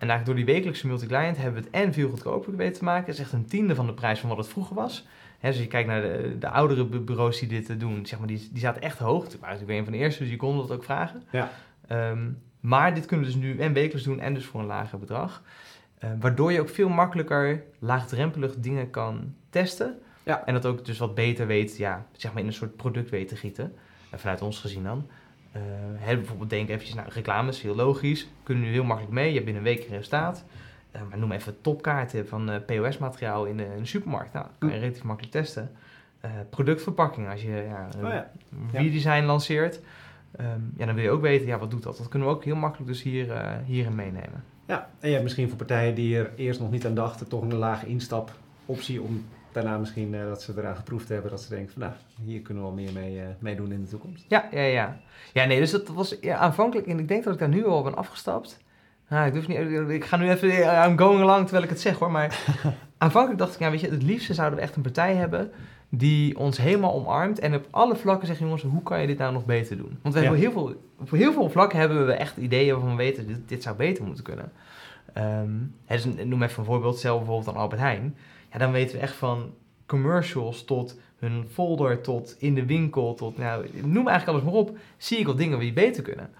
En 0.00 0.08
eigenlijk 0.08 0.26
door 0.26 0.34
die 0.34 0.54
wekelijkse 0.54 0.86
multi-client 0.86 1.36
hebben 1.36 1.54
we 1.62 1.68
het 1.72 1.84
en 1.84 1.92
veel 1.92 2.08
goedkoper 2.08 2.56
weten 2.56 2.78
te 2.78 2.84
maken. 2.84 3.04
Het 3.06 3.14
is 3.14 3.20
echt 3.20 3.32
een 3.32 3.46
tiende 3.46 3.74
van 3.74 3.86
de 3.86 3.92
prijs 3.94 4.20
van 4.20 4.28
wat 4.28 4.38
het 4.38 4.48
vroeger 4.48 4.74
was. 4.76 5.06
Hè, 5.38 5.48
dus 5.48 5.56
als 5.56 5.64
je 5.64 5.66
kijkt 5.70 5.88
naar 5.88 6.02
de, 6.02 6.36
de 6.38 6.48
oudere 6.48 6.84
bu- 6.86 7.00
bureaus 7.00 7.38
die 7.38 7.48
dit 7.48 7.70
eh, 7.70 7.78
doen, 7.78 8.06
zeg 8.06 8.18
maar, 8.18 8.28
die, 8.28 8.48
die 8.52 8.60
zaten 8.60 8.82
echt 8.82 8.98
hoog. 8.98 9.24
Ik 9.24 9.30
was 9.30 9.40
natuurlijk 9.40 9.78
een 9.78 9.84
van 9.84 9.92
de 9.92 9.98
eerste, 9.98 10.22
dus 10.22 10.30
je 10.30 10.36
kon 10.36 10.56
dat 10.56 10.70
ook 10.70 10.84
vragen. 10.84 11.22
Ja. 11.30 11.50
Ehm, 11.86 12.28
maar 12.60 12.94
dit 12.94 13.06
kunnen 13.06 13.26
we 13.26 13.32
dus 13.32 13.40
nu 13.42 13.58
en 13.58 13.72
wekelijks 13.72 14.04
doen 14.04 14.20
en 14.20 14.34
dus 14.34 14.44
voor 14.44 14.60
een 14.60 14.66
lager 14.66 14.98
bedrag. 14.98 15.42
Eh, 15.98 16.10
waardoor 16.20 16.52
je 16.52 16.60
ook 16.60 16.68
veel 16.68 16.88
makkelijker 16.88 17.62
laagdrempelig 17.78 18.54
dingen 18.58 18.90
kan 18.90 19.34
testen. 19.50 19.98
Ja. 20.22 20.46
En 20.46 20.54
dat 20.54 20.66
ook 20.66 20.84
dus 20.84 20.98
wat 20.98 21.14
beter 21.14 21.46
weet, 21.46 21.76
ja, 21.76 22.06
zeg 22.12 22.32
maar 22.32 22.40
in 22.42 22.46
een 22.48 22.54
soort 22.54 22.76
product 22.76 23.10
weet 23.10 23.28
te 23.28 23.36
gieten. 23.36 23.74
En 24.10 24.18
vanuit 24.18 24.42
ons 24.42 24.58
gezien 24.58 24.82
dan. 24.82 25.08
Hè, 25.98 26.16
bijvoorbeeld 26.16 26.50
denk 26.50 26.68
eventjes, 26.68 26.94
nou 26.94 27.08
reclames, 27.12 27.62
heel 27.62 27.74
logisch. 27.74 28.28
Kunnen 28.42 28.64
nu 28.64 28.70
heel 28.70 28.84
makkelijk 28.84 29.14
mee. 29.14 29.26
Je 29.28 29.32
hebt 29.32 29.44
binnen 29.44 29.62
een 29.66 29.74
week 29.76 29.84
een 29.84 29.94
resultaat. 29.94 30.44
Eh, 30.90 31.00
maar 31.08 31.18
noem 31.18 31.32
even 31.32 31.60
topkaarten 31.60 32.28
van 32.28 32.50
eh, 32.50 32.56
POS-materiaal 32.66 33.44
in, 33.44 33.56
de- 33.56 33.64
in 33.74 33.80
de 33.80 33.86
supermarkt. 33.86 34.32
Nou, 34.32 34.46
dat 34.46 34.54
kan 34.58 34.70
je 34.72 34.78
relatief 34.78 35.02
makkelijk 35.02 35.32
testen. 35.32 35.70
Productverpakking, 36.50 37.28
als 37.30 37.42
je 37.42 37.48
ja, 37.68 37.88
een 37.98 38.04
Oh 38.06 38.12
ja. 38.12 38.30
redesign 38.72 39.24
lanceert. 39.24 39.80
ehm, 40.36 40.60
ja, 40.76 40.86
dan 40.86 40.94
wil 40.94 41.04
je 41.04 41.10
ook 41.10 41.20
weten, 41.20 41.46
ja, 41.46 41.58
wat 41.58 41.70
doet 41.70 41.82
dat? 41.82 41.96
Dat 41.96 42.08
kunnen 42.08 42.28
we 42.28 42.34
ook 42.34 42.44
heel 42.44 42.56
makkelijk 42.56 42.88
dus 42.90 43.02
hier, 43.02 43.34
hierin 43.64 43.94
meenemen. 43.94 44.44
Ja, 44.66 44.90
en 45.00 45.06
je 45.06 45.12
hebt 45.12 45.22
misschien 45.22 45.48
voor 45.48 45.56
partijen 45.58 45.94
die 45.94 46.16
er 46.18 46.30
eerst 46.36 46.60
nog 46.60 46.70
niet 46.70 46.86
aan 46.86 46.94
dachten, 46.94 47.28
toch 47.28 47.42
een 47.42 47.54
lage 47.54 47.86
instapoptie 47.86 49.02
om 49.02 49.24
daarna 49.52 49.78
misschien 49.78 50.14
eh, 50.14 50.24
dat 50.24 50.42
ze 50.42 50.52
eraan 50.56 50.76
geproefd 50.76 51.08
hebben, 51.08 51.30
dat 51.30 51.40
ze 51.42 51.48
denken 51.48 51.72
van 51.72 51.82
nou, 51.82 51.92
hier 52.24 52.40
kunnen 52.40 52.62
we 52.62 52.68
wel 52.68 52.78
meer 52.78 52.92
mee, 52.92 53.20
mee 53.38 53.56
doen 53.56 53.72
in 53.72 53.82
de 53.82 53.88
toekomst. 53.88 54.24
Ja, 54.28 54.48
ja, 54.50 54.60
ja. 54.62 54.96
Ja, 55.32 55.44
nee, 55.44 55.58
dus 55.60 55.70
dat 55.70 55.88
was 55.88 56.16
ja, 56.20 56.36
aanvankelijk, 56.36 56.86
en 56.88 56.98
ik 56.98 57.08
denk 57.08 57.24
dat 57.24 57.32
ik 57.32 57.38
daar 57.38 57.48
nu 57.48 57.66
al 57.66 57.82
ben 57.82 57.96
afgestapt. 57.96 58.58
Nou, 59.08 59.26
ik 59.26 59.32
durf 59.32 59.48
niet, 59.48 59.88
ik 59.90 60.04
ga 60.04 60.16
nu 60.16 60.30
even, 60.30 60.50
eh, 60.50 60.86
I'm 60.88 60.98
going 60.98 61.20
along 61.22 61.42
terwijl 61.42 61.62
ik 61.64 61.70
het 61.70 61.80
zeg 61.80 61.98
hoor, 61.98 62.10
maar 62.10 62.44
aanvankelijk 62.98 63.38
dacht 63.40 63.54
ik, 63.54 63.60
ja, 63.60 63.70
weet 63.70 63.80
je, 63.80 63.90
het 63.90 64.02
liefste 64.02 64.34
zouden 64.34 64.58
we 64.58 64.64
echt 64.64 64.76
een 64.76 64.82
partij 64.82 65.14
hebben 65.14 65.50
die 65.88 66.38
ons 66.38 66.58
helemaal 66.58 66.92
omarmt 66.94 67.38
en 67.38 67.54
op 67.54 67.66
alle 67.70 67.96
vlakken 67.96 68.26
zegt, 68.26 68.38
jongens, 68.38 68.62
hoe 68.62 68.82
kan 68.82 69.00
je 69.00 69.06
dit 69.06 69.18
nou 69.18 69.32
nog 69.32 69.44
beter 69.44 69.76
doen? 69.76 69.98
Want 70.02 70.14
we 70.14 70.20
Ja. 70.20 70.26
hebben 70.26 70.42
heel 70.42 70.52
veel, 70.52 70.74
op 71.00 71.10
heel 71.10 71.32
veel 71.32 71.50
vlakken 71.50 71.78
hebben 71.78 72.06
we 72.06 72.12
echt 72.12 72.36
ideeën 72.36 72.72
waarvan 72.72 72.90
we 72.90 72.96
weten, 72.96 73.26
dit, 73.26 73.48
dit 73.48 73.62
zou 73.62 73.76
beter 73.76 74.04
moeten 74.04 74.24
kunnen. 74.24 74.52
Ehm, 75.12 75.50
dus 75.86 76.04
noem 76.04 76.42
even 76.42 76.58
een 76.58 76.64
voorbeeld, 76.64 76.98
stel 76.98 77.16
bijvoorbeeld 77.16 77.48
aan 77.48 77.62
Albert 77.62 77.80
Heijn. 77.80 78.16
Ja, 78.52 78.58
dan 78.58 78.72
weten 78.72 78.96
we 78.96 79.02
echt 79.02 79.14
van 79.14 79.54
commercials 79.86 80.64
tot 80.64 80.98
hun 81.16 81.44
folder, 81.50 82.00
tot 82.00 82.36
in 82.38 82.54
de 82.54 82.66
winkel, 82.66 83.14
tot, 83.14 83.38
nou, 83.38 83.66
noem 83.82 84.08
eigenlijk 84.08 84.26
alles 84.28 84.42
maar 84.42 84.60
op. 84.60 84.78
Zie 84.96 85.18
ik 85.18 85.26
al 85.26 85.34
dingen 85.34 85.58
die 85.58 85.72
beter 85.72 86.02
kunnen. 86.02 86.30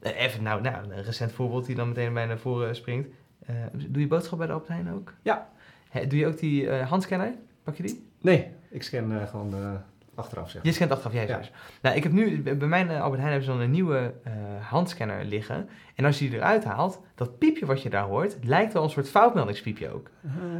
Eh, 0.00 0.20
even, 0.20 0.42
nou, 0.42 0.62
nou, 0.62 0.92
een 0.92 1.02
recent 1.02 1.32
voorbeeld 1.32 1.66
die 1.66 1.76
dan 1.76 1.88
meteen 1.88 2.14
bij 2.14 2.26
naar 2.26 2.38
voren 2.38 2.76
springt. 2.76 3.08
Eh, 3.46 3.54
doe 3.72 4.02
je 4.02 4.08
boodschap 4.08 4.38
bij 4.38 4.46
de 4.46 4.52
Albert 4.52 4.70
Heijn 4.70 4.92
ook? 4.92 5.12
Ja. 5.22 5.48
Doe 5.92 6.18
je 6.18 6.26
ook 6.26 6.38
die 6.38 6.68
eh, 6.68 6.88
handscanner? 6.88 7.34
Pak 7.62 7.76
je 7.76 7.82
die? 7.82 8.06
Nee, 8.20 8.46
ik 8.70 8.82
scan 8.82 9.12
eh, 9.12 9.26
gewoon 9.26 9.54
eh, 9.54 9.72
achteraf 10.20 10.50
zeg. 10.50 10.62
Je 10.62 10.72
scant 10.72 10.90
achteraf, 10.90 11.12
jij 11.12 11.26
Ja. 11.26 11.40
Nou, 11.82 11.96
ik 11.96 12.02
heb 12.02 12.12
nu, 12.12 12.42
bij 12.42 12.68
mijn 12.68 12.90
eh, 12.90 13.02
Albert 13.02 13.20
Heijn 13.20 13.32
hebben 13.32 13.44
ze 13.44 13.50
dan 13.50 13.60
een 13.60 13.70
nieuwe 13.70 14.14
eh, 14.24 14.32
handscanner 14.60 15.24
liggen. 15.24 15.68
En 15.94 16.04
als 16.04 16.18
je 16.18 16.28
die 16.28 16.38
eruit 16.38 16.64
haalt, 16.64 17.00
dat 17.14 17.38
piepje 17.38 17.66
wat 17.66 17.82
je 17.82 17.90
daar 17.90 18.04
hoort, 18.04 18.36
lijkt 18.42 18.72
wel 18.72 18.82
een 18.82 18.90
soort 18.90 19.08
foutmeldingspiepje 19.08 19.92
ook. 19.92 20.10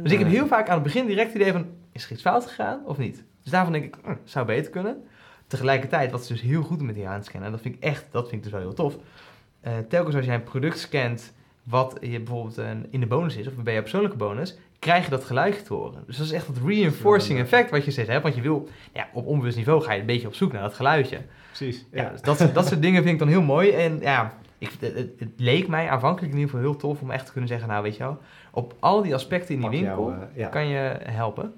Dus 0.03 0.11
ik 0.11 0.19
heb 0.19 0.27
heel 0.27 0.47
vaak 0.47 0.67
aan 0.67 0.73
het 0.73 0.83
begin 0.83 1.05
direct 1.05 1.33
het 1.33 1.41
idee 1.41 1.51
van, 1.51 1.65
is 1.91 2.05
er 2.05 2.11
iets 2.11 2.21
fout 2.21 2.45
gegaan 2.45 2.85
of 2.85 2.97
niet? 2.97 3.23
Dus 3.43 3.51
daarvan 3.51 3.73
denk 3.73 3.85
ik, 3.85 3.95
hm, 4.03 4.15
zou 4.23 4.45
beter 4.45 4.71
kunnen. 4.71 5.03
Tegelijkertijd, 5.47 6.11
wat 6.11 6.25
ze 6.25 6.33
dus 6.33 6.41
heel 6.41 6.61
goed 6.61 6.77
doen 6.77 6.87
met 6.87 6.95
die 6.95 7.05
handscanner, 7.05 7.51
dat 7.51 7.61
vind 7.61 7.75
ik 7.75 7.83
echt, 7.83 8.05
dat 8.11 8.29
vind 8.29 8.35
ik 8.35 8.43
dus 8.43 8.51
wel 8.51 8.61
heel 8.61 8.73
tof. 8.73 8.97
Eh, 9.61 9.77
telkens 9.89 10.15
als 10.15 10.25
jij 10.25 10.35
een 10.35 10.43
product 10.43 10.79
scant, 10.79 11.33
wat 11.63 11.97
je 12.01 12.19
bijvoorbeeld 12.19 12.57
eh, 12.57 12.69
in 12.89 12.99
de 12.99 13.05
bonus 13.05 13.35
is, 13.35 13.47
of 13.47 13.53
bij 13.55 13.73
je 13.73 13.81
persoonlijke 13.81 14.17
bonus, 14.17 14.57
krijg 14.81 15.03
je 15.03 15.09
dat 15.09 15.23
geluid 15.23 15.65
te 15.65 15.73
horen. 15.73 16.03
Dus 16.07 16.17
dat 16.17 16.25
is 16.25 16.31
echt 16.31 16.47
het 16.47 16.57
reinforcing 16.65 17.39
effect 17.39 17.69
wat 17.69 17.85
je 17.85 17.91
zegt, 17.91 18.07
hè? 18.07 18.21
want 18.21 18.35
je 18.35 18.41
wil, 18.41 18.69
ja, 18.93 19.07
op 19.13 19.25
onbewust 19.25 19.57
niveau 19.57 19.81
ga 19.81 19.93
je 19.93 19.99
een 19.99 20.05
beetje 20.05 20.27
op 20.27 20.33
zoek 20.33 20.51
naar 20.51 20.61
dat 20.61 20.73
geluidje. 20.73 21.21
Precies. 21.47 21.85
Ja, 21.91 22.09
dus 22.09 22.21
dat, 22.21 22.37
soort- 22.37 22.53
dat 22.53 22.67
soort 22.67 22.81
dingen 22.81 23.01
vind 23.01 23.13
ik 23.13 23.19
dan 23.19 23.27
heel 23.27 23.41
mooi. 23.41 23.71
En 23.71 23.99
ja, 23.99 24.33
ik, 24.57 24.71
het, 24.79 25.29
leek 25.37 25.67
mij 25.67 25.89
aanvankelijk 25.89 26.33
in 26.33 26.39
ieder 26.39 26.53
geval 26.53 26.69
heel 26.71 26.79
tof 26.79 27.01
om 27.01 27.11
echt 27.11 27.25
te 27.25 27.31
kunnen 27.31 27.49
zeggen, 27.49 27.67
nou 27.67 27.83
weet 27.83 27.97
je 27.97 28.03
wel, 28.03 28.17
op 28.51 28.73
al 28.79 29.01
die 29.01 29.13
aspecten 29.13 29.55
in 29.55 29.61
die 29.61 29.69
winkel 29.69 30.09
jou, 30.09 30.13
eh, 30.13 30.37
ja. 30.37 30.47
kan 30.47 30.67
je 30.67 30.97
helpen. 31.03 31.53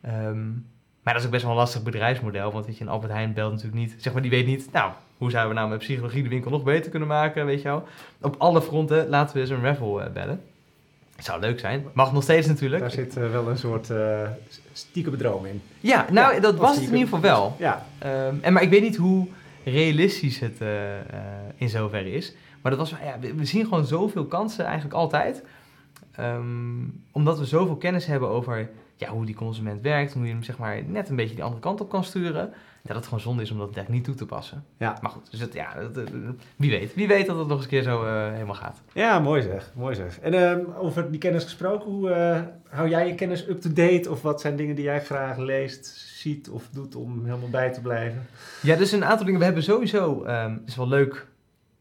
Ehm, 0.00 0.48
maar 1.02 1.12
dat 1.14 1.16
is 1.16 1.24
ook 1.24 1.30
best 1.30 1.42
wel 1.42 1.52
een 1.52 1.58
lastig 1.58 1.82
bedrijfsmodel, 1.82 2.52
want 2.52 2.66
weet 2.66 2.78
je, 2.78 2.84
een 2.84 2.90
Albert 2.90 3.12
Heijn 3.12 3.32
belt 3.32 3.52
natuurlijk 3.52 3.78
niet, 3.78 3.94
zeg 3.98 4.12
maar, 4.12 4.22
die 4.22 4.30
weet 4.30 4.46
niet, 4.46 4.68
nou, 4.72 4.92
hoe 5.18 5.30
zouden 5.30 5.54
we 5.54 5.58
nou 5.58 5.70
met 5.70 5.78
psychologie 5.78 6.22
de 6.22 6.28
winkel 6.28 6.50
nog 6.50 6.62
beter 6.62 6.90
kunnen 6.90 7.08
maken, 7.08 7.46
weet 7.46 7.62
je 7.62 7.68
wel. 7.68 7.84
Op 8.20 8.34
alle 8.38 8.62
fronten 8.62 9.08
laten 9.08 9.34
we 9.34 9.40
eens 9.40 9.50
een 9.50 9.62
raffle 9.62 10.02
eh, 10.02 10.12
bellen. 10.12 10.40
Zou 11.24 11.40
leuk 11.40 11.60
zijn. 11.60 11.84
Mag 11.92 12.12
nog 12.12 12.22
steeds 12.22 12.46
natuurlijk. 12.46 12.80
Daar 12.80 12.90
zit 12.90 13.16
eh, 13.16 13.30
wel 13.30 13.48
een 13.48 13.58
soort 13.58 13.90
eh 13.90 14.28
stiekem 14.72 15.16
droom 15.16 15.46
in. 15.46 15.62
Ja, 15.80 16.06
nou, 16.10 16.34
Ja, 16.34 16.40
dat 16.40 16.56
was 16.56 16.70
het 16.74 16.78
in 16.78 16.84
ieder 16.92 17.00
geval 17.02 17.20
wel. 17.20 17.56
Ja, 17.58 17.86
Ehm, 17.98 18.34
en, 18.40 18.52
maar 18.52 18.62
ik 18.62 18.70
weet 18.70 18.82
niet 18.82 18.96
hoe 18.96 19.26
realistisch 19.64 20.38
het 20.38 20.60
eh, 20.60 20.68
in 21.56 21.68
zoverre 21.68 22.12
is. 22.12 22.34
Maar 22.62 22.76
dat 22.76 22.80
was, 22.90 22.98
ja, 23.04 23.18
we, 23.20 23.34
we 23.34 23.44
zien 23.44 23.64
gewoon 23.64 23.86
zoveel 23.86 24.24
kansen 24.24 24.64
eigenlijk 24.64 24.94
altijd. 24.94 25.42
Ehm, 26.12 26.44
omdat 27.12 27.38
we 27.38 27.44
zoveel 27.44 27.76
kennis 27.76 28.06
hebben 28.06 28.28
over 28.28 28.68
ja, 28.96 29.08
hoe 29.08 29.24
die 29.26 29.34
consument 29.34 29.82
werkt. 29.82 30.12
Hoe 30.12 30.24
je 30.26 30.32
hem 30.32 30.42
zeg 30.42 30.58
maar, 30.58 30.82
net 30.86 31.08
een 31.08 31.16
beetje 31.16 31.34
die 31.34 31.44
andere 31.44 31.62
kant 31.62 31.80
op 31.80 31.88
kan 31.88 32.04
sturen. 32.04 32.52
Dat 32.86 32.96
het 32.96 33.04
gewoon 33.04 33.20
zonde 33.20 33.42
is 33.42 33.50
om 33.50 33.58
dat 33.58 33.76
echt 33.76 33.88
niet 33.88 34.04
toe 34.04 34.14
te 34.14 34.26
passen. 34.26 34.64
Ja. 34.76 34.98
Maar 35.00 35.10
goed, 35.10 35.30
dus 35.30 35.40
het, 35.40 35.52
ja, 35.52 35.74
dat, 35.74 35.96
eh, 35.96 36.12
wie 36.56 36.70
weet. 36.70 36.94
Wie 36.94 37.08
weet 37.08 37.26
dat 37.26 37.38
het 37.38 37.46
nog 37.46 37.56
eens 37.56 37.64
een 37.64 37.70
keer 37.70 37.82
zo 37.82 38.04
eh, 38.04 38.32
helemaal 38.32 38.54
gaat. 38.54 38.82
ja 38.92 39.18
mooi 39.18 39.42
zeg. 39.42 39.72
Mooi 39.74 39.94
zeg. 39.94 40.20
En 40.20 40.34
ehm, 40.34 40.60
over 40.78 41.10
die 41.10 41.20
kennis 41.20 41.44
gesproken, 41.44 41.90
hoe 41.90 42.10
eh, 42.10 42.40
hou 42.68 42.88
jij 42.88 43.06
je 43.06 43.14
kennis 43.14 43.48
up-to-date? 43.48 44.10
Of 44.10 44.22
wat 44.22 44.40
zijn 44.40 44.56
dingen 44.56 44.74
die 44.74 44.84
jij 44.84 45.00
graag 45.00 45.36
leest, 45.36 45.86
ziet 45.96 46.48
of 46.48 46.68
doet 46.72 46.94
om 46.94 47.24
helemaal 47.24 47.50
bij 47.50 47.72
te 47.72 47.80
blijven? 47.80 48.26
Ja, 48.62 48.76
dus 48.76 48.92
een 48.92 49.04
aantal 49.04 49.24
dingen. 49.24 49.40
We 49.40 49.46
hebben 49.46 49.62
sowieso, 49.62 50.26
het 50.26 50.60
is 50.66 50.76
wel 50.76 50.88
leuk, 50.88 51.26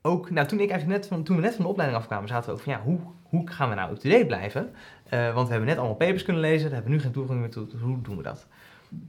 ook, 0.02 0.30
nou 0.30 0.48
toen 0.48 0.60
ik 0.60 0.70
eigenlijk 0.70 1.00
net 1.00 1.10
van, 1.10 1.24
toen 1.24 1.36
we 1.36 1.42
net 1.42 1.56
van 1.56 1.64
de 1.64 1.70
opleiding 1.70 2.02
afkwamen, 2.02 2.28
zaten 2.28 2.50
we 2.50 2.56
ook 2.56 2.62
van 2.62 2.74
ja, 2.74 2.82
hoe, 2.82 3.00
hoe 3.24 3.50
gaan 3.50 3.70
we 3.70 3.76
nou 3.76 3.92
up-to-date 3.92 4.26
blijven? 4.26 4.70
Want 5.10 5.48
we 5.48 5.52
hebben 5.52 5.66
net 5.66 5.78
allemaal 5.78 5.96
papers 5.96 6.24
kunnen 6.24 6.42
lezen, 6.42 6.64
daar 6.64 6.74
hebben 6.74 6.92
we 6.92 6.98
nu 6.98 7.04
geen 7.04 7.12
toegang 7.12 7.40
meer 7.40 7.50
toe, 7.50 7.68
dus 7.68 7.82
hoe 7.82 8.02
doen 8.02 8.18
we 8.18 8.24
dat? 8.24 8.48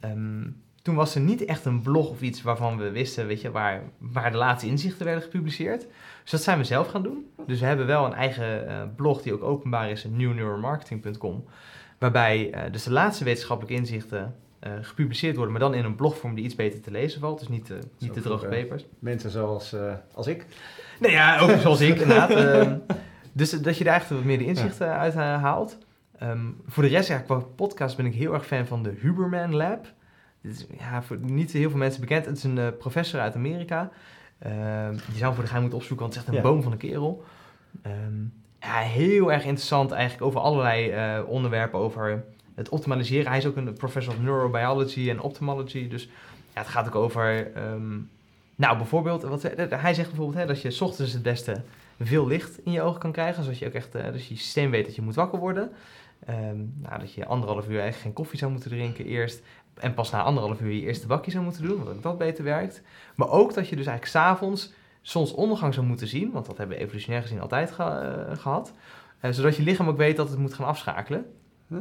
Ehm, 0.00 0.42
toen 0.86 0.94
was 0.94 1.14
er 1.14 1.20
niet 1.20 1.44
echt 1.44 1.64
een 1.64 1.82
blog 1.82 2.10
of 2.10 2.20
iets 2.20 2.42
waarvan 2.42 2.76
we 2.76 2.90
wisten, 2.90 3.26
weet 3.26 3.40
je, 3.40 3.50
waar, 3.50 3.82
waar 3.98 4.30
de 4.30 4.36
laatste 4.36 4.68
inzichten 4.68 5.04
werden 5.04 5.22
gepubliceerd. 5.22 5.86
Dus 6.22 6.30
dat 6.30 6.42
zijn 6.42 6.58
we 6.58 6.64
zelf 6.64 6.88
gaan 6.88 7.02
doen. 7.02 7.30
Dus 7.46 7.60
we 7.60 7.66
hebben 7.66 7.86
wel 7.86 8.04
een 8.04 8.12
eigen 8.12 8.68
eh, 8.68 8.82
blog 8.96 9.22
die 9.22 9.32
ook 9.32 9.42
openbaar 9.42 9.90
is, 9.90 10.04
newneuromarketing.com, 10.04 11.44
waarbij 11.98 12.50
eh, 12.50 12.72
dus 12.72 12.82
de 12.82 12.92
laatste 12.92 13.24
wetenschappelijke 13.24 13.78
inzichten 13.78 14.34
eh, 14.58 14.72
gepubliceerd 14.80 15.36
worden, 15.36 15.52
maar 15.52 15.62
dan 15.62 15.74
in 15.74 15.84
een 15.84 15.94
blogvorm 15.94 16.34
die 16.34 16.44
iets 16.44 16.54
beter 16.54 16.80
te 16.80 16.90
lezen 16.90 17.20
valt. 17.20 17.38
Dus 17.38 17.48
niet, 17.48 17.72
niet 17.98 18.14
de 18.14 18.20
droge 18.20 18.46
papers. 18.46 18.84
Mensen 18.98 19.30
zoals 19.30 19.74
als 20.14 20.26
ik. 20.26 20.46
Nee, 21.00 21.12
ja, 21.12 21.38
ook 21.38 21.58
zoals 21.64 21.80
ik 21.80 22.00
inderdaad. 22.00 22.30
Ehm, 22.30 22.78
dus 23.32 23.50
dat 23.50 23.78
je 23.78 23.84
daar 23.84 23.94
echt 23.94 24.10
wat 24.10 24.24
meer 24.24 24.38
de 24.38 24.46
inzichten 24.46 24.98
uit 24.98 25.14
haalt. 25.14 25.78
Ehm, 26.18 26.46
voor 26.66 26.82
de 26.82 26.88
rest, 26.88 27.08
ja, 27.08 27.18
qua 27.18 27.38
podcast 27.56 27.96
ben 27.96 28.06
ik 28.06 28.14
heel 28.14 28.34
erg 28.34 28.46
fan 28.46 28.66
van 28.66 28.82
de 28.82 28.94
Huberman 29.00 29.54
Lab. 29.54 29.94
Dit 30.46 30.54
is 30.70 30.78
ja, 30.78 31.02
voor 31.02 31.18
niet 31.20 31.52
heel 31.52 31.70
veel 31.70 31.78
mensen 31.78 32.00
bekend. 32.00 32.26
Het 32.26 32.36
is 32.36 32.42
een 32.44 32.58
eh, 32.58 32.66
professor 32.78 33.20
uit 33.20 33.34
Amerika. 33.34 33.90
Ehm, 34.38 34.92
je 34.92 35.00
zou 35.12 35.22
hem 35.24 35.32
voor 35.32 35.40
de 35.42 35.46
geheim 35.46 35.60
moeten 35.60 35.78
opzoeken, 35.78 36.06
want 36.06 36.14
het 36.18 36.22
is 36.22 36.28
echt 36.28 36.38
een 36.38 36.44
Ja. 36.44 36.50
boom 36.50 36.62
van 36.62 36.72
een 36.72 36.78
kerel. 36.78 37.24
Ehm, 37.82 38.20
ja, 38.60 38.78
heel 38.78 39.32
erg 39.32 39.44
interessant 39.44 39.90
eigenlijk 39.90 40.22
over 40.22 40.40
allerlei 40.40 40.90
eh, 40.90 41.20
onderwerpen 41.26 41.78
over 41.78 42.24
het 42.54 42.68
optimaliseren. 42.68 43.28
Hij 43.28 43.38
is 43.38 43.46
ook 43.46 43.56
een 43.56 43.72
professor 43.72 44.12
of 44.14 44.20
neurobiology 44.20 45.10
en 45.10 45.20
ophthalmology. 45.20 45.88
Dus 45.88 46.04
ja, 46.54 46.60
het 46.60 46.68
gaat 46.68 46.86
ook 46.86 46.94
over... 46.94 47.52
ehm, 47.54 47.94
nou, 48.56 48.76
bijvoorbeeld, 48.76 49.22
wat, 49.22 49.42
hij 49.68 49.94
zegt 49.94 50.08
bijvoorbeeld 50.08 50.38
hè, 50.38 50.46
dat 50.46 50.62
je 50.62 50.70
's 50.70 50.80
ochtends 50.80 51.12
het 51.12 51.22
beste 51.22 51.62
veel 52.00 52.26
licht 52.26 52.58
in 52.64 52.72
je 52.72 52.82
ogen 52.82 53.00
kan 53.00 53.12
krijgen. 53.12 53.42
Zodat 53.42 53.58
je 53.58 53.66
ook 53.66 53.72
echt, 53.72 53.94
eh, 53.94 54.12
dus 54.12 54.28
je 54.28 54.36
systeem 54.36 54.70
weet 54.70 54.84
dat 54.86 54.94
je 54.94 55.02
moet 55.02 55.14
wakker 55.14 55.38
worden. 55.38 55.70
Nou, 56.82 56.98
dat 56.98 57.12
je 57.12 57.26
anderhalf 57.26 57.64
uur 57.64 57.70
eigenlijk 57.70 58.02
geen 58.02 58.12
koffie 58.12 58.38
zou 58.38 58.50
moeten 58.52 58.70
drinken 58.70 59.04
eerst. 59.06 59.42
En 59.76 59.94
pas 59.94 60.10
na 60.10 60.22
anderhalf 60.22 60.60
uur 60.60 60.72
je 60.72 60.80
eerste 60.80 61.06
bakje 61.06 61.30
zou 61.30 61.44
moeten 61.44 61.62
doen, 61.62 61.78
omdat 61.78 62.02
dat 62.02 62.18
beter 62.18 62.44
werkt. 62.44 62.82
Maar 63.16 63.28
ook 63.30 63.54
dat 63.54 63.68
je 63.68 63.76
dus 63.76 63.86
eigenlijk 63.86 64.16
s'avonds 64.16 64.72
zonsondergang 65.02 65.74
zou 65.74 65.86
moeten 65.86 66.08
zien. 66.08 66.30
Want 66.32 66.46
dat 66.46 66.56
hebben 66.58 66.76
we 66.76 66.82
evolutionair 66.82 67.22
gezien 67.22 67.40
altijd 67.40 67.70
ge- 67.70 67.82
eh, 67.82 68.36
gehad. 68.38 68.72
Eh, 69.20 69.30
zodat 69.30 69.56
je 69.56 69.62
lichaam 69.62 69.88
ook 69.88 69.96
weet 69.96 70.16
dat 70.16 70.28
het 70.30 70.38
moet 70.38 70.54
gaan 70.54 70.66
afschakelen. 70.66 71.26
Ah. 71.72 71.78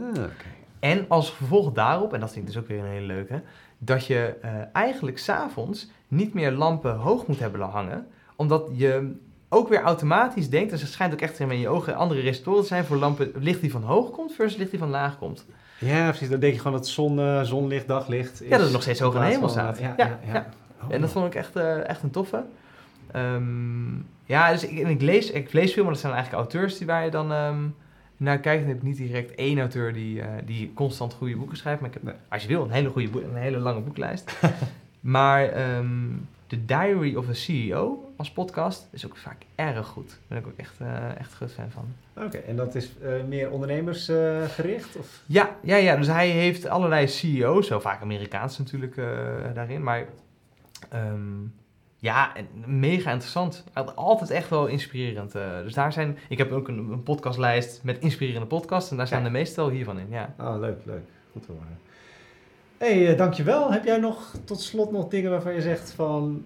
En 0.79 1.05
als 1.07 1.29
gevolg 1.29 1.71
daarop, 1.71 2.13
en 2.13 2.19
dat 2.19 2.31
vind 2.33 2.47
ik 2.47 2.53
dus 2.53 2.61
ook 2.61 2.67
weer 2.67 2.79
een 2.79 2.85
hele 2.85 3.05
leuke, 3.05 3.41
dat 3.77 4.05
je 4.05 4.35
eh, 4.41 4.51
eigenlijk 4.73 5.17
s'avonds 5.17 5.89
niet 6.07 6.33
meer 6.33 6.51
lampen 6.51 6.95
hoog 6.95 7.27
moet 7.27 7.39
hebben 7.39 7.61
hangen, 7.61 8.07
omdat 8.35 8.69
je 8.73 9.15
ook 9.55 9.69
weer 9.69 9.81
automatisch 9.81 10.49
denkt, 10.49 10.71
dus 10.71 10.81
het 10.81 10.91
schijnt 10.91 11.13
ook 11.13 11.21
echt 11.21 11.39
in 11.39 11.59
je 11.59 11.69
ogen 11.69 11.95
andere 11.95 12.21
receptoren 12.21 12.61
te 12.61 12.67
zijn 12.67 12.85
voor 12.85 12.97
lampen, 12.97 13.31
licht 13.39 13.61
die 13.61 13.71
van 13.71 13.83
hoog 13.83 14.11
komt 14.11 14.33
versus 14.33 14.57
licht 14.57 14.69
die 14.69 14.79
van 14.79 14.89
laag 14.89 15.17
komt. 15.17 15.45
Ja, 15.79 16.07
precies. 16.09 16.29
Dan 16.29 16.39
denk 16.39 16.53
je 16.53 16.59
gewoon 16.59 16.77
dat 16.77 16.87
zon, 16.87 17.45
zonlicht, 17.45 17.87
daglicht 17.87 18.41
is. 18.41 18.47
Ja, 18.49 18.55
dat 18.55 18.61
het 18.61 18.71
nog 18.71 18.81
steeds 18.81 18.99
hoog 18.99 19.15
in 19.15 19.19
de 19.19 19.25
hemel 19.25 19.49
staat. 19.49 19.79
Ja, 19.79 19.93
ja, 19.97 20.19
ja. 20.25 20.33
ja. 20.33 20.49
Oh, 20.83 20.93
En 20.93 21.01
dat 21.01 21.11
vond 21.11 21.25
ik 21.25 21.35
echt, 21.35 21.55
eh, 21.55 21.89
echt 21.89 22.03
een 22.03 22.11
toffe. 22.11 22.43
Ehm, 23.11 23.95
ja, 24.25 24.51
dus 24.51 24.67
ik, 24.67 24.79
en 24.79 24.89
ik, 24.89 25.01
lees, 25.01 25.31
ik 25.31 25.53
lees 25.53 25.73
veel, 25.73 25.83
maar 25.83 25.91
dat 25.91 26.01
zijn 26.01 26.13
eigenlijk 26.13 26.43
auteurs 26.43 26.77
die 26.77 26.87
waar 26.87 27.03
je 27.03 27.11
dan 27.11 27.31
ehm, 27.31 27.63
naar 28.17 28.39
kijkt. 28.39 28.59
Dan 28.61 28.69
heb 28.69 28.77
ik 28.77 28.87
niet 28.87 28.97
direct 28.97 29.35
één 29.35 29.59
auteur 29.59 29.93
die, 29.93 30.21
eh, 30.21 30.27
die 30.45 30.71
constant 30.73 31.13
goede 31.13 31.35
boeken 31.35 31.57
schrijft. 31.57 31.79
Maar 31.79 31.89
ik 31.89 31.95
heb, 31.95 32.03
Nee. 32.03 32.15
als 32.29 32.41
je 32.41 32.47
wil, 32.47 32.63
een 32.63 32.71
hele, 32.71 32.89
goede 32.89 33.09
boek, 33.09 33.21
een 33.21 33.35
hele 33.35 33.57
lange 33.57 33.79
boeklijst. 33.79 34.39
maar 34.99 35.49
ehm 35.49 35.85
The 36.47 36.65
Diary 36.65 37.15
of 37.15 37.29
a 37.29 37.33
CEO 37.33 38.04
als 38.17 38.31
podcast 38.31 38.87
is 38.91 39.05
ook 39.05 39.17
vaak 39.17 39.41
erg 39.55 39.87
goed. 39.87 40.07
Daar 40.09 40.17
ben 40.27 40.37
ik 40.37 40.47
ook 40.47 40.57
echt, 40.57 40.79
eh 40.79 41.19
echt 41.19 41.33
groot 41.33 41.51
fan 41.51 41.71
van. 41.71 41.85
Oké, 42.25 42.37
en 42.37 42.55
dat 42.55 42.75
is 42.75 42.89
eh, 43.01 43.09
meer 43.27 43.51
ondernemersgericht? 43.51 44.95
of? 44.95 45.21
Ja, 45.25 45.55
ja, 45.61 45.75
ja, 45.75 45.95
dus 45.95 46.07
hij 46.07 46.29
heeft 46.29 46.67
allerlei 46.67 47.07
CEO's, 47.07 47.67
zo 47.67 47.79
vaak 47.79 48.01
Amerikaans 48.01 48.57
natuurlijk 48.57 48.97
eh, 48.97 49.05
daarin, 49.53 49.83
maar 49.83 50.05
ehm, 50.89 51.43
ja, 51.97 52.31
mega 52.65 53.11
interessant. 53.11 53.63
Altijd 53.95 54.29
echt 54.29 54.49
wel 54.49 54.65
inspirerend. 54.67 55.35
eh. 55.35 55.61
dus 55.63 55.73
daar 55.73 55.93
zijn, 55.93 56.17
ik 56.29 56.37
heb 56.37 56.51
ook 56.51 56.67
een, 56.67 56.77
een 56.77 57.03
podcastlijst 57.03 57.83
met 57.83 57.99
inspirerende 57.99 58.47
podcasts 58.47 58.91
en 58.91 58.97
daar 58.97 59.07
staan 59.07 59.19
Ja. 59.19 59.25
de 59.25 59.31
meeste 59.31 59.61
wel 59.61 59.69
hiervan 59.69 59.99
in, 59.99 60.07
ja. 60.09 60.35
Oh, 60.39 60.59
leuk, 60.59 60.77
leuk. 60.85 61.07
Goed 61.31 61.45
horen. 61.45 61.79
hey, 62.77 63.11
eh, 63.11 63.17
dankjewel. 63.17 63.71
Heb 63.71 63.85
jij 63.85 63.97
nog 63.97 64.33
tot 64.45 64.61
slot 64.61 64.91
nog 64.91 65.07
dingen 65.07 65.31
waarvan 65.31 65.53
je 65.53 65.61
zegt 65.61 65.91
van... 65.91 66.45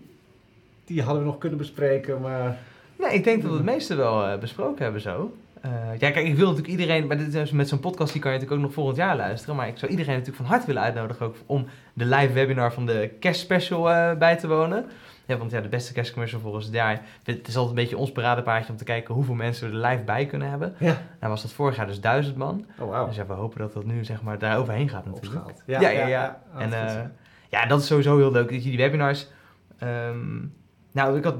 Die 0.90 1.02
hadden 1.02 1.24
we 1.24 1.30
nog 1.30 1.38
kunnen 1.38 1.58
bespreken, 1.58 2.22
maar... 2.22 2.58
Nee, 3.00 3.14
ik 3.14 3.24
denk 3.24 3.42
dat 3.42 3.52
we 3.52 3.58
het 3.58 3.66
meeste 3.66 3.96
wel 3.96 4.26
eh, 4.26 4.40
besproken 4.40 4.84
hebben 4.84 5.02
zo. 5.02 5.38
Eh, 5.62 5.72
ja, 5.98 6.12
kijk, 6.12 6.28
ik 6.28 6.36
wil 6.36 6.46
natuurlijk 6.48 6.80
iedereen, 6.80 7.08
maar 7.08 7.18
dit 7.18 7.34
is 7.34 7.52
met 7.52 7.68
zo'n 7.70 7.80
podcast 7.80 8.12
die 8.14 8.22
kan 8.22 8.32
je 8.32 8.38
natuurlijk 8.38 8.62
ook 8.64 8.68
nog 8.68 8.78
volgend 8.78 8.98
jaar 8.98 9.16
luisteren. 9.16 9.56
Maar 9.56 9.68
ik 9.68 9.78
zou 9.78 9.92
iedereen 9.92 10.12
natuurlijk 10.14 10.38
van 10.38 10.46
harte 10.46 10.66
willen 10.66 10.82
uitnodigen 10.82 11.26
ook 11.26 11.36
om 11.46 11.66
de 11.94 12.06
live 12.06 12.34
webinar 12.34 12.74
van 12.74 12.86
de 12.86 13.12
kerstspecial 13.20 13.92
eh 13.92 14.18
bij 14.18 14.36
te 14.36 14.48
wonen. 14.48 14.86
Ja, 15.26 15.38
want 15.38 15.52
ja, 15.52 15.62
de 15.62 15.68
beste 15.68 15.94
kerstcommercial 15.94 16.42
volgens 16.42 16.66
het 16.66 16.74
jaar. 16.74 17.02
Het 17.24 17.48
is 17.48 17.56
altijd 17.56 17.78
een 17.78 17.84
beetje 17.84 17.98
ons 17.98 18.12
paradepaardje 18.12 18.72
om 18.72 18.78
te 18.78 18.84
kijken 18.84 19.14
hoeveel 19.14 19.34
mensen 19.36 19.72
we 19.72 19.78
er 19.78 19.88
live 19.90 20.04
bij 20.04 20.26
kunnen 20.26 20.50
hebben. 20.50 20.76
Ja. 20.78 20.98
Nou 21.20 21.32
was 21.32 21.42
dat 21.42 21.52
vorig 21.52 21.76
jaar 21.76 21.88
dus 21.88 22.02
duizend 22.02 22.36
man. 22.38 22.66
Oh, 22.80 22.90
wauw. 22.90 23.08
Dus 23.08 23.16
ja, 23.16 23.26
we 23.26 23.34
hopen 23.34 23.60
dat 23.60 23.74
dat 23.74 23.86
nu 23.86 24.04
zeg 24.06 24.22
maar 24.22 24.40
daar 24.40 24.58
overheen 24.58 24.90
gaat 24.90 25.06
natuurlijk. 25.06 25.46
Opschaald. 25.46 25.64
Ja, 25.66 25.90
ja, 25.90 26.08
ja. 26.08 26.42
Oh, 26.56 26.62
en 26.62 26.74
eh, 26.74 27.02
ja, 27.50 27.66
dat 27.66 27.80
is 27.82 27.88
sowieso 27.88 28.18
heel 28.18 28.32
leuk. 28.32 28.52
Dat 28.52 28.64
je 28.64 28.70
die 28.70 28.78
webinars. 28.78 29.28
ehm, 29.80 30.38
nou, 30.92 31.18
ik 31.18 31.24
had 31.24 31.36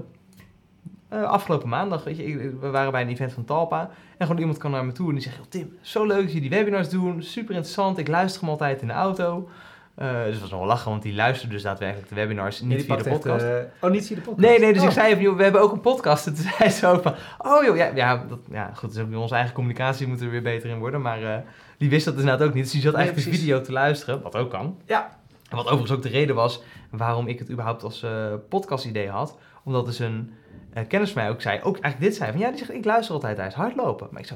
eh, 1.10 1.24
afgelopen 1.24 1.70
maandag, 1.70 2.04
weet 2.04 2.18
je, 2.18 2.24
ik- 2.26 2.52
we 2.60 2.70
waren 2.70 2.92
bij 2.92 3.02
een 3.02 3.10
event 3.10 3.34
van 3.34 3.46
Talpa. 3.46 3.90
En 4.18 4.26
gewoon 4.26 4.42
iemand 4.42 4.58
kwam 4.58 4.72
naar 4.72 4.86
me 4.86 4.92
toe 4.92 5.08
en 5.08 5.14
die 5.14 5.24
zegt: 5.24 5.36
"Joh, 5.36 5.46
Tim, 5.50 5.78
zo 5.82 6.06
leuk 6.06 6.22
dat 6.24 6.34
je 6.34 6.42
die 6.42 6.50
webinars 6.50 6.90
doen. 6.90 7.24
Super 7.24 7.56
interessant. 7.56 7.98
Ik 7.98 8.08
luister 8.08 8.42
hem 8.42 8.50
altijd 8.50 8.82
in 8.82 8.88
de 8.88 8.94
auto. 8.94 9.50
Eh, 9.96 10.24
dus 10.24 10.32
het 10.32 10.40
was 10.40 10.50
nog 10.50 10.60
wel 10.60 10.68
lachen, 10.68 10.90
want 10.92 11.02
die 11.04 11.14
luisterde 11.14 11.54
dus 11.54 11.64
daadwerkelijk 11.64 12.10
de 12.10 12.16
webinars, 12.16 12.62
niet 12.62 12.84
via 12.86 12.96
de 12.96 13.04
echt, 13.04 13.14
podcast. 13.20 13.44
eh, 13.46 13.52
oh, 13.82 13.92
niet 13.92 14.08
via 14.08 14.16
de 14.16 14.22
podcast? 14.22 14.48
Nee, 14.48 14.60
nee, 14.60 14.74
dus 14.74 14.82
Oh. 14.82 14.88
ik 14.88 14.94
zei 14.94 15.08
even, 15.12 15.22
joh, 15.24 15.38
we 15.38 15.44
hebben 15.44 15.62
ook 15.62 15.72
een 15.72 15.82
podcast. 15.82 16.26
En 16.28 16.34
toen 16.34 16.46
zei 16.58 16.70
ze 16.70 16.88
ook 16.88 17.02
van, 17.02 17.14
oh 17.38 17.64
joh, 17.64 17.76
ja, 17.76 17.92
ja, 17.96 18.26
dat, 18.30 18.40
ja 18.52 18.72
goed, 18.76 18.94
dus 18.94 19.04
ook 19.04 19.16
onze 19.16 19.36
eigen 19.36 19.54
communicatie 19.54 20.08
moeten 20.08 20.26
we 20.26 20.32
weer 20.32 20.42
beter 20.42 20.70
in 20.70 20.80
worden. 20.80 21.02
Maar 21.02 21.44
die 21.78 21.90
wist 21.90 22.06
dat 22.06 22.14
inderdaad 22.18 22.48
ook 22.48 22.54
niet. 22.54 22.64
Dus 22.64 22.72
die 22.72 22.82
zat 22.82 22.94
Nee, 22.94 23.02
eigenlijk 23.02 23.32
de 23.32 23.38
video 23.38 23.62
te 23.62 23.72
luisteren, 23.72 24.22
wat 24.22 24.36
ook 24.36 24.50
kan. 24.50 24.78
Ja. 24.86 25.18
Wat 25.50 25.66
overigens 25.66 25.92
ook 25.92 26.02
de 26.02 26.10
reden 26.10 26.36
was 26.36 26.62
waarom 26.92 27.28
ik 27.28 27.40
het 27.40 27.50
überhaupt 27.52 27.84
als 27.84 28.04
eh 28.04 28.34
podcast 28.50 28.86
idee 28.86 29.10
had. 29.10 29.38
Omdat 29.64 29.86
dus 29.86 30.00
een 30.00 30.34
eh, 30.74 30.88
kennis 30.88 31.12
van 31.12 31.22
mij 31.22 31.32
ook 31.32 31.42
zei, 31.42 31.58
ook 31.62 31.78
eigenlijk 31.80 32.00
dit 32.00 32.16
zei, 32.16 32.32
van 32.32 32.40
ja, 32.40 32.50
die 32.50 32.58
zegt, 32.58 32.74
ik 32.74 32.86
luister 32.86 33.14
altijd 33.14 33.36
tijdens 33.36 33.56
hardlopen. 33.58 34.08
Maar 34.12 34.22
ik 34.22 34.28
zo, 34.28 34.36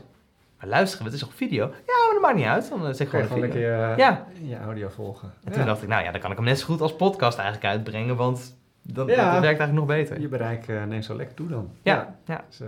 maar 0.59 0.67
luisteren, 0.67 1.05
het 1.05 1.13
is 1.13 1.19
toch 1.19 1.33
video? 1.33 1.65
Ja, 1.65 1.71
maar 2.05 2.13
dat 2.13 2.21
maakt 2.21 2.35
niet 2.35 2.45
uit, 2.45 2.69
dan 2.69 2.87
eh, 2.87 2.93
zeg 2.93 3.09
gewoon 3.09 3.39
lekker 3.39 3.59
je, 3.59 3.93
Ja. 3.97 4.27
je 4.41 4.57
audio 4.57 4.89
volgen. 4.89 5.33
En 5.43 5.51
toen 5.51 5.61
Ja. 5.61 5.67
dacht 5.67 5.81
ik, 5.81 5.87
nou 5.87 6.03
ja, 6.03 6.11
dan 6.11 6.21
kan 6.21 6.31
ik 6.31 6.37
hem 6.37 6.45
net 6.45 6.59
zo 6.59 6.65
goed 6.65 6.81
als 6.81 6.95
podcast 6.95 7.37
eigenlijk 7.37 7.67
uitbrengen, 7.67 8.15
want 8.15 8.57
dan, 8.81 9.07
Ja. 9.07 9.15
dat 9.15 9.41
werkt 9.41 9.59
eigenlijk 9.59 9.73
nog 9.73 9.85
beter. 9.85 10.19
Je 10.21 10.27
bereik 10.27 10.67
uh, 10.67 10.83
neemt 10.83 11.05
zo 11.05 11.15
lekker 11.15 11.35
toe 11.35 11.47
dan. 11.47 11.69
Ja, 11.81 12.15
ja. 12.25 12.43
Dus, 12.49 12.59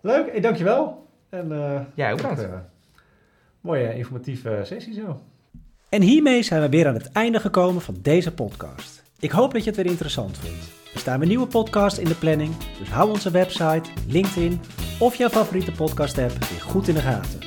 leuk, 0.00 0.30
hey, 0.30 0.40
dankjewel. 0.40 1.06
En, 1.28 1.48
Ja, 1.94 2.10
ook 2.10 2.16
bedankt. 2.16 2.48
mooie 3.60 3.94
informatieve 3.94 4.60
sessie 4.64 4.94
zo. 4.94 5.20
En 5.92 6.02
hiermee 6.02 6.42
zijn 6.42 6.60
we 6.60 6.68
weer 6.68 6.86
aan 6.88 6.94
het 6.94 7.12
einde 7.12 7.40
gekomen 7.40 7.82
van 7.82 7.96
deze 8.02 8.32
podcast. 8.32 9.02
Ik 9.18 9.30
hoop 9.30 9.52
dat 9.52 9.64
je 9.64 9.70
het 9.70 9.76
weer 9.76 9.90
interessant 9.90 10.38
vond. 10.38 10.54
Er 10.94 11.00
staan 11.00 11.18
weer 11.18 11.28
nieuwe 11.28 11.46
podcasts 11.46 11.98
in 11.98 12.04
de 12.04 12.14
planning, 12.14 12.54
dus 12.78 12.88
hou 12.88 13.10
onze 13.10 13.30
website, 13.30 13.82
LinkedIn 14.08 14.60
of 14.98 15.14
jouw 15.14 15.28
favoriete 15.28 15.72
podcast 15.72 16.18
app 16.18 16.30
weer 16.30 16.60
goed 16.60 16.88
in 16.88 16.94
de 16.94 17.00
gaten. 17.00 17.38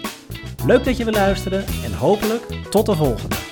Leuk 0.66 0.84
dat 0.84 0.98
je 0.98 1.04
wil 1.04 1.14
luisteren 1.14 1.66
en 1.84 1.94
hopelijk 1.94 2.44
tot 2.70 2.86
de 2.86 2.96
volgende. 2.96 3.45